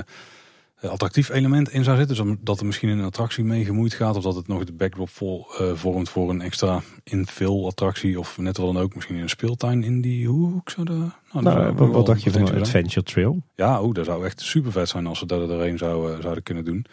[0.91, 2.17] attractief element in zou zitten.
[2.27, 4.17] Dus dat er misschien een attractie mee gemoeid gaat.
[4.17, 8.19] Of dat het nog de backdrop vol, uh, vormt voor een extra infill attractie.
[8.19, 10.71] Of net wel dan ook misschien een speeltuin in die hoek.
[10.71, 10.93] Zou de,
[11.33, 13.43] nou, nou wat, wat dacht je van een Adventure Trail?
[13.55, 16.65] Ja, oeh, dat zou echt super vet zijn als ze dat erheen zou, zouden kunnen
[16.65, 16.87] doen.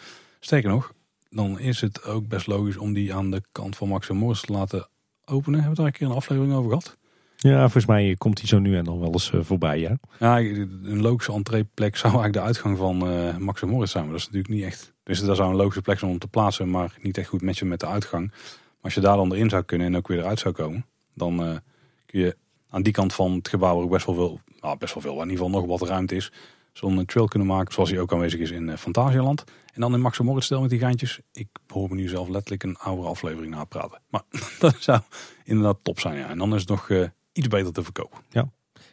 [0.46, 0.94] Sterker nog,
[1.30, 4.42] dan is het ook best logisch om die aan de kant van Max en Morris
[4.42, 4.88] te laten
[5.26, 5.60] openen.
[5.60, 6.98] Hebben we daar een keer een aflevering over gehad?
[7.38, 9.98] Ja, volgens mij komt hij zo nu en dan wel eens voorbij, ja.
[10.20, 14.04] Ja, een logische entreeplek zou eigenlijk de uitgang van uh, Max en Moritz zijn.
[14.04, 14.94] Maar dat is natuurlijk niet echt...
[15.04, 17.68] Dus dat zou een logische plek zijn om te plaatsen, maar niet echt goed matchen
[17.68, 18.28] met de uitgang.
[18.32, 21.62] Maar als je daar dan erin zou kunnen en ook weer eruit zou komen, dan
[22.06, 22.38] kun je
[22.70, 25.30] aan die kant van het gebouw ook best wel veel, nou, best wel veel, in
[25.30, 26.32] ieder geval nog wat ruimte is,
[26.74, 29.44] zo'n trail kunnen maken zoals hij ook aanwezig is in Fantasialand.
[29.74, 31.20] En dan in Max Moritz stel met die geintjes.
[31.32, 34.02] Ik hoor me nu zelf letterlijk een oude aflevering napraten.
[34.10, 34.24] Maar
[34.60, 35.00] dat zou
[35.44, 36.18] inderdaad top zijn.
[36.18, 36.30] Ja.
[36.30, 38.20] En dan is het nog uh, iets beter te verkopen.
[38.30, 38.50] Ja.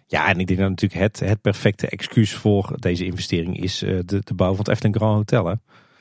[0.07, 3.99] Ja, en ik denk dat natuurlijk het, het perfecte excuus voor deze investering is uh,
[4.05, 5.47] de, de bouw van het Efteling Grand Hotel.
[5.47, 5.55] Hè?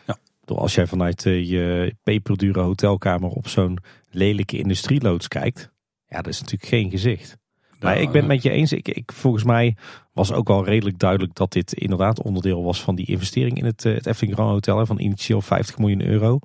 [0.06, 0.18] Ja.
[0.46, 3.78] Als jij vanuit uh, je peperdure hotelkamer op zo'n
[4.10, 5.72] lelijke industrieloods kijkt.
[6.08, 7.38] Ja, dat is natuurlijk geen gezicht.
[7.80, 8.74] Maar ik ben het met je eens.
[8.74, 9.76] Ik, ik, volgens mij
[10.14, 13.84] was ook wel redelijk duidelijk dat dit inderdaad onderdeel was van die investering in het,
[13.84, 14.86] het Efteling Grand Hotel.
[14.86, 16.40] Van initieel 50 miljoen euro.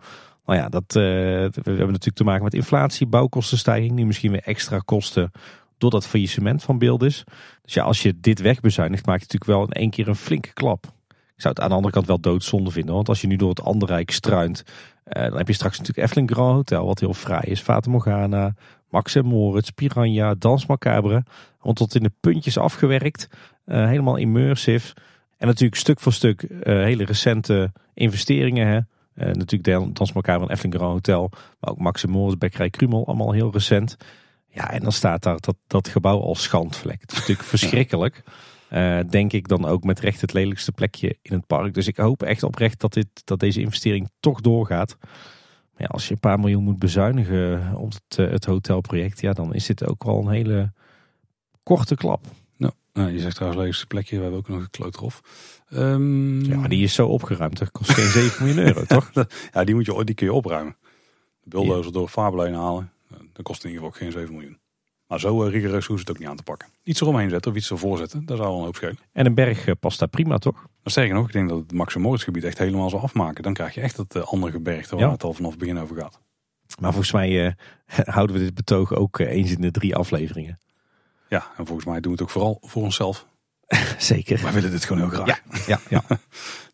[0.45, 4.43] Nou ja, dat, uh, we hebben natuurlijk te maken met inflatie, bouwkostenstijging, die misschien weer
[4.45, 5.31] extra kosten
[5.79, 7.25] door dat faillissement van Beeldis.
[7.63, 10.53] Dus ja, als je dit wegbezuinigt, maak je natuurlijk wel in één keer een flinke
[10.53, 10.85] klap.
[11.09, 13.49] Ik zou het aan de andere kant wel doodzonde vinden, want als je nu door
[13.49, 17.51] het Anderrijk struint, uh, dan heb je straks natuurlijk Efteling Grand Hotel, wat heel fraai
[17.51, 17.61] is.
[17.61, 18.55] Fata Morgana,
[18.95, 21.25] Max en Moritz, Piranha, Dans Macabre.
[21.61, 23.29] Want tot in de puntjes afgewerkt,
[23.67, 24.95] uh, helemaal immersive.
[25.37, 28.67] En natuurlijk stuk voor stuk hele recente investeringen.
[28.67, 28.77] Hè.
[28.77, 31.31] Uh, natuurlijk Dans van Efteling Grand Hotel.
[31.61, 33.97] Maar ook Max Moritz, Bekkerij Krumel, allemaal heel recent.
[34.49, 37.01] Ja, en dan staat daar dat, dat gebouw als schandvlek.
[37.01, 38.23] Het is natuurlijk verschrikkelijk.
[38.71, 41.75] Uh, denk ik dan ook met recht het lelijkste plekje in het park.
[41.75, 44.97] Dus ik hoop echt oprecht dat, dit, dat deze investering toch doorgaat.
[45.75, 49.33] Maar ja, als je een paar miljoen moet bezuinigen op het, uh, het hotelproject, ja,
[49.33, 50.73] dan is dit ook wel een hele
[51.63, 52.27] korte klap.
[52.95, 55.21] Nou, je zegt trouwens lelijkste plekje, we hebben ook nog een kloothof.
[55.71, 57.59] Um, ja, die is zo opgeruimd.
[57.59, 59.11] Dat kost geen 7 miljoen euro, toch?
[59.53, 60.77] ja, die, moet je, die kun je opruimen.
[61.43, 62.93] De bulldozer door Faberlijn halen,
[63.33, 64.59] dat kost in ieder geval geen 7 miljoen.
[65.15, 66.69] Maar zo uh, rigoureus hoeven ze het ook niet aan te pakken.
[66.83, 68.99] Iets eromheen zetten of iets ervoor zetten, dat zou wel een hoop schelen.
[69.13, 70.55] En een berg uh, past daar prima, toch?
[70.55, 73.43] Maar sterker nog, ik denk dat het Max gebied echt helemaal zou afmaken.
[73.43, 75.11] Dan krijg je echt het uh, andere gebergte waar ja.
[75.11, 76.21] het al vanaf het begin over gaat.
[76.81, 77.57] Maar volgens mij
[78.17, 80.59] houden we dit betoog ook eens in de drie afleveringen.
[81.29, 83.27] Ja, en volgens mij doen we het ook vooral voor onszelf.
[83.99, 84.43] Zeker.
[84.43, 85.27] Wij willen dit gewoon heel graag.
[85.27, 86.03] Ja, ja, ja.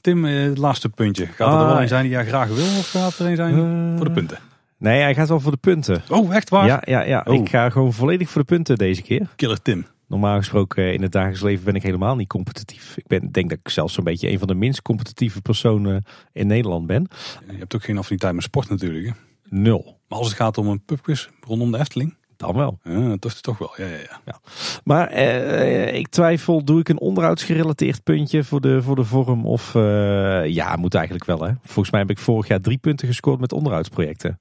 [0.01, 1.27] Tim, eh, het laatste puntje.
[1.27, 3.37] Gaat er, er wel ah, een zijn die jij graag wil of gaat er een
[3.37, 4.39] zijn uh, voor de punten?
[4.81, 6.03] Nee, hij gaat wel voor de punten.
[6.09, 6.67] Oh, echt waar?
[6.67, 7.25] Ja, ja, ja.
[7.25, 7.35] Oh.
[7.35, 9.29] ik ga gewoon volledig voor de punten deze keer.
[9.37, 9.87] Killer Tim.
[10.07, 12.97] Normaal gesproken eh, in het dagelijks leven ben ik helemaal niet competitief.
[12.97, 16.47] Ik ben, denk dat ik zelfs zo'n beetje een van de minst competitieve personen in
[16.47, 17.07] Nederland ben.
[17.51, 19.07] Je hebt ook geen affiniteit met sport natuurlijk.
[19.07, 19.13] Hè?
[19.49, 19.99] Nul.
[20.09, 22.15] Maar als het gaat om een pubquiz rondom de Efteling?
[22.37, 22.79] Dan wel.
[22.83, 24.21] Ja, is toch wel, ja, ja, ja.
[24.25, 24.41] ja.
[24.85, 29.47] Maar eh, ik twijfel, doe ik een onderhoudsgerelateerd puntje voor de, voor de vorm?
[29.47, 31.53] Of uh, ja, moet eigenlijk wel hè.
[31.63, 34.39] Volgens mij heb ik vorig jaar drie punten gescoord met onderhoudsprojecten.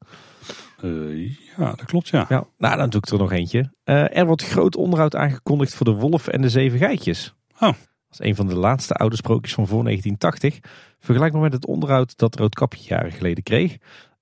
[0.82, 2.26] Uh, ja, dat klopt ja.
[2.30, 2.44] ja.
[2.58, 3.74] Nou, dan doe ik er nog eentje.
[3.86, 7.36] Uh, er wordt groot onderhoud aangekondigd voor de wolf en de zeven geitjes.
[7.54, 7.62] Oh.
[8.10, 10.60] Dat is een van de laatste oude sprookjes van voor 1980.
[11.00, 13.78] Vergelijk maar met het onderhoud dat Roodkapje jaren geleden kreeg.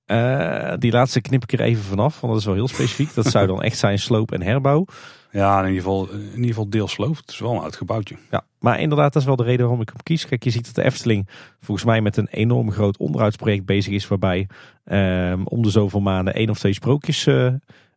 [0.05, 3.13] Uh, die laatste knip ik er even vanaf, want dat is wel heel specifiek.
[3.13, 4.85] Dat zou dan echt zijn sloop en herbouw.
[5.31, 7.15] Ja, in ieder geval, in ieder geval deels sloop.
[7.15, 8.13] Het is wel een oud.
[8.31, 10.25] Ja, maar inderdaad, dat is wel de reden waarom ik hem kies.
[10.25, 11.27] Kijk, je ziet dat de Efteling
[11.59, 14.07] volgens mij met een enorm groot onderhoudsproject bezig is.
[14.07, 14.47] Waarbij
[14.85, 17.53] um, om de zoveel maanden één of twee sprookjes uh,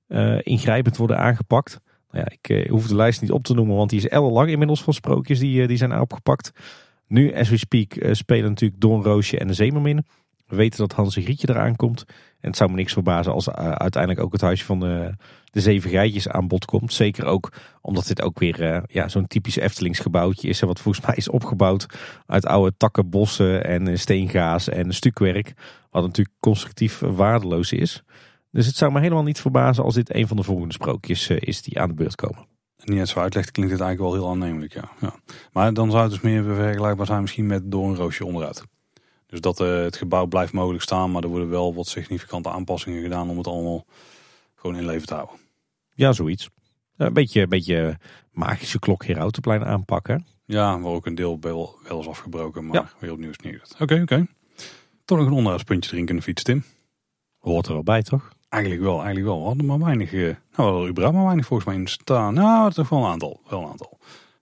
[0.09, 1.81] uh, ingrijpend worden aangepakt.
[2.11, 4.83] Nou ja, ik hoef de lijst niet op te noemen, want die is ellenlang inmiddels
[4.83, 6.53] van sprookjes die, die zijn opgepakt.
[7.07, 10.05] Nu, as we speak, spelen natuurlijk Doornroosje en de Zeemermin.
[10.51, 12.05] We weten dat Hans en Grietje eraan komt.
[12.41, 15.61] En het zou me niks verbazen als uh, uiteindelijk ook het huisje van de, de
[15.61, 16.93] zeven geitjes aan bod komt.
[16.93, 20.61] Zeker ook omdat dit ook weer uh, ja, zo'n typisch Eftelingsgebouwtje is.
[20.61, 21.87] Wat volgens mij is opgebouwd
[22.27, 25.53] uit oude takken, bossen en eh, steengaas en stukwerk.
[25.91, 28.03] Wat natuurlijk constructief waardeloos is.
[28.51, 31.63] Dus het zou me helemaal niet verbazen als dit een van de volgende sprookjes is
[31.63, 32.47] die aan de beurt komen.
[32.77, 34.73] En niet zo uitlegt klinkt dit eigenlijk wel heel aannemelijk.
[34.73, 34.91] Ja.
[35.01, 35.15] ja.
[35.53, 38.65] Maar dan zou het dus meer vergelijkbaar zijn misschien met Doornroosje onderuit.
[39.31, 43.03] Dus dat uh, het gebouw blijft mogelijk staan, maar er worden wel wat significante aanpassingen
[43.03, 43.85] gedaan om het allemaal
[44.55, 45.37] gewoon in leven te houden.
[45.95, 46.49] Ja, zoiets.
[46.97, 47.99] Een beetje, een beetje
[48.33, 50.27] magische klok hier Autoplein aanpakken.
[50.45, 52.91] Ja, waar ook een deel wel, wel is afgebroken, maar ja.
[52.99, 53.81] weer opnieuw is neergezet.
[53.81, 54.03] Oké, oké.
[54.03, 54.27] Okay.
[55.05, 56.65] Toch nog een onderhoudspuntje erin kunnen fietsen, Tim.
[57.39, 58.33] Hoort er wel bij, toch?
[58.49, 59.41] Eigenlijk wel, eigenlijk wel.
[59.41, 62.35] We hadden maar weinig, uh, nou, er überhaupt maar weinig volgens mij in staan.
[62.35, 63.99] Nou, toch wel een aantal, wel een aantal.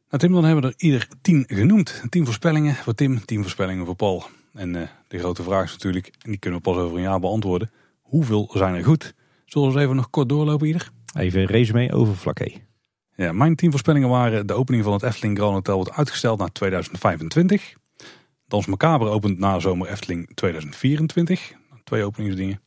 [0.08, 2.02] Nou Tim, dan hebben we er ieder tien genoemd.
[2.08, 4.24] Tien voorspellingen voor Tim, tien voorspellingen voor Paul.
[4.52, 7.20] En uh, de grote vraag is natuurlijk, en die kunnen we pas over een jaar
[7.20, 7.70] beantwoorden.
[8.00, 9.14] Hoeveel zijn er goed?
[9.44, 10.90] Zullen we eens even nog kort doorlopen ieder?
[11.14, 12.52] Even een resume over vlakke.
[13.14, 16.52] Ja, mijn tien voorspellingen waren de opening van het Efteling Grand Hotel wordt uitgesteld naar
[16.52, 17.74] 2025.
[18.46, 21.52] Dans Macabre opent na zomer Efteling 2024.
[21.84, 22.60] Twee openingsdingen.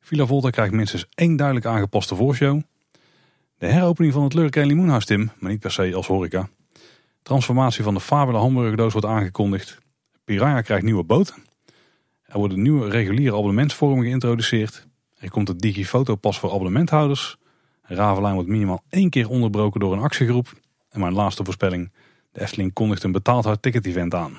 [0.00, 2.60] Villa Volta krijgt minstens één duidelijk aangepaste voorshow.
[3.58, 6.48] De heropening van het Lurk Limoenhuis, Tim, maar niet per se als horeca.
[7.22, 9.78] Transformatie van de Fabula hamburgerdoos wordt aangekondigd.
[10.26, 11.34] Piraya krijgt nieuwe boten.
[12.22, 14.86] Er worden nieuwe reguliere abonnementsvormen geïntroduceerd.
[15.14, 17.36] Er komt het Digifotopas voor abonnementhouders.
[17.82, 20.52] Ravelijn wordt minimaal één keer onderbroken door een actiegroep.
[20.88, 21.92] En mijn laatste voorspelling.
[22.32, 24.38] De Efteling kondigt een betaald hard ticket event aan.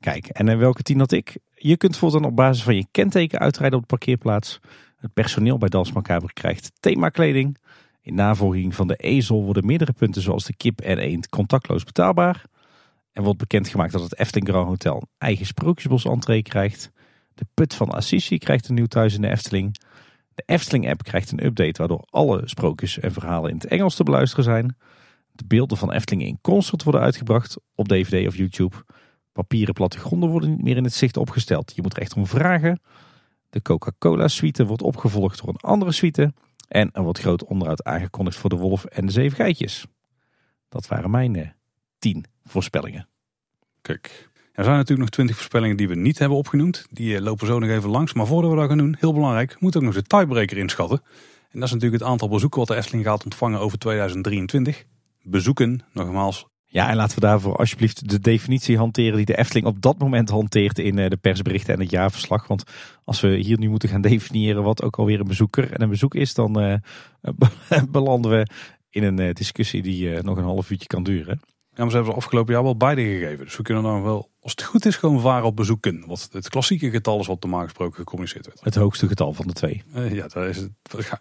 [0.00, 1.38] Kijk, en in welke tien had ik?
[1.54, 4.60] Je kunt voortaan op basis van je kenteken uitrijden op de parkeerplaats.
[4.96, 7.58] Het personeel bij Macabre krijgt themakleding.
[8.00, 12.44] In navolging van de ezel worden meerdere punten zoals de kip en eend contactloos betaalbaar.
[13.16, 16.90] Er wordt bekendgemaakt dat het Efteling Grand Hotel eigen sprookjesbos entree krijgt.
[17.34, 19.76] De put van Assisi krijgt een nieuw thuis in de Efteling.
[20.34, 24.02] De Efteling app krijgt een update waardoor alle sprookjes en verhalen in het Engels te
[24.02, 24.76] beluisteren zijn.
[25.32, 28.76] De beelden van Efteling in concert worden uitgebracht op DVD of YouTube.
[29.32, 31.72] Papieren plattegronden worden niet meer in het zicht opgesteld.
[31.74, 32.80] Je moet echt om vragen.
[33.50, 36.32] De Coca-Cola suite wordt opgevolgd door een andere suite.
[36.68, 39.86] En er wordt groot onderhoud aangekondigd voor de wolf en de zeven geitjes.
[40.68, 41.48] Dat waren mijn eh,
[41.98, 43.08] tien voorspellingen.
[43.82, 46.86] Kijk, er zijn natuurlijk nog twintig voorspellingen die we niet hebben opgenoemd.
[46.90, 48.12] Die eh, lopen zo nog even langs.
[48.12, 51.02] Maar voordat we dat gaan doen, heel belangrijk, we moeten ook nog de tiebreaker inschatten.
[51.50, 54.84] En dat is natuurlijk het aantal bezoeken wat de Efteling gaat ontvangen over 2023.
[55.22, 59.82] Bezoeken, nogmaals, Ja, en laten we daarvoor alsjeblieft de definitie hanteren die de Efteling op
[59.82, 62.46] dat moment hanteert in eh, de persberichten en het jaarverslag.
[62.46, 62.62] Want
[63.04, 66.14] als we hier nu moeten gaan definiëren wat ook alweer een bezoeker en een bezoek
[66.14, 66.78] is, dan eh,
[67.90, 68.46] belanden we
[68.90, 71.40] in een discussie die nog een half uurtje kan duren.
[71.76, 73.44] Ja, maar ze hebben ze afgelopen jaar wel beide gegeven.
[73.44, 76.04] Dus we kunnen dan wel, als het goed is, gewoon varen op bezoeken.
[76.06, 78.60] Wat het klassieke getal is wat normaal gesproken gecommuniceerd werd.
[78.64, 79.82] Het hoogste getal van de twee.
[79.92, 80.70] Eh, ja, dat is, het,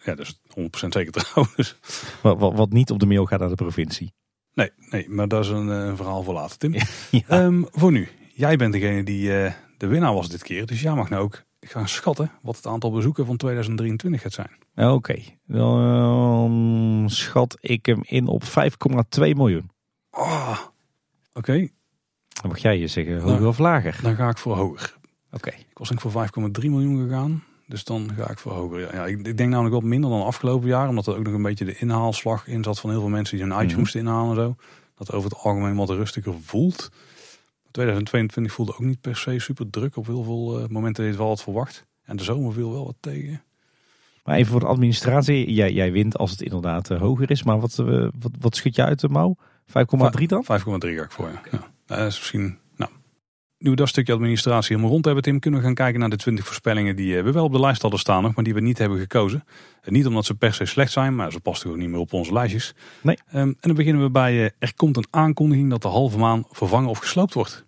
[0.03, 1.75] ja, dat is 100% zeker trouwens.
[2.21, 4.13] Wat, wat, wat niet op de mail gaat naar de provincie.
[4.53, 6.73] Nee, nee maar dat is een, eh, een verhaal voor later, Tim.
[7.11, 7.21] Ja.
[7.27, 10.65] Ehm, voor nu, jij bent degene die eh, de winnaar was dit keer.
[10.65, 14.91] Dus jij mag nou ook gaan schatten wat het aantal bezoeken van 2023 gaat zijn.
[14.93, 18.49] Oké, dan schat ik hem in op 5,2
[19.19, 19.73] miljoen.
[20.15, 20.59] Oh,
[21.33, 21.57] Oké,
[22.41, 23.99] Dan mag jij je zeggen, hoger of lager?
[24.01, 24.97] dan ga ik voor hoger.
[25.31, 25.49] Oké.
[25.49, 26.27] Ik was denk ik voor
[26.63, 27.43] 5,3 miljoen gegaan.
[27.67, 28.79] Dus dan ga ik voor hoger.
[28.79, 30.87] Ja, ja, ik, ik denk namelijk wat minder dan afgelopen jaar.
[30.89, 33.45] Omdat er ook nog een beetje de inhaalslag in zat van heel veel mensen die
[33.45, 33.79] hun eitje Mhm.
[33.79, 34.55] moesten inhalen en zo.
[34.95, 36.89] Dat over het algemeen wat rustiger voelt.
[37.71, 39.95] 2022 voelde ook niet per se super druk.
[39.97, 41.85] Op heel veel eh, momenten deed het wel wat verwacht.
[42.03, 43.43] En de zomer viel wel wat tegen.
[44.23, 45.53] Maar even voor de administratie.
[45.53, 47.43] Jij, jij wint als het inderdaad eh, hoger is.
[47.43, 47.85] Maar wat, eh,
[48.19, 49.35] wat, wat schud je uit de mouw?
[49.67, 50.43] 5,3 dan?
[50.43, 51.41] 5,3 ga ik voor, ja.
[51.51, 51.67] ja.
[51.85, 52.91] Dat is misschien, nou.
[53.57, 56.15] Nu we dat stukje administratie helemaal rond hebben, Tim, kunnen we gaan kijken naar de
[56.15, 58.61] 20 voorspellingen die eh, we wel op de lijst hadden staan nog, maar die we
[58.61, 59.43] niet hebben gekozen.
[59.81, 62.13] En niet omdat ze per se slecht zijn, maar ze passen gewoon niet meer op
[62.13, 62.75] onze lijstjes.
[63.01, 63.17] Nee.
[63.27, 66.45] Ehm, en dan beginnen we bij, eh, er komt een aankondiging dat de halve maan
[66.49, 67.65] vervangen of gesloopt wordt.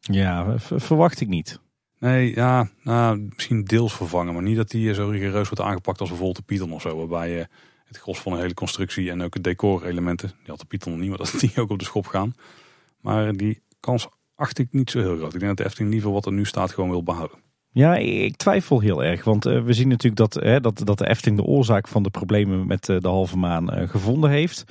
[0.00, 1.60] Ja, verwacht ik niet.
[1.98, 6.00] Nee, ja, nou, misschien deels vervangen, maar niet dat die eh, zo rigoureus wordt aangepakt
[6.00, 6.96] als bijvoorbeeld de Python of zo.
[6.96, 7.46] Waarbij eh,
[7.88, 11.00] het gros van de hele constructie en ook het decorelementen, die had de Python nog
[11.00, 12.34] niet, maar dat die ook op de schop gaan.
[13.00, 15.34] Maar die kans acht ik niet zo heel groot.
[15.34, 17.38] Ik denk dat de Efteling liever wat er nu staat gewoon wil behouden.
[17.70, 19.24] Ja, ik twijfel heel erg.
[19.24, 22.10] Want eh, we zien natuurlijk dat, hè, dat, dat de Efteling de oorzaak van de
[22.10, 24.64] problemen met eh, de halve maan eh, gevonden heeft.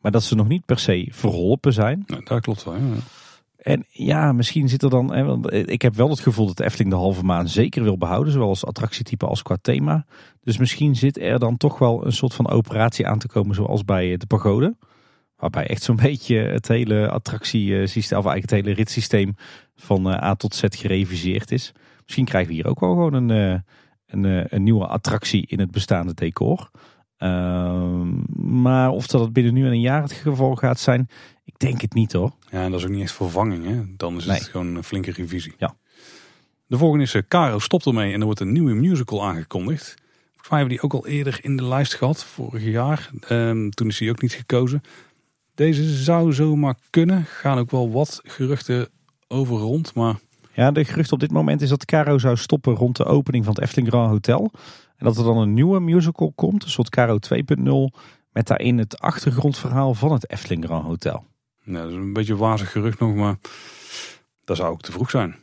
[0.00, 2.04] Maar dat ze nog niet per se verholpen zijn.
[2.24, 2.74] Dat klopt wel.
[2.74, 2.80] Ja.
[3.62, 5.12] En ja, misschien zit er dan.
[5.14, 7.82] Hè, want eh, ik heb wel het gevoel dat de Efteling de halve maan zeker
[7.82, 8.32] wil behouden.
[8.32, 10.06] Zowel als attractietype als qua thema.
[10.40, 13.54] Dus misschien zit er dan toch wel een soort van operatie aan te komen.
[13.54, 14.76] Zoals bij eh, de pagode.
[15.36, 18.18] Waarbij echt zo'n beetje het hele attractiesysteem.
[18.18, 19.34] Of eigenlijk het hele ritssysteem
[19.74, 21.72] van eh, A tot Z gereviseerd is.
[22.02, 23.60] Misschien krijgen we hier ook wel gewoon een, eh,
[24.06, 26.70] een, eh, een nieuwe attractie in het bestaande decor.
[27.16, 28.08] Ehm,
[28.62, 31.08] maar of dat het binnen nu en een jaar het geval gaat zijn,
[31.44, 32.32] ik denk het niet hoor.
[32.50, 33.64] ja, en dat is ook niet echt vervanging.
[33.66, 33.82] Hè?
[33.96, 34.36] Dan is Nee.
[34.38, 35.54] het gewoon een flinke revisie.
[35.58, 35.74] Ja.
[36.66, 39.94] De volgende is Caro stopt ermee en er wordt een nieuwe musical aangekondigd.
[40.30, 43.10] Volgens mij hebben we die ook al eerder in de lijst gehad, vorig jaar.
[43.28, 44.82] Ehm, toen is die ook niet gekozen.
[45.54, 47.24] Deze zou zomaar kunnen.
[47.24, 48.88] Gaan ook wel wat geruchten
[49.28, 50.14] over rond, maar
[50.54, 53.54] Ja, de gerucht op dit moment is dat Caro zou stoppen rond de opening van
[53.54, 54.50] het Efteling Grand Hotel.
[54.96, 57.98] En dat er dan een nieuwe musical komt, een soort Caro 2.0,
[58.32, 61.24] met daarin het achtergrondverhaal van het Efteling Grand Hotel.
[61.64, 63.36] Ja, dat is een beetje een wazig gerucht nog, maar
[64.44, 65.36] dat zou ook te vroeg zijn.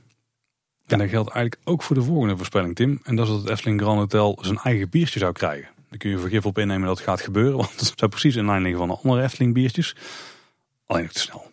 [0.88, 3.00] En dat geldt eigenlijk ook voor de volgende voorspelling, Tim.
[3.04, 5.70] En dat is dat het Efteling Grand Hotel zijn eigen biertje zou krijgen.
[5.90, 8.46] Daar kun je vergif op innemen dat het gaat gebeuren, want het zou precies in
[8.46, 9.96] lijn liggen van de andere Efteling biertjes.
[10.86, 11.52] Alleen nog te snel.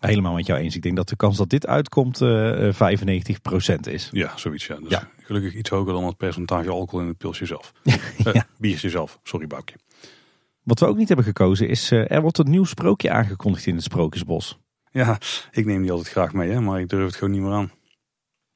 [0.00, 0.74] Helemaal met jou eens.
[0.76, 4.08] Ik denk dat de kans dat dit uitkomt eh, eh, 95% is.
[4.12, 4.66] Ja, zoiets.
[4.66, 4.76] Ja.
[4.76, 5.08] Dus Ja.
[5.22, 7.72] gelukkig iets hoger dan het percentage alcohol in het pilsje zelf.
[8.24, 9.76] Eh, biertje zelf, sorry Boukje.
[10.62, 13.74] Wat we ook niet hebben gekozen is, eh, er wordt een nieuw sprookje aangekondigd in
[13.74, 14.58] het Sprookjesbos.
[14.90, 15.18] Ja,
[15.50, 17.70] ik neem die altijd graag mee, hè, maar ik durf het gewoon niet meer aan.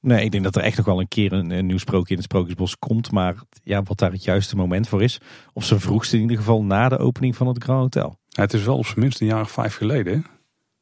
[0.00, 2.16] Nee, ik denk dat er echt nog wel een keer een, een nieuw sprookje in
[2.16, 3.10] het Sprookjesbos komt.
[3.10, 5.20] Maar ja, wat daar het juiste moment voor is.
[5.52, 8.18] Op zijn vroegste in ieder geval na de opening van het Grand Hotel.
[8.28, 10.14] Ja, het is wel op zijn minst een jaar of vijf geleden.
[10.14, 10.20] hè?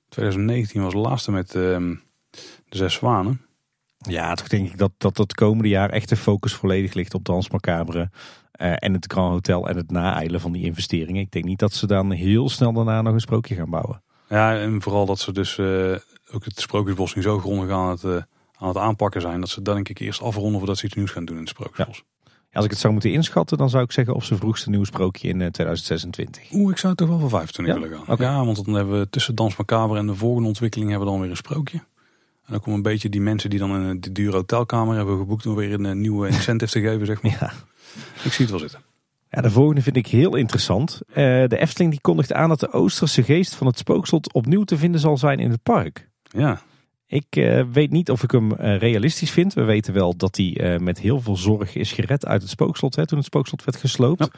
[0.09, 1.95] 2019 was de laatste met ehm,
[2.69, 3.41] de Zes Zwanen.
[3.99, 7.25] Ja, toch denk ik dat, dat het komende jaar echt de focus volledig ligt op
[7.25, 8.11] Dans Macabre.
[8.53, 11.21] Eh, en het Grand Hotel en het naeilen van die investeringen.
[11.23, 14.03] Ik denk niet dat ze dan heel snel daarna nog een sprookje gaan bouwen.
[14.29, 15.95] Ja, en vooral dat ze dus eh,
[16.33, 18.17] ook het Sprookjesbos nu zo grondig aan het, eh,
[18.59, 19.41] aan het aanpakken zijn.
[19.41, 21.51] Dat ze dan denk ik eerst afronden voordat ze iets nieuws gaan doen in het
[21.51, 22.03] Sprookjesbos.
[22.25, 24.85] Ja, als ik het zou moeten inschatten, dan zou ik zeggen op zijn vroegste nieuw
[24.85, 26.53] sprookje in eh, 2026.
[26.53, 27.81] Oeh, ik zou toch wel voor 25 Ja?
[27.81, 28.17] willen gaan.
[28.19, 31.23] Ja, want dan hebben we tussen Dans Macabre en de volgende ontwikkeling hebben we dan
[31.23, 31.79] weer een sprookje.
[32.45, 35.47] En dan komen een beetje die mensen die dan een de dure hotelkamer hebben geboekt
[35.47, 37.37] om weer een nieuwe incentive te geven, zeg maar.
[37.41, 37.53] Ja.
[38.25, 38.81] Ik zie het wel zitten.
[39.31, 41.01] Ja, de volgende vind ik heel interessant.
[41.09, 44.77] Eh, de Efteling die kondigt aan dat de Oosterse geest van het spookslot opnieuw te
[44.77, 46.09] vinden zal zijn in het park.
[46.23, 46.63] Ja,
[47.07, 49.55] Ik eh, weet niet of ik hem eh, realistisch vind.
[49.55, 53.07] We weten wel dat hij met heel veel zorg is gered uit het spookslot hè,
[53.07, 54.29] toen het spookslot werd gesloopt.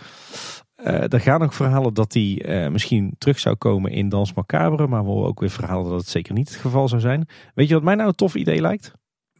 [0.74, 4.86] Eh, er gaan ook verhalen dat hij misschien terug zou komen in Dans Macabre.
[4.86, 7.28] Maar we horen ook weer verhalen dat het zeker niet het geval zou zijn.
[7.54, 8.92] Weet je wat mij nou een tof idee lijkt?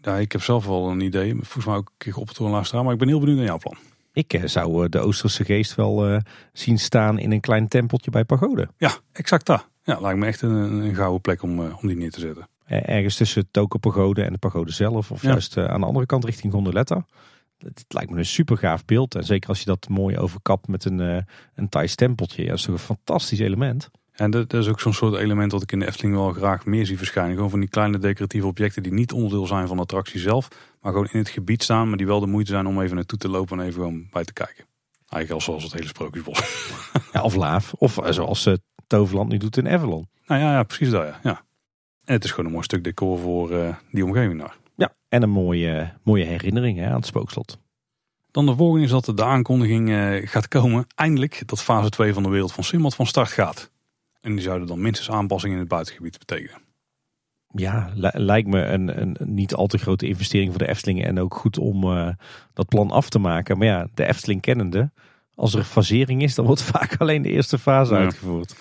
[0.04, 1.34] ja, ik heb zelf wel een idee.
[1.34, 3.58] Volgens mij ook een keer op het laatste maar ik ben heel benieuwd naar jouw
[3.58, 3.76] plan.
[4.14, 6.18] Ik eh, zou eh, de Oosterse geest wel eh,
[6.52, 8.68] zien staan in een klein tempeltje bij Pagode.
[8.76, 9.68] Ja, exact dat.
[9.82, 12.48] Ja, lijkt me echt een, een gouden plek om, om die neer te zetten.
[12.66, 15.10] Ergens tussen Toko Pagode en de Pagode zelf.
[15.10, 15.28] Of Ja.
[15.28, 17.06] juist aan de andere kant richting Gondoletta.
[17.58, 19.14] Het, lijkt me een super gaaf beeld.
[19.14, 22.42] En zeker als je dat mooi overkapt met een, een Thais tempeltje.
[22.42, 23.90] Ja, dat is toch een fantastisch element.
[24.12, 26.66] En dat, dat is ook zo'n soort element wat ik in de Efteling wel graag
[26.66, 27.34] meer zie verschijnen.
[27.34, 30.48] Gewoon van die kleine decoratieve objecten die niet onderdeel zijn van de attractie zelf.
[30.84, 33.18] Maar gewoon in het gebied staan, maar die wel de moeite zijn om even naartoe
[33.18, 34.64] te lopen en even gewoon bij te kijken.
[35.08, 36.40] Eigenlijk al zoals het hele sprookjesbos.
[37.12, 37.72] Ja, of Laaf.
[37.72, 38.54] Of eh, zoals eh,
[38.86, 40.08] Toverland nu doet in Avalon.
[40.26, 41.20] nou ja, ja precies dat ja.
[41.22, 41.44] ja.
[42.04, 44.56] En het is gewoon een mooi stuk decor voor eh, die omgeving daar.
[44.76, 47.58] Ja, en een mooie, mooie herinnering hè, aan het spookslot.
[48.30, 50.86] Dan de volgende is dat de aankondiging eh, gaat komen.
[50.94, 53.70] Eindelijk dat fase 2 van de wereld van Simbad van start gaat.
[54.20, 56.63] En die zouden dan minstens aanpassingen in het buitengebied betekenen.
[57.56, 61.04] Ja, li- lijkt me een, een niet al te grote investering voor de Efteling.
[61.04, 62.08] En ook goed om eh,
[62.52, 63.58] dat plan af te maken.
[63.58, 64.90] Maar ja, de Efteling kennende.
[65.34, 68.00] Als er fasering is, dan wordt vaak alleen de eerste fase Ja.
[68.00, 68.56] uitgevoerd.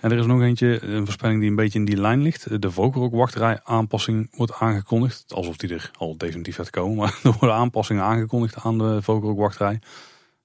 [0.00, 2.62] En er is nog eentje, een voorspelling die een beetje in die lijn ligt.
[2.62, 5.24] De Vogelrok-wachtrij aanpassing wordt aangekondigd.
[5.34, 6.96] Alsof die er al definitief gaat komen.
[6.98, 9.78] Maar er worden aanpassingen aangekondigd aan de Vogelrok-wachtrij.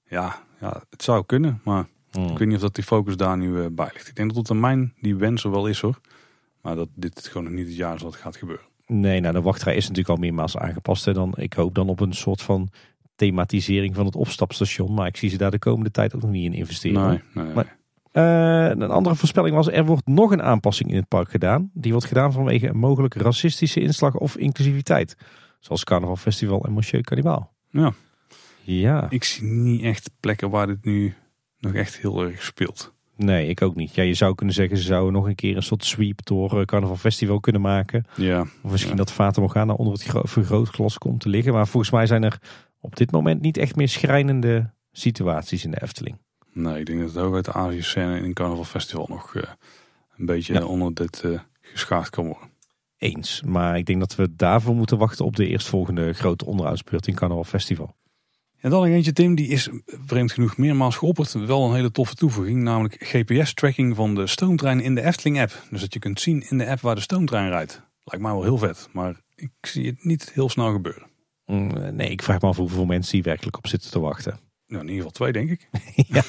[0.08, 1.60] Ja, ja, het zou kunnen.
[1.64, 4.08] Maar ik weet niet of dat die focus daar nu eh, bij ligt.
[4.08, 6.00] Ik denk dat op termijn die wens er wel is hoor.
[6.62, 8.64] Maar dat dit gewoon nog niet het jaar is dat het gaat gebeuren.
[8.86, 11.04] Nee, nou de wachtrij is natuurlijk al meermaals aangepast.
[11.04, 11.12] Hè.
[11.12, 12.68] Dan, ik hoop dan op een soort van
[13.16, 14.94] thematisering van het opstapstation.
[14.94, 17.08] Maar ik zie ze daar de komende tijd ook nog niet in investeren.
[17.08, 17.54] Nee, nee.
[17.54, 17.78] Maar-
[18.12, 21.70] Eh, een andere voorspelling was, er wordt nog een aanpassing in het park gedaan.
[21.74, 25.16] Die wordt gedaan vanwege een mogelijk racistische inslag of inclusiviteit.
[25.60, 27.52] Zoals Carnaval Festival en Monsieur Cannibal.
[27.70, 27.92] Ja.
[28.62, 31.14] Ja, Ik zie niet echt plekken waar dit nu
[31.58, 32.94] nog echt heel erg speelt.
[33.24, 33.94] Nee, ik ook niet.
[33.94, 36.64] Ja, je zou kunnen zeggen, ze zouden nog een keer een soort sweep door eh,
[36.64, 38.04] Carnaval Festival kunnen maken.
[38.16, 38.98] Ja, Of misschien Ja.
[38.98, 41.52] dat Fata Morgana onder het gro- vergrootglas komt te liggen.
[41.52, 42.38] Maar volgens mij zijn er
[42.80, 46.16] op dit moment niet echt meer schrijnende situaties in de Efteling.
[46.52, 49.42] nee, ik denk dat het hooguit de Azië scène in een Carnaval Festival nog eh,
[50.16, 50.64] een beetje Ja.
[50.64, 52.48] onder dit eh geschaard kan worden.
[52.98, 53.42] Eens.
[53.46, 57.44] Maar ik denk dat we daarvoor moeten wachten op de eerstvolgende grote onderhoudsbeurt in Carnaval
[57.44, 57.94] Festival.
[58.60, 59.68] En dan nog eentje, Tim, die is
[60.06, 61.32] vreemd genoeg meermaals geopperd.
[61.32, 65.62] Wel een hele toffe toevoeging, namelijk GPS-tracking van de stoomtrein in de Efteling-app.
[65.70, 67.82] Dus dat je kunt zien in de app waar de stoomtrein rijdt.
[68.04, 71.06] Lijkt mij wel heel vet, maar ik zie het niet heel snel gebeuren.
[71.46, 74.40] Mm, Nee, ik vraag me af hoeveel mensen die werkelijk op zitten te wachten.
[74.66, 75.68] Nou, in ieder geval twee, denk ik.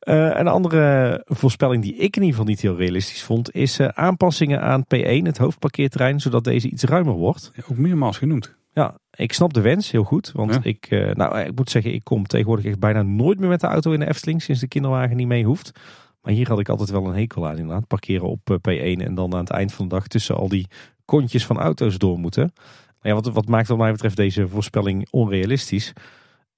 [0.00, 3.88] Eh, een andere voorspelling die ik in ieder geval niet heel realistisch vond, is eh,
[3.88, 7.50] aanpassingen aan P1, het hoofdparkeerterrein, zodat deze iets ruimer wordt.
[7.54, 8.56] Ja, ook meermaals genoemd.
[8.72, 10.32] Ja, ik snap de wens heel goed.
[10.34, 10.60] Want Ja.
[10.62, 13.66] ik, eh, nou, ik moet zeggen, ik kom tegenwoordig echt bijna nooit meer met de
[13.66, 15.70] auto in de Efteling sinds de kinderwagen niet mee hoeft.
[16.22, 17.86] Maar hier had ik altijd wel een hekel aan inderdaad.
[17.86, 20.66] Parkeren op eh, P1 en dan aan het eind van de dag tussen al die
[21.04, 22.52] kontjes van auto's door moeten.
[23.00, 25.92] Maar ja, wat, wat maakt wat mij betreft deze voorspelling onrealistisch?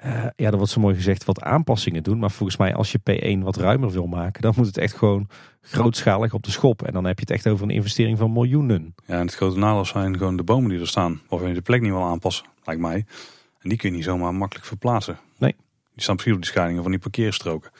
[0.00, 2.18] Eh, ja, er wordt zo mooi gezegd wat aanpassingen doen.
[2.18, 2.98] Maar volgens mij als je
[3.38, 5.28] P1 wat ruimer wil maken, dan moet het echt gewoon
[5.60, 6.82] grootschalig op de schop.
[6.82, 8.94] En dan heb je het echt over een investering van miljoenen.
[9.06, 11.20] Ja, en het grote nadeel zijn gewoon de bomen die er staan.
[11.28, 13.04] Waarvan je de plek niet wil aanpassen, lijkt mij.
[13.60, 15.18] En die kun je niet zomaar makkelijk verplaatsen.
[15.38, 15.54] Nee.
[15.94, 17.70] Die staan precies op de scheidingen van die parkeerstroken.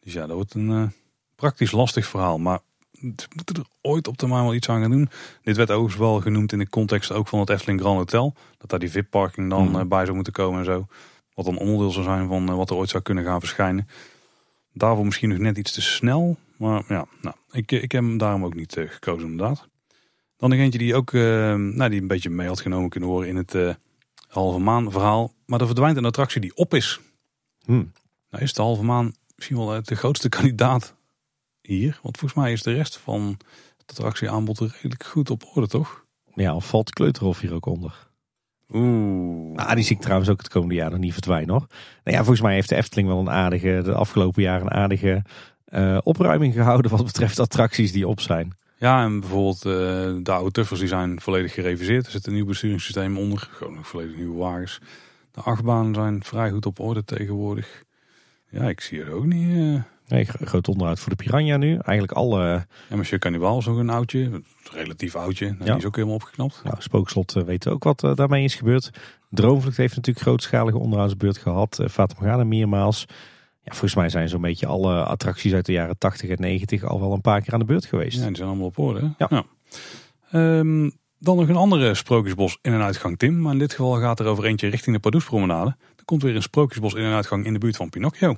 [0.00, 0.82] Dus ja, dat wordt een eh,
[1.36, 2.38] praktisch lastig verhaal.
[2.38, 2.58] Maar
[2.92, 5.08] ze moeten er ooit op termijn wel iets aan gaan doen.
[5.42, 8.34] Dit werd overigens wel genoemd in de context ook van het Efteling Grand Hotel.
[8.58, 9.78] Dat daar die VIP-parking dan Mhm.
[9.80, 10.86] eh, bij zou moeten komen en zo.
[11.34, 13.88] Wat dan onderdeel zou zijn van eh, wat er ooit zou kunnen gaan verschijnen.
[14.72, 16.36] Daarvoor misschien nog net iets te snel.
[16.56, 19.68] Maar ja, nou, ik, ik heb hem daarom ook niet eh, gekozen inderdaad.
[20.36, 23.36] Dan nog eentje die ook nou, die een beetje mee had genomen kunnen horen in
[23.36, 23.78] het
[24.28, 25.32] halve maan verhaal.
[25.46, 27.00] Maar er verdwijnt een attractie die op is.
[27.64, 27.92] Hmm.
[28.30, 30.94] Nou is de halve maan misschien wel de grootste kandidaat
[31.60, 31.98] hier.
[32.02, 33.38] Want volgens mij is de rest van
[33.76, 36.04] het attractieaanbod redelijk goed op orde, toch?
[36.34, 38.08] Ja, of valt Kleuterhof hier ook onder?
[38.72, 39.54] Oeh.
[39.54, 41.66] Nou, die zie ik trouwens ook het komende jaar nog niet verdwijnen hoor.
[42.04, 45.22] Nou ja, volgens mij heeft de Efteling wel een aardige, de afgelopen jaren een aardige
[45.68, 48.56] uh, opruiming gehouden wat betreft attracties die op zijn.
[48.76, 49.72] Ja, en bijvoorbeeld uh,
[50.22, 52.06] de oude tuffers die zijn volledig gereviseerd.
[52.06, 53.48] Er zit een nieuw besturingssysteem onder.
[53.52, 54.80] Gewoon nog volledig nieuwe wagens.
[55.30, 57.82] De achtbanen zijn vrij goed op orde tegenwoordig.
[58.48, 59.56] Ja, ik zie het ook niet.
[59.56, 59.82] Uh...
[60.08, 61.70] Nee, groot onderhoud voor de Piranha nu.
[61.70, 62.66] Eigenlijk alle...
[62.88, 64.42] Ja, Monsieur Cannibal is ook een oudje.
[64.72, 65.46] Relatief oudje.
[65.46, 65.64] Nou, ja.
[65.64, 66.60] Die is ook helemaal opgeknapt.
[66.64, 68.90] Nou, Spookslot uh, weet ook wat uh, daarmee is gebeurd.
[69.30, 71.78] Droomvlucht heeft natuurlijk grootschalige onderhoudsbeurt gehad.
[71.80, 73.04] Uh, Fata Morgana meermaals.
[73.62, 77.00] Ja, volgens mij zijn zo'n beetje alle attracties uit de jaren 80 en 90 al
[77.00, 78.18] wel een paar keer aan de beurt geweest.
[78.20, 79.14] Ja, die zijn allemaal op orde.
[79.18, 79.28] Ja.
[79.30, 79.44] ja.
[80.58, 83.40] Um, dan nog een andere sprookjesbos in- en uitgang, Tim.
[83.40, 85.76] Maar in dit geval gaat er over eentje richting de Pardoespromenade.
[85.96, 88.36] Er komt weer een sprookjesbos in- en uitgang in de buurt van Pinocchio.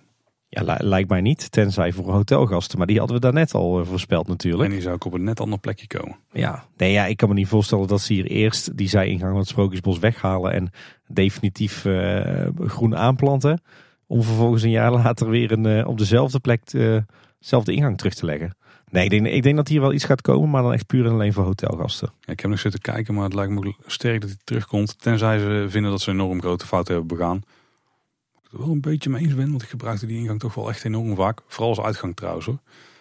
[0.48, 1.52] Ja, lijkt mij niet.
[1.52, 2.78] Tenzij voor hotelgasten.
[2.78, 4.64] Maar die hadden we daarnet al uh, voorspeld natuurlijk.
[4.64, 6.16] En die zou ook op een net ander plekje komen.
[6.32, 9.40] Ja, nee, ja, ik kan me niet voorstellen dat ze hier eerst die zijingang van
[9.40, 10.52] het Sprookjesbos weghalen.
[10.52, 10.70] En
[11.06, 13.60] definitief uh, groen aanplanten.
[14.06, 16.70] Om vervolgens een jaar later weer een, uh, op dezelfde plek
[17.38, 18.56] dezelfde ingang terug te leggen.
[18.90, 20.50] Nee, ik denk, ik denk dat hier wel iets gaat komen.
[20.50, 22.12] Maar dan echt puur en alleen voor hotelgasten.
[22.20, 23.14] Ja, ik heb nog zitten kijken.
[23.14, 25.00] Maar het lijkt me sterk dat hij terugkomt.
[25.02, 27.42] Tenzij ze vinden dat ze een enorm grote fout hebben begaan
[28.50, 29.50] er wel een beetje mee eens ben.
[29.50, 31.40] Want ik gebruikte die ingang toch wel echt enorm vaak.
[31.46, 32.58] Vooral als uitgang trouwens hoor.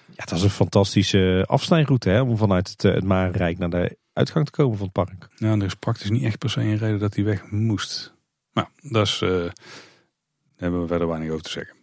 [0.07, 4.45] Ja, het was een fantastische afsnijroute hè, om vanuit het, het Marenrijk naar de uitgang
[4.45, 5.27] te komen van het park.
[5.35, 8.13] Ja, er is praktisch niet echt per se een reden dat die weg moest.
[8.53, 9.53] Nou, dat is, uh, daar
[10.55, 11.75] hebben we verder weinig over te zeggen.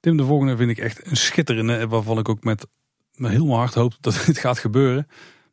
[0.00, 1.88] Tim, de volgende vind ik echt een schitterende.
[1.88, 2.66] Waarvan ik ook met
[3.14, 5.06] mijn heel mijn hart hoop dat dit gaat gebeuren.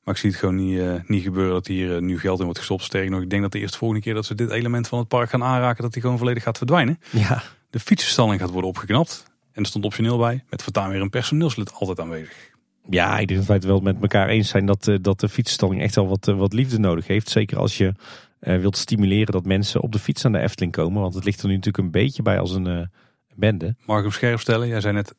[0.10, 2.44] Maar ik zie het gewoon niet, uh, niet gebeuren dat hier uh, nu geld in
[2.44, 2.84] wordt gestopt.
[2.84, 5.08] Sterker nog, ik denk dat de eerste volgende keer dat ze dit element van het
[5.08, 7.00] park gaan aanraken, dat die gewoon volledig gaat verdwijnen.
[7.12, 7.44] Ja.
[7.70, 9.26] De fietsenstalling gaat worden opgeknapt.
[9.52, 12.52] En er stond optioneel bij, met voortaan weer een personeelslid altijd aanwezig.
[12.90, 15.30] Ja, ik denk dat wij het wel met elkaar eens zijn dat, uh, dat de
[15.30, 17.30] fietsenstalling echt wel wat, wat liefde nodig heeft.
[17.30, 17.94] Zeker als je
[18.40, 21.02] wilt stimuleren dat mensen op de fiets aan de Efteling komen.
[21.02, 22.90] Want het ligt er nu natuurlijk een beetje bij als een
[23.36, 23.76] bende.
[23.86, 24.68] Mag ik op scherp stellen?
[24.68, 25.16] Jij zei net,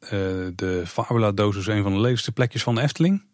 [0.55, 3.29] de Fabula-doos is een van de lelijkste plekjes van de Efteling.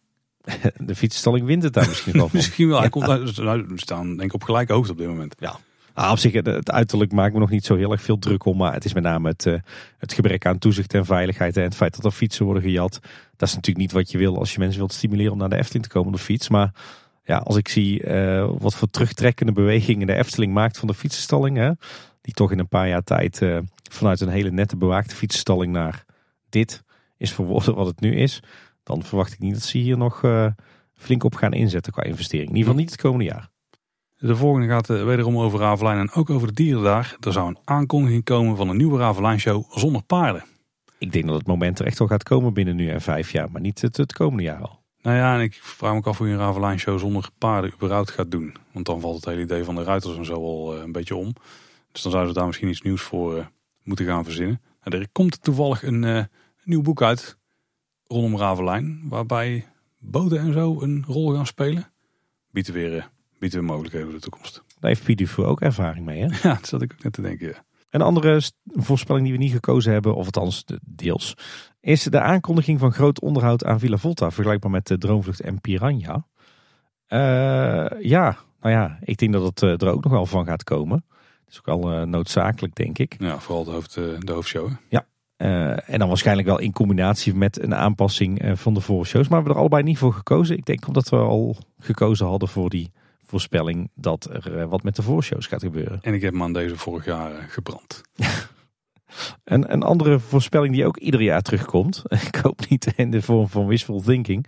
[0.89, 2.37] De fietsstalling wint het daar misschien wel van.
[2.37, 2.81] misschien wel.
[2.81, 5.35] Hij komt uit, we staan denk ik op gelijke hoogte op dit moment.
[5.39, 5.57] Ja.
[5.93, 8.57] Ah, op zich, het uiterlijk maakt me nog niet zo heel erg veel druk om.
[8.57, 9.55] Maar het is met name het, uh,
[9.99, 11.57] het gebrek aan toezicht en veiligheid.
[11.57, 12.99] En het feit dat er fietsen worden gejat.
[13.37, 15.57] Dat is natuurlijk niet wat je wil als je mensen wilt stimuleren om naar de
[15.57, 16.49] Efteling te komen op de fiets.
[16.49, 16.75] Maar
[17.25, 21.57] ja, als ik zie uh, wat voor terugtrekkende bewegingen de Efteling maakt van de fietsenstalling.
[21.57, 21.71] Hè,
[22.21, 23.59] die toch in een paar jaar tijd uh,
[23.91, 26.05] vanuit een hele nette bewaakte fietsenstalling naar
[26.49, 26.83] dit
[27.17, 28.43] is verworden wat het nu is
[28.87, 30.47] dan verwacht ik niet dat ze hier nog uh,
[30.95, 32.49] flink op gaan inzetten qua investering.
[32.49, 33.49] In ieder geval niet het komende jaar.
[34.17, 37.17] De volgende gaat uh, wederom over Ravelijn en ook over de dieren daar.
[37.21, 40.45] Er zou een aankondiging komen van een nieuwe Ravelijn show zonder paarden.
[40.99, 43.51] Ik denk dat het moment er echt wel gaat komen binnen nu en vijf jaar,
[43.51, 44.85] maar niet het, het komende jaar al.
[45.03, 48.11] Nou ja, en ik vraag me af hoe je een Ravelijn show zonder paarden überhaupt
[48.11, 48.55] gaat doen.
[48.73, 51.17] Want dan valt het hele idee van de ruiters en zo al uh, een beetje
[51.17, 51.33] om.
[51.93, 53.51] Dus dan zouden ze daar misschien iets nieuws voor
[53.83, 54.61] moeten gaan verzinnen.
[54.83, 56.29] Nou, er komt toevallig een
[56.65, 57.39] nieuw boek uit
[58.07, 59.67] rondom Ravelijn, waarbij
[59.99, 61.91] boten en zo een rol gaan spelen.
[62.51, 64.65] Biedt weer, biedt weer mogelijkheden voor de toekomst.
[64.81, 66.27] Daar heeft Pidufu ook ervaring mee, hè?
[66.49, 67.49] Ja, dat zat ik ook net te denken.
[67.49, 67.65] Ja.
[67.91, 71.35] Een andere voorspelling die we niet gekozen hebben, of althans deels,
[71.81, 76.27] is de aankondiging van groot onderhoud aan Villa Volta, vergelijkbaar met de Droomvlucht en Piranha.
[77.09, 80.65] Uh, ja, nou ja, ik denk dat het uh, er ook nog wel van gaat
[80.65, 81.05] komen.
[81.45, 83.17] Dat is ook wel noodzakelijk, denk ik.
[83.19, 84.69] Ja, vooral de, hoofd, de hoofdshow.
[84.69, 84.75] Hè?
[84.89, 85.07] Ja,
[85.39, 89.29] uh, en dan waarschijnlijk wel in combinatie met een aanpassing uh, van de vorige shows.
[89.29, 90.57] Maar we hebben er allebei niet voor gekozen.
[90.57, 92.93] Ik denk omdat we al gekozen hadden voor die
[93.27, 95.99] voorspelling dat er uh, wat met de voorshows gaat gebeuren.
[96.03, 98.01] En ik heb hem aan deze vorig jaar gebrand.
[99.45, 102.03] een, een andere voorspelling die ook ieder jaar terugkomt.
[102.29, 104.47] Ik hoop niet in de vorm van wishful thinking.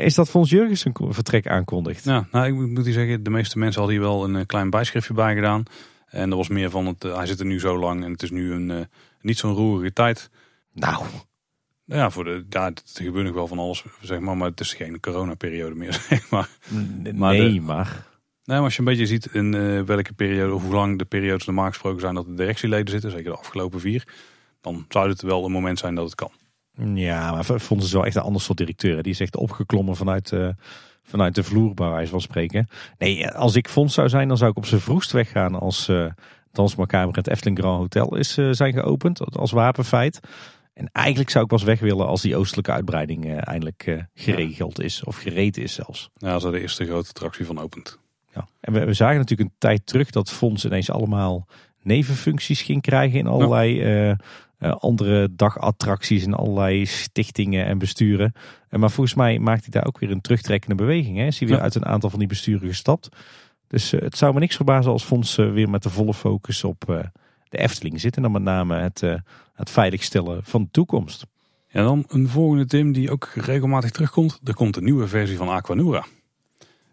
[0.00, 2.04] is dat Fons Jurgens een vertrek aankondigt.
[2.04, 5.14] Ja, nou ik moet u zeggen, de meeste mensen hadden hier wel een klein bijschriftje
[5.14, 5.62] bij gedaan.
[6.06, 8.30] En er was meer van, het, hij zit er nu zo lang en het is
[8.30, 8.88] nu een
[9.22, 10.30] niet zo'n roerige tijd.
[10.72, 11.04] Nou.
[11.84, 14.36] Ja, voor de, ja, er gebeurt nog wel van alles, zeg maar.
[14.36, 16.48] Maar het is geen coronaperiode meer, zeg maar.
[16.68, 17.34] Nee, maar.
[17.34, 18.10] De, maar.
[18.44, 21.04] Nee, maar als je een beetje ziet in uh, welke periode, of hoe lang de
[21.04, 24.06] periodes normaal gesproken zijn dat de directieleden zitten, zeker de afgelopen vier,
[24.60, 26.30] dan zou het wel een moment zijn dat het kan.
[26.94, 29.02] Ja, maar vonden ze wel echt een ander soort directeur.
[29.02, 30.48] Die is echt opgeklommen vanuit, uh,
[31.02, 32.68] vanuit de vloer, bij wijze van spreken.
[32.98, 35.88] Nee, als ik fonds zou zijn, dan zou ik op zijn vroegst weggaan als...
[35.88, 36.06] Uh,
[36.52, 40.20] Dans Macabre het Efteling Grand Hotel is uh, zijn geopend als wapenfeit.
[40.74, 45.04] En eigenlijk zou ik pas weg willen als die oostelijke uitbreiding eh, eindelijk geregeld is.
[45.04, 46.10] Of gereed is zelfs.
[46.16, 47.98] Ja, als er de eerste grote attractie van opent.
[48.34, 48.48] Ja.
[48.60, 51.46] En we, we zagen natuurlijk een tijd terug dat Fonds ineens allemaal
[51.82, 54.16] nevenfuncties ging krijgen in allerlei
[54.58, 58.32] andere dagattracties en allerlei stichtingen en besturen.
[58.70, 61.16] maar volgens mij maakt hij daar ook weer een terugtrekkende beweging.
[61.16, 61.26] Hè?
[61.26, 63.08] Is hij weer uit een aantal van die besturen gestapt.
[63.72, 66.84] Dus het zou me niks verbazen als Fonds weer met de volle focus op
[67.48, 68.16] de Efteling zit.
[68.16, 69.00] En dan met name het,
[69.54, 71.26] het veiligstellen van de toekomst.
[71.68, 74.40] Ja, dan een volgende Tim die ook regelmatig terugkomt.
[74.44, 76.04] Er komt een nieuwe versie van Aquanura.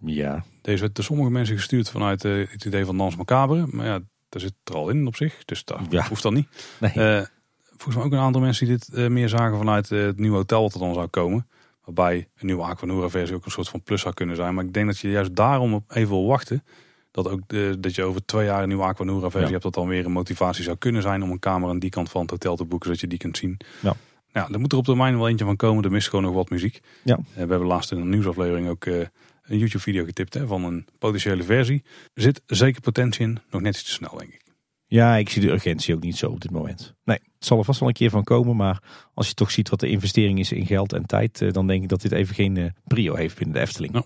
[0.06, 0.44] Ja.
[0.62, 3.68] Deze werd door sommige mensen gestuurd vanuit het idee van Dans Macabre.
[3.72, 4.00] Maar ja,
[4.30, 5.46] daar zit er al in op zich.
[5.46, 6.08] Dus dat ja.
[6.08, 6.48] hoeft dan niet.
[6.80, 6.92] Nee.
[6.96, 7.26] Uh,
[7.64, 10.74] volgens mij ook een aantal mensen die dit meer zagen vanuit het nieuwe hotel wat
[10.74, 11.48] er dan zou komen.
[11.94, 14.54] Waarbij een nieuwe Aquanura versie ook een soort van plus zou kunnen zijn.
[14.54, 16.64] Maar ik denk dat je juist daarom op even wil wachten
[17.12, 19.64] dat, ook de, dat je over twee jaar een nieuwe Aquanura versie hebt.
[19.64, 22.22] Dat dan weer een motivatie zou kunnen zijn om een kamer aan die kant van
[22.22, 22.88] het hotel te boeken.
[22.88, 23.58] Zodat je die kunt zien.
[23.82, 23.96] Ja.
[24.34, 25.84] Nou, er moet er op termijn wel eentje van komen.
[25.84, 26.80] Er mist gewoon nog wat muziek.
[27.04, 27.16] Ja.
[27.16, 28.98] Eh, we hebben laatst in een nieuwsaflevering ook uh,
[29.44, 31.84] een YouTube video getipt hè, van een potentiële versie.
[32.14, 33.40] Er zit zeker potentie in.
[33.50, 34.42] Nog net iets te snel denk ik.
[34.86, 36.94] Ja, ik zie de urgentie ook niet zo op dit moment.
[37.04, 38.56] Nee, het zal er vast wel een keer van komen.
[38.56, 38.84] Maar
[39.14, 41.42] als je toch ziet wat de investering is in geld en tijd.
[41.42, 43.94] Eh, dan denk ik dat dit even geen prio heeft binnen de Efteling.
[43.94, 44.04] Ja.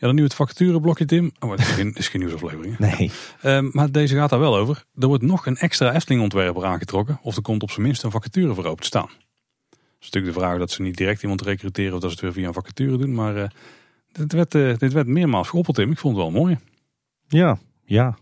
[0.00, 1.32] Ja, dan nu het vacatureblokje, Tim.
[1.38, 2.78] Oh, het is geen, is geen nieuwsaflevering.
[2.78, 3.10] Nee.
[3.44, 4.84] Um, maar deze gaat daar wel over.
[4.98, 7.18] Er wordt nog een extra Efteling-ontwerper aangetrokken.
[7.22, 9.08] Of er komt op zijn minst een vacature voor open te staan.
[9.70, 12.24] Het is natuurlijk de vraag dat ze niet direct iemand recruteren of dat ze het
[12.24, 13.14] weer via een vacature doen.
[13.14, 13.44] Maar uh,
[14.12, 15.90] dit, werd, uh, dit werd meermaals geopperd, Tim.
[15.90, 16.58] Ik vond het wel mooi.
[17.28, 18.18] Ja, ja.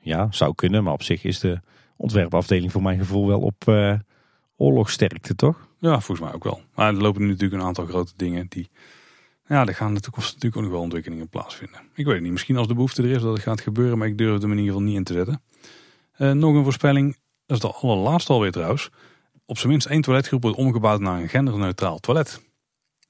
[0.00, 0.84] Ja, zou kunnen.
[0.84, 1.60] Maar op zich is de
[1.98, 3.94] ontwerpafdeling voor mijn gevoel wel op uh,
[4.56, 5.68] oorlogsterkte, toch?
[5.78, 6.60] Ja, volgens mij ook wel.
[6.74, 8.70] Maar er lopen nu natuurlijk een aantal grote dingen die
[9.48, 11.80] ja, er gaan de toekomst natuurlijk ook nog wel ontwikkelingen plaatsvinden.
[11.94, 14.08] Ik weet het niet, misschien als de behoefte er is dat het gaat gebeuren, maar
[14.08, 15.42] ik durf het er in ieder geval niet in te zetten.
[16.18, 17.16] Uh, nog een voorspelling,
[17.46, 18.90] dat is de allerlaatste alweer trouwens.
[19.46, 22.46] Op zijn minst één toiletgroep wordt omgebouwd naar een genderneutraal toilet.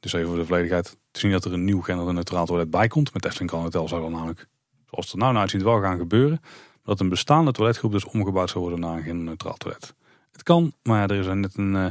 [0.01, 3.12] Dus even voor de volledigheid, te zien dat er een nieuw genderneutraal toilet bij komt.
[3.12, 4.48] Met Efteling Hotel zou dan namelijk,
[4.86, 6.40] zoals het er nou uitziet, wel gaan gebeuren.
[6.89, 9.94] Dat een bestaande toiletgroep dus omgebouwd zou worden naar een genderneutraal toilet.
[10.32, 11.85] Het kan, maar er is net een, eh,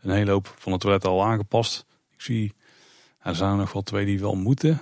[0.00, 1.86] een hele hoop van het toilet al aangepast.
[2.10, 2.54] Ik zie
[3.18, 4.80] er zijn er nog wel twee die wel moeten.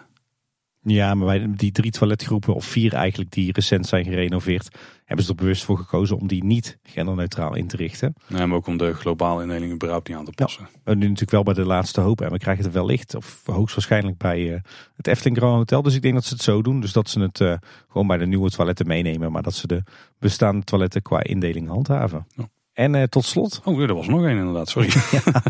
[0.83, 4.77] Ja, maar bij die drie toiletgroepen, of vier eigenlijk, die recent zijn gerenoveerd,
[5.07, 8.15] hebben ze er bewust voor gekozen om die niet genderneutraal in te richten.
[8.29, 10.69] Nee, maar ook om de globale indeling überhaupt niet aan te passen.
[10.85, 14.19] Ja, nu natuurlijk wel bij de laatste hoop en we krijgen het wellicht, of hoogstwaarschijnlijk
[14.19, 14.59] bij uh,
[14.97, 15.83] het Efteling Grand Hotel.
[15.83, 17.55] Dus ik denk dat ze het zo doen, dus dat ze het uh,
[17.89, 19.83] gewoon bij de nieuwe toiletten meenemen, maar dat ze de
[20.19, 22.27] bestaande toiletten qua indeling handhaven.
[22.35, 22.49] Ja.
[22.73, 23.61] En uh, tot slot.
[23.65, 24.89] Oh, er was nog één inderdaad, sorry.
[25.25, 25.43] ja.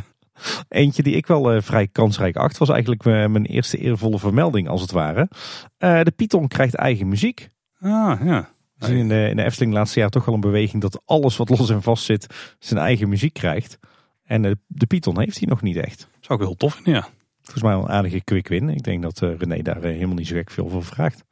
[0.68, 4.80] Eentje die ik wel uh, vrij kansrijk acht was eigenlijk mijn eerste eervolle vermelding als
[4.80, 5.28] het ware.
[5.78, 7.48] De Python krijgt eigen muziek.
[7.80, 8.54] Ah, ja.
[8.76, 11.36] We zien in de, in de Efteling laatste jaar toch wel een beweging dat alles
[11.36, 12.26] wat los en vast zit
[12.58, 13.78] zijn eigen muziek krijgt.
[14.24, 16.08] En de, de Python heeft hij nog niet echt.
[16.20, 17.08] Zou ik heel tof vinden, ja.
[17.40, 18.68] Volgens mij wel een aardige quick win.
[18.68, 21.24] Ik denk dat René daar helemaal niet zo gek veel voor vraagt.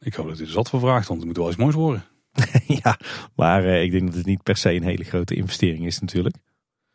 [0.00, 2.04] Ik hoop dat hij er zat voor vraagt, want het moet wel iets moois worden.
[2.82, 2.98] ja,
[3.34, 6.36] maar ik denk dat het niet per se een hele grote investering is natuurlijk.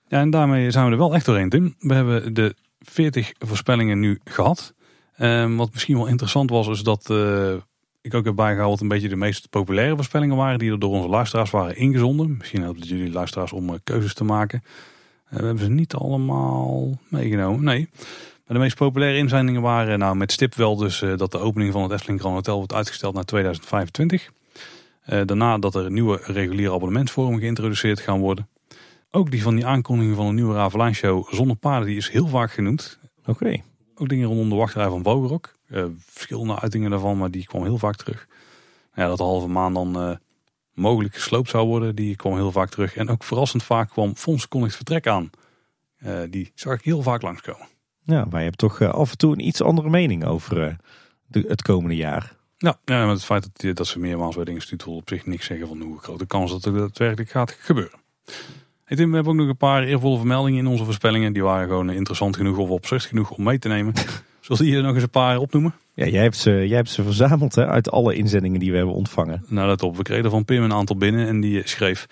[0.07, 1.75] Ja, en daarmee zijn we er wel echt doorheen, Tim.
[1.79, 4.73] We hebben de 40 voorspellingen nu gehad.
[5.17, 7.53] Um, wat misschien wel interessant was, is dat uh,
[8.01, 10.59] ik ook heb bijgehaald wat een beetje de meest populaire voorspellingen waren.
[10.59, 12.35] Die er door onze luisteraars waren ingezonden.
[12.37, 14.63] Misschien helpt het jullie luisteraars om uh, keuzes te maken.
[14.63, 17.89] Uh, we hebben ze niet allemaal meegenomen, nee.
[18.45, 21.83] Maar de meest populaire inzendingen waren nou, met stip wel dus dat de opening van
[21.83, 24.31] het Efteling Grand Hotel wordt uitgesteld naar 2025.
[25.05, 28.47] daarna dat er nieuwe reguliere abonnementsvormen geïntroduceerd gaan worden.
[29.11, 32.27] Ook die van die aankondiging van een nieuwe Ravelijn show zonder paarden, die is heel
[32.27, 32.99] vaak genoemd.
[33.25, 33.61] Oké.
[33.95, 35.55] Ook dingen rondom de wachtrij van Vogelrok.
[35.71, 38.27] Uh, verschillende uitingen daarvan, maar die kwam heel vaak terug.
[38.93, 40.15] Ja, dat de halve maan dan uh,
[40.73, 42.95] mogelijk gesloopt zou worden, die kwam heel vaak terug.
[42.95, 45.29] En ook verrassend vaak kwam Fons kondigt vertrek aan.
[46.05, 47.67] Uh, die zag ik heel vaak langskomen.
[48.03, 50.77] Ja, maar je hebt toch af en toe een iets andere mening over
[51.27, 52.35] de, het komende jaar.
[52.57, 55.45] Ja, ja, met het feit dat, dat ze meermaals werden ingestuurd wil op zich niks
[55.45, 57.99] zeggen van hoe groot de kans dat het daadwerkelijk gaat gebeuren.
[58.83, 61.33] Hey Tim, we hebben ook nog een paar eervolle vermeldingen in onze voorspellingen.
[61.33, 63.93] Die waren gewoon interessant genoeg of opzicht genoeg om mee te nemen.
[64.41, 65.73] Zullen je er nog eens een paar opnoemen?
[65.93, 68.95] Ja, jij hebt ze, jij hebt ze verzameld hè, uit alle inzendingen die we hebben
[68.95, 69.45] ontvangen.
[69.47, 69.97] Nou, let op.
[69.97, 72.07] We kregen van Pim een aantal binnen en die schreef...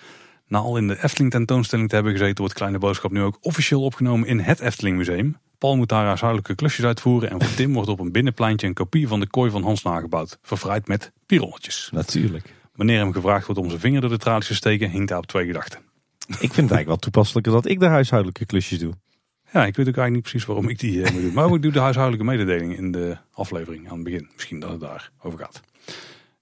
[0.46, 2.38] Na al in de Efteling tentoonstelling te hebben gezeten...
[2.38, 5.36] wordt Kleine Boodschap nu ook officieel opgenomen in het Efteling Museum.
[5.58, 7.30] Paul moet daar huishoudelijke klusjes uitvoeren...
[7.30, 10.38] en voor Tim wordt op een binnenpleintje een kopie van de kooi van Hans nagebouwd.
[10.42, 11.90] Verfraaid met pironnetjes.
[11.92, 12.54] Natuurlijk.
[12.74, 14.90] Wanneer hem gevraagd wordt om zijn vinger door de tralies te steken...
[14.90, 15.78] hinkt hij op twee gedachten.
[16.26, 18.92] Ik vind het eigenlijk wel toepasselijker dat ik de huishoudelijke klusjes doe.
[19.52, 21.32] Ja, ik weet ook eigenlijk niet precies waarom ik die uh, moet doen.
[21.32, 24.28] Maar ik doe de huishoudelijke mededeling in de aflevering aan het begin.
[24.34, 25.60] Misschien dat het daar over gaat.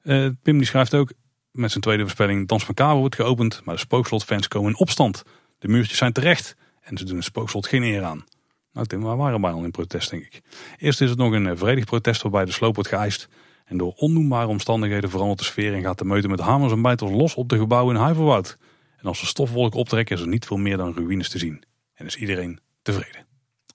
[0.02, 1.12] Uh, Pim die schrijft ook
[1.50, 2.48] met zijn tweede voorspelling...
[2.48, 5.22] Dans Macabre wordt geopend, maar de spookslotfans komen in opstand.
[5.58, 8.24] De muurtjes zijn terecht en ze doen het spookslot geen eer aan.
[8.72, 10.40] Nou Tim, waar waren wij al in protest denk ik.
[10.78, 13.28] Eerst is het nog een eh, vredig protest waarbij de sloop wordt geëist.
[13.64, 17.10] En door onnoembare omstandigheden verandert de sfeer en gaat de meute met hamers en bijtels
[17.10, 18.58] los op de gebouwen in Huiverwoud.
[18.96, 21.62] En als de stofwolk optrekken is er niet veel meer dan ruïnes te zien.
[21.94, 22.60] En is iedereen
[22.92, 23.26] tevreden.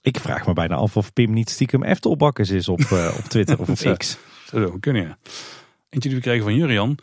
[0.02, 3.60] Ik vraag me bijna af of Pim niet stiekem Eftelbakkers is op, uh, op Twitter
[3.60, 3.96] of op Zo.
[3.98, 4.18] X.
[4.52, 5.18] Dat zou kunnen ja.
[5.90, 6.98] Eentje die we kregen van Jurian.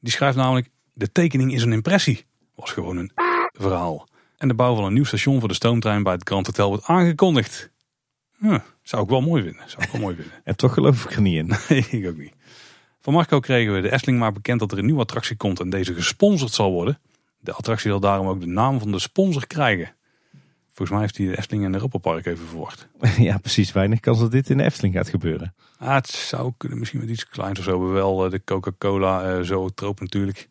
[0.00, 2.24] Die schrijft namelijk, de tekening is een impressie.
[2.54, 3.10] Was gewoon een
[3.52, 4.08] verhaal.
[4.36, 6.84] En de bouw van een nieuw station voor de stoomtrein bij het Grand Hotel wordt
[6.84, 7.70] aangekondigd.
[8.38, 9.62] Huh, zou ik wel mooi vinden.
[9.66, 10.34] Zou ik wel mooi vinden.
[10.44, 11.52] En toch geloof ik er niet in.
[11.68, 12.32] Nee, ik ook niet.
[13.00, 15.70] Van Marco kregen we de Efteling maar bekend dat er een nieuwe attractie komt en
[15.70, 16.98] deze gesponsord zal worden.
[17.38, 19.94] De attractie zal daarom ook de naam van de sponsor krijgen.
[20.76, 22.88] Volgens mij heeft hij de Efteling en de Europa Park even verwacht.
[23.18, 23.72] ja, precies.
[23.72, 25.54] Weinig kans dat dit in de Efteling gaat gebeuren.
[25.78, 27.78] Ah, het zou kunnen, misschien met iets kleins of zo.
[27.80, 30.48] Maar wel eh, de Coca-Cola, eh, zo troop natuurlijk.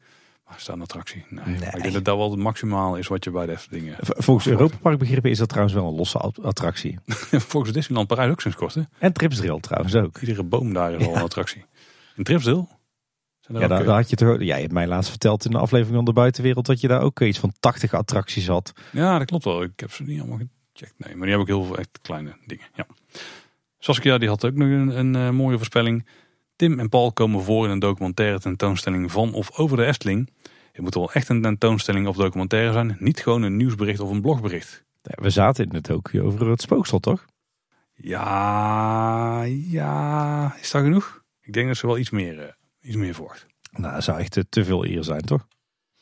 [0.48, 1.26] Maar is dat een attractie?
[1.30, 1.56] Nee.
[1.56, 3.90] Ik denk dat dat wel het maximaal is wat je bij de Efteling...
[3.92, 7.00] eh, Volgens Europa Park begrippen is dat trouwens wel een losse at- attractie.
[7.52, 8.82] Volgens Disneyland Parijs ook sinds kort, hè?
[9.00, 10.18] En Tripsdrill trouwens ook.
[10.18, 11.18] Iedere boom daar is al Ja.
[11.18, 11.66] een attractie.
[12.16, 12.68] In Tripsdale?
[13.46, 15.46] Zijn er Ja, ook, daar, eh, daar had je toch, jij hebt mij laatst verteld
[15.46, 18.74] in de aflevering van de buitenwereld dat je daar ook iets van 80 attracties had.
[18.92, 19.64] Ja, dat klopt wel.
[19.64, 20.40] Ik heb ze niet allemaal
[20.74, 20.94] gecheckt.
[20.98, 22.66] Nee, maar die heb ik heel veel echt kleine dingen.
[22.74, 22.88] Ja.
[23.80, 26.08] Saskia die had ook nog een, een eh, mooie voorspelling.
[26.56, 30.30] Tim en Paul komen voor in een documentaire tentoonstelling van of over de Efteling.
[30.72, 32.96] Het moet wel echt een tentoonstelling of documentaire zijn.
[33.00, 34.84] Niet gewoon een nieuwsbericht of een blogbericht.
[35.02, 37.26] Ja, We zaten in het ook over het spookslot, toch?
[37.96, 40.56] Ja, ja.
[40.62, 41.24] Is dat genoeg?
[41.42, 42.52] Ik denk dat ze wel iets meer, eh,
[42.86, 43.46] iets meer verwacht.
[43.72, 45.46] Nou, dat zou echt eh, te veel eer zijn, toch?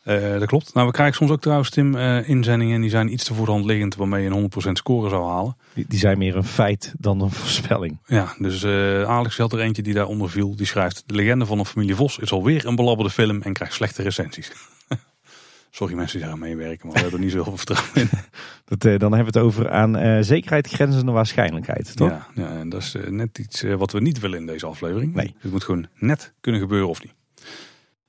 [0.04, 0.74] Eh, dat klopt.
[0.74, 2.82] Nou, we krijgen soms ook trouwens, Tim, eh, inzendingen.
[2.82, 5.58] Die zijn iets te voor de hand liggend waarmee je een 100% score zou halen.
[5.74, 8.00] Die, die zijn meer een feit dan een voorspelling.
[8.06, 10.56] Ja, dus eh, Alex had er eentje die daaronder viel.
[10.56, 13.74] Die schrijft, de legende van een familie Vos is alweer een belabberde film en krijgt
[13.74, 14.52] slechte recensies.
[15.72, 18.10] Sorry mensen die daar aan meewerken, maar we hebben er niet zoveel vertrouwen in.
[18.80, 22.10] Dat, eh, dan hebben we het over aan eh, zekerheid grenzende waarschijnlijkheid, toch?
[22.10, 25.14] Ja, ja, en dat is eh, net iets wat we niet willen in deze aflevering.
[25.14, 25.36] Nee.
[25.40, 27.14] Het moet gewoon net kunnen gebeuren of niet.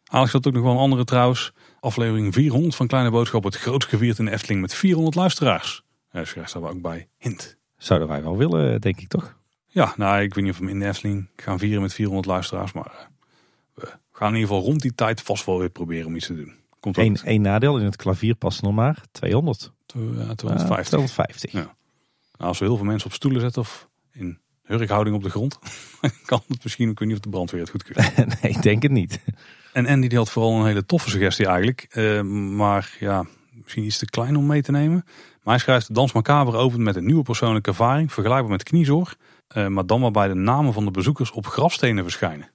[0.04, 1.52] Alex had ook nog wel een andere trouwens.
[1.80, 5.82] Aflevering 400 van Kleine Boodschap wordt groot gevierd in de Efteling met 400 luisteraars.
[6.22, 7.08] Schrijft daar ook bij.
[7.18, 7.56] Hint.
[7.76, 9.36] Zouden wij wel willen, denk ik toch?
[9.66, 12.72] Ja, nou, ik weet niet of we in de Efteling gaan vieren met 400 luisteraars.
[12.72, 13.08] Maar
[13.74, 16.36] we gaan in ieder geval rond die tijd vast wel weer proberen om iets te
[16.36, 16.54] doen.
[16.80, 19.72] Komt Eén één nadeel in het klavier past nog maar 200.
[19.94, 20.86] Tw- ja, Ah, 250.
[20.88, 21.52] 250.
[21.52, 21.58] Ja.
[21.60, 21.74] Nou,
[22.36, 25.58] als we heel veel mensen op stoelen zetten of in hurkhouding op de grond,
[26.26, 28.16] kan het misschien, ik weet niet of de brandweer het goedkeurt.
[28.42, 29.20] nee, ik denk het niet.
[29.72, 31.86] En Andy die had vooral een hele toffe suggestie eigenlijk.
[31.90, 32.20] Eh,
[32.56, 35.02] maar ja, misschien iets te klein om mee te nemen.
[35.42, 38.12] Maar hij schrijft Dans Macabre opent met een nieuwe persoonlijke ervaring.
[38.12, 39.14] Vergelijkbaar met Kniezoor.
[39.46, 42.50] eh, maar dan waarbij de namen van de bezoekers op grafstenen verschijnen.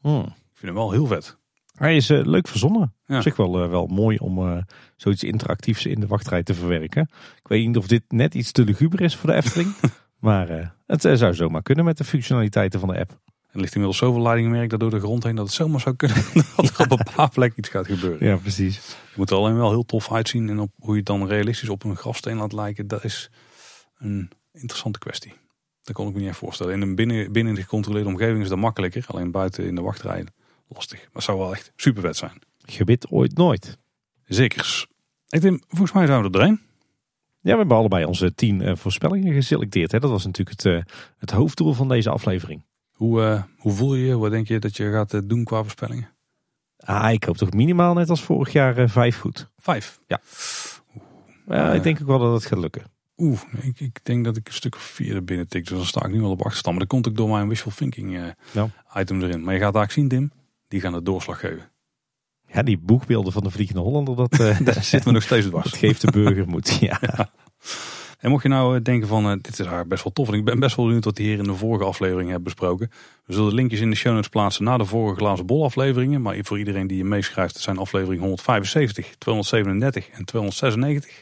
[0.00, 0.20] Hmm.
[0.20, 1.38] Ik vind hem wel heel vet.
[1.82, 2.94] Hij is eh, leuk verzonnen.
[3.06, 3.16] Ja.
[3.16, 4.56] Op zich wel, eh, wel mooi om eh,
[4.96, 7.02] zoiets interactiefs in de wachtrij te verwerken.
[7.36, 9.74] Ik weet niet of dit net iets te luguber is voor de Efteling.
[10.18, 13.10] maar het zou zomaar kunnen met de functionaliteiten van de app.
[13.52, 16.16] Er ligt inmiddels zoveel leidingmerk daar door de grond heen dat het zomaar zou kunnen
[16.56, 18.28] dat er op een paar plekken iets gaat gebeuren.
[18.28, 18.76] Ja, precies.
[18.86, 21.68] Je moet er alleen wel heel tof uitzien en op hoe je het dan realistisch
[21.68, 23.30] op een grafsteen laat lijken, dat is
[23.98, 25.32] een interessante kwestie.
[25.82, 26.74] Dat kon ik me niet voorstellen.
[26.74, 30.24] In een binnen, binnen de gecontroleerde omgeving is dat makkelijker, alleen buiten in de wachtrij
[30.74, 30.98] lastig.
[30.98, 32.42] Maar het zou wel echt super vet zijn.
[32.64, 33.78] Gebit ooit nooit.
[34.24, 34.86] Zekers.
[35.28, 36.60] Hey Tim, volgens mij zijn we er doorheen.
[37.42, 39.92] Ja, we hebben allebei onze tien eh, voorspellingen geselecteerd.
[39.92, 39.98] Hè.
[39.98, 42.64] Dat was natuurlijk het, eh, het hoofddoel van deze aflevering.
[42.92, 44.16] Hoe, eh, hoe voel je je?
[44.16, 46.10] Wat denk je dat je gaat doen qua voorspellingen?
[46.76, 49.50] Ah, ik hoop toch minimaal net als vorig jaar vijf goed.
[49.58, 50.00] Vijf.
[51.46, 52.82] Ja, ik denk ook wel dat het gaat lukken.
[53.16, 55.66] Oeh, ik, ik denk dat ik een stuk of vier er binnen tik.
[55.66, 56.76] Dus dan sta ik nu wel op achterstand.
[56.76, 58.34] Maar dat komt ook door mijn wishful thinking
[58.94, 59.44] item erin.
[59.44, 60.32] Maar je gaat daar zien, Tim.
[60.72, 61.70] Die gaan de doorslag geven.
[62.46, 64.30] Ja, die boegbeelden van de Vliegende Hollander, dat,
[64.64, 65.78] Daar zit me nog steeds dat dwars.
[65.78, 66.78] geeft de burger moed.
[66.80, 67.00] Ja.
[68.18, 70.28] En mocht je nou eh, denken van, eh, dit is eigenlijk best wel tof.
[70.28, 72.90] En ik ben best wel benieuwd wat die hier in de vorige aflevering hebben besproken.
[73.24, 76.22] We zullen linkjes in de show notes plaatsen naar de vorige glazen bol afleveringen.
[76.22, 81.16] Maar voor iedereen die je meeschrijft, het zijn aflevering 175, 237 en 296.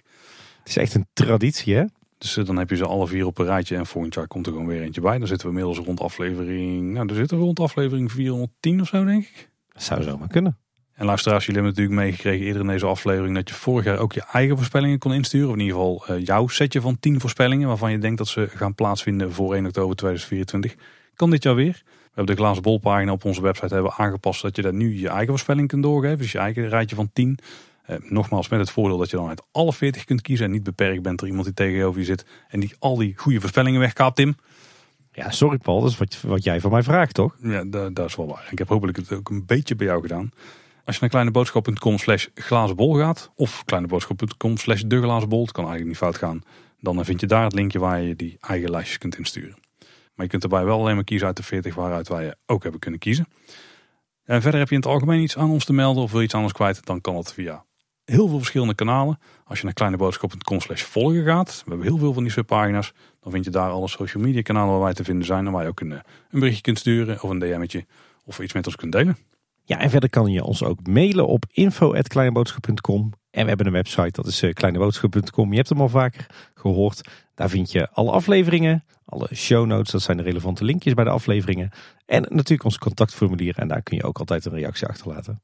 [0.58, 1.84] Het is echt een traditie, hè?
[2.20, 3.76] Dus eh, dan heb je ze alle vier op een rijtje.
[3.76, 5.18] En volgend jaar komt er gewoon weer eentje bij.
[5.18, 9.04] Dan zitten we inmiddels rond aflevering, nou dan zitten we rond aflevering 410 of zo
[9.04, 9.50] denk ik.
[9.72, 10.58] Dat zou zomaar kunnen.
[10.92, 14.12] En luisteraars, jullie hebben natuurlijk meegekregen eerder in deze aflevering dat je vorig jaar ook
[14.12, 15.48] je eigen voorspellingen kon insturen.
[15.48, 18.48] Of in ieder geval eh, jouw setje van 10 voorspellingen waarvan je denkt dat ze
[18.48, 20.74] gaan plaatsvinden voor 1 oktober 2024.
[21.14, 21.82] Kan dit jaar weer.
[21.84, 25.08] We hebben de glazen bolpagina op onze website hebben aangepast dat je daar nu je
[25.08, 26.18] eigen voorspelling kunt doorgeven.
[26.18, 27.38] Dus je eigen rijtje van 10.
[27.90, 30.62] Eh, nogmaals met het voordeel dat je dan uit alle 40 kunt kiezen en niet
[30.62, 34.16] beperkt bent door iemand die tegenover je zit en die al die goede voorspellingen wegkaapt,
[34.16, 34.36] Tim.
[35.12, 37.36] Ja, sorry Paul, dat is wat, wat jij van mij vraagt, toch?
[37.42, 38.48] Ja, dat, dat is wel waar.
[38.50, 40.30] Ik heb hopelijk het ook een beetje bij jou gedaan.
[40.84, 45.92] Als je naar kleineboodschap.com slash glazenbol gaat, of kleineboodschap.com slash de glazenbol, het kan eigenlijk
[45.92, 46.42] niet fout gaan,
[46.80, 49.56] dan vind je daar het linkje waar je die eigen lijstjes kunt insturen.
[50.14, 52.80] Maar je kunt erbij wel alleen maar kiezen uit de 40 waaruit wij ook hebben
[52.80, 53.26] kunnen kiezen.
[54.24, 56.26] En verder heb je in het algemeen iets aan ons te melden of wil je
[56.26, 57.64] iets anders kwijt, dan kan dat via
[58.10, 59.18] heel veel verschillende kanalen.
[59.44, 63.32] Als je naar kleineboodschap.com slash volgen gaat, we hebben heel veel van die subpagina's, dan
[63.32, 65.68] vind je daar alle social media kanalen waar wij te vinden zijn en waar je
[65.68, 67.86] ook een, een berichtje kunt sturen of een DM'tje
[68.24, 69.16] of iets met ons kunt delen.
[69.64, 73.12] Ja, en verder kan je ons ook mailen op info.kleineboodschap.com.
[73.30, 75.50] En we hebben een website, dat is kleineboodschap.com.
[75.50, 77.08] Je hebt hem al vaker gehoord.
[77.34, 81.10] Daar vind je alle afleveringen, alle show notes, dat zijn de relevante linkjes bij de
[81.10, 81.70] afleveringen.
[82.06, 85.42] En natuurlijk ons contactformulier en daar kun je ook altijd een reactie achterlaten.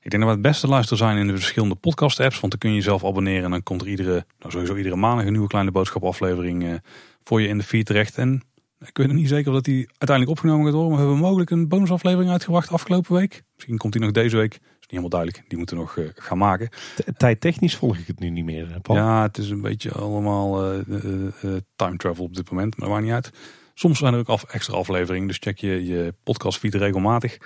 [0.00, 2.60] Ik denk dat we het beste luisteren zijn in de verschillende podcast apps, want dan
[2.60, 5.48] kun je jezelf abonneren en dan komt er iedere, nou sowieso iedere maandag een nieuwe
[5.48, 6.74] kleine boodschap aflevering uh,
[7.22, 8.16] voor je in de feed terecht.
[8.16, 8.42] En
[8.80, 11.26] ik weet nog niet zeker of dat die uiteindelijk opgenomen gaat worden, maar we hebben
[11.26, 13.42] mogelijk een bonusaflevering uitgebracht afgelopen week.
[13.54, 14.50] Misschien komt die nog deze week.
[14.50, 15.44] Dat is niet helemaal duidelijk.
[15.48, 16.68] Die moeten we nog uh, gaan maken.
[17.16, 18.98] Tijdtechnisch volg ik het nu niet meer, Paul.
[18.98, 23.06] Ja, het is een beetje allemaal uh, time travel op dit moment, maar dat maakt
[23.06, 23.30] niet uit.
[23.74, 27.38] Soms zijn er ook af, extra afleveringen, dus check je, je podcast feed regelmatig.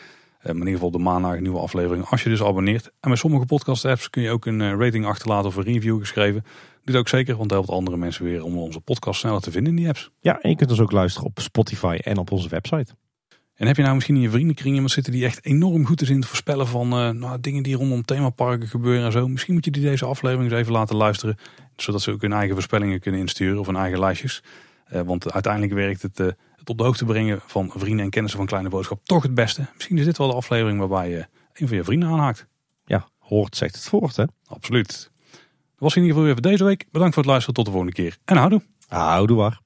[0.42, 2.84] Maar in ieder geval de maandag een nieuwe aflevering als je dus abonneert.
[2.84, 6.44] En bij sommige podcast apps kun je ook een rating achterlaten of een review geschreven.
[6.84, 9.72] Doe ook zeker, want dat helpt andere mensen weer om onze podcast sneller te vinden
[9.72, 10.10] in die apps.
[10.20, 12.94] Ja, en je kunt ons ook luisteren op Spotify en op onze website.
[13.54, 16.10] En heb je nou misschien in je vriendenkring iemand zitten die echt enorm goed is
[16.10, 19.28] in het voorspellen van uh, nou, dingen die rondom themaparken gebeuren en zo.
[19.28, 21.36] Misschien moet je die deze aflevering eens even laten luisteren.
[21.76, 24.42] Zodat ze ook hun eigen voorspellingen kunnen insturen of hun eigen lijstjes.
[24.92, 26.26] Uh, want uiteindelijk werkt het, uh,
[26.62, 29.66] het op de hoogte brengen van vrienden en kennissen van Kleine Boodschap toch het beste.
[29.74, 32.46] Misschien is dit wel de aflevering waarbij je een van je vrienden aanhaakt.
[32.84, 34.24] Ja, hoort zegt het voort hè.
[34.46, 35.12] Absoluut
[35.82, 36.86] was in ieder geval weer voor deze week.
[36.90, 37.54] Bedankt voor het luisteren.
[37.54, 38.16] Tot de volgende keer.
[38.24, 38.62] En houdoe.
[38.88, 39.60] Houdoe waar.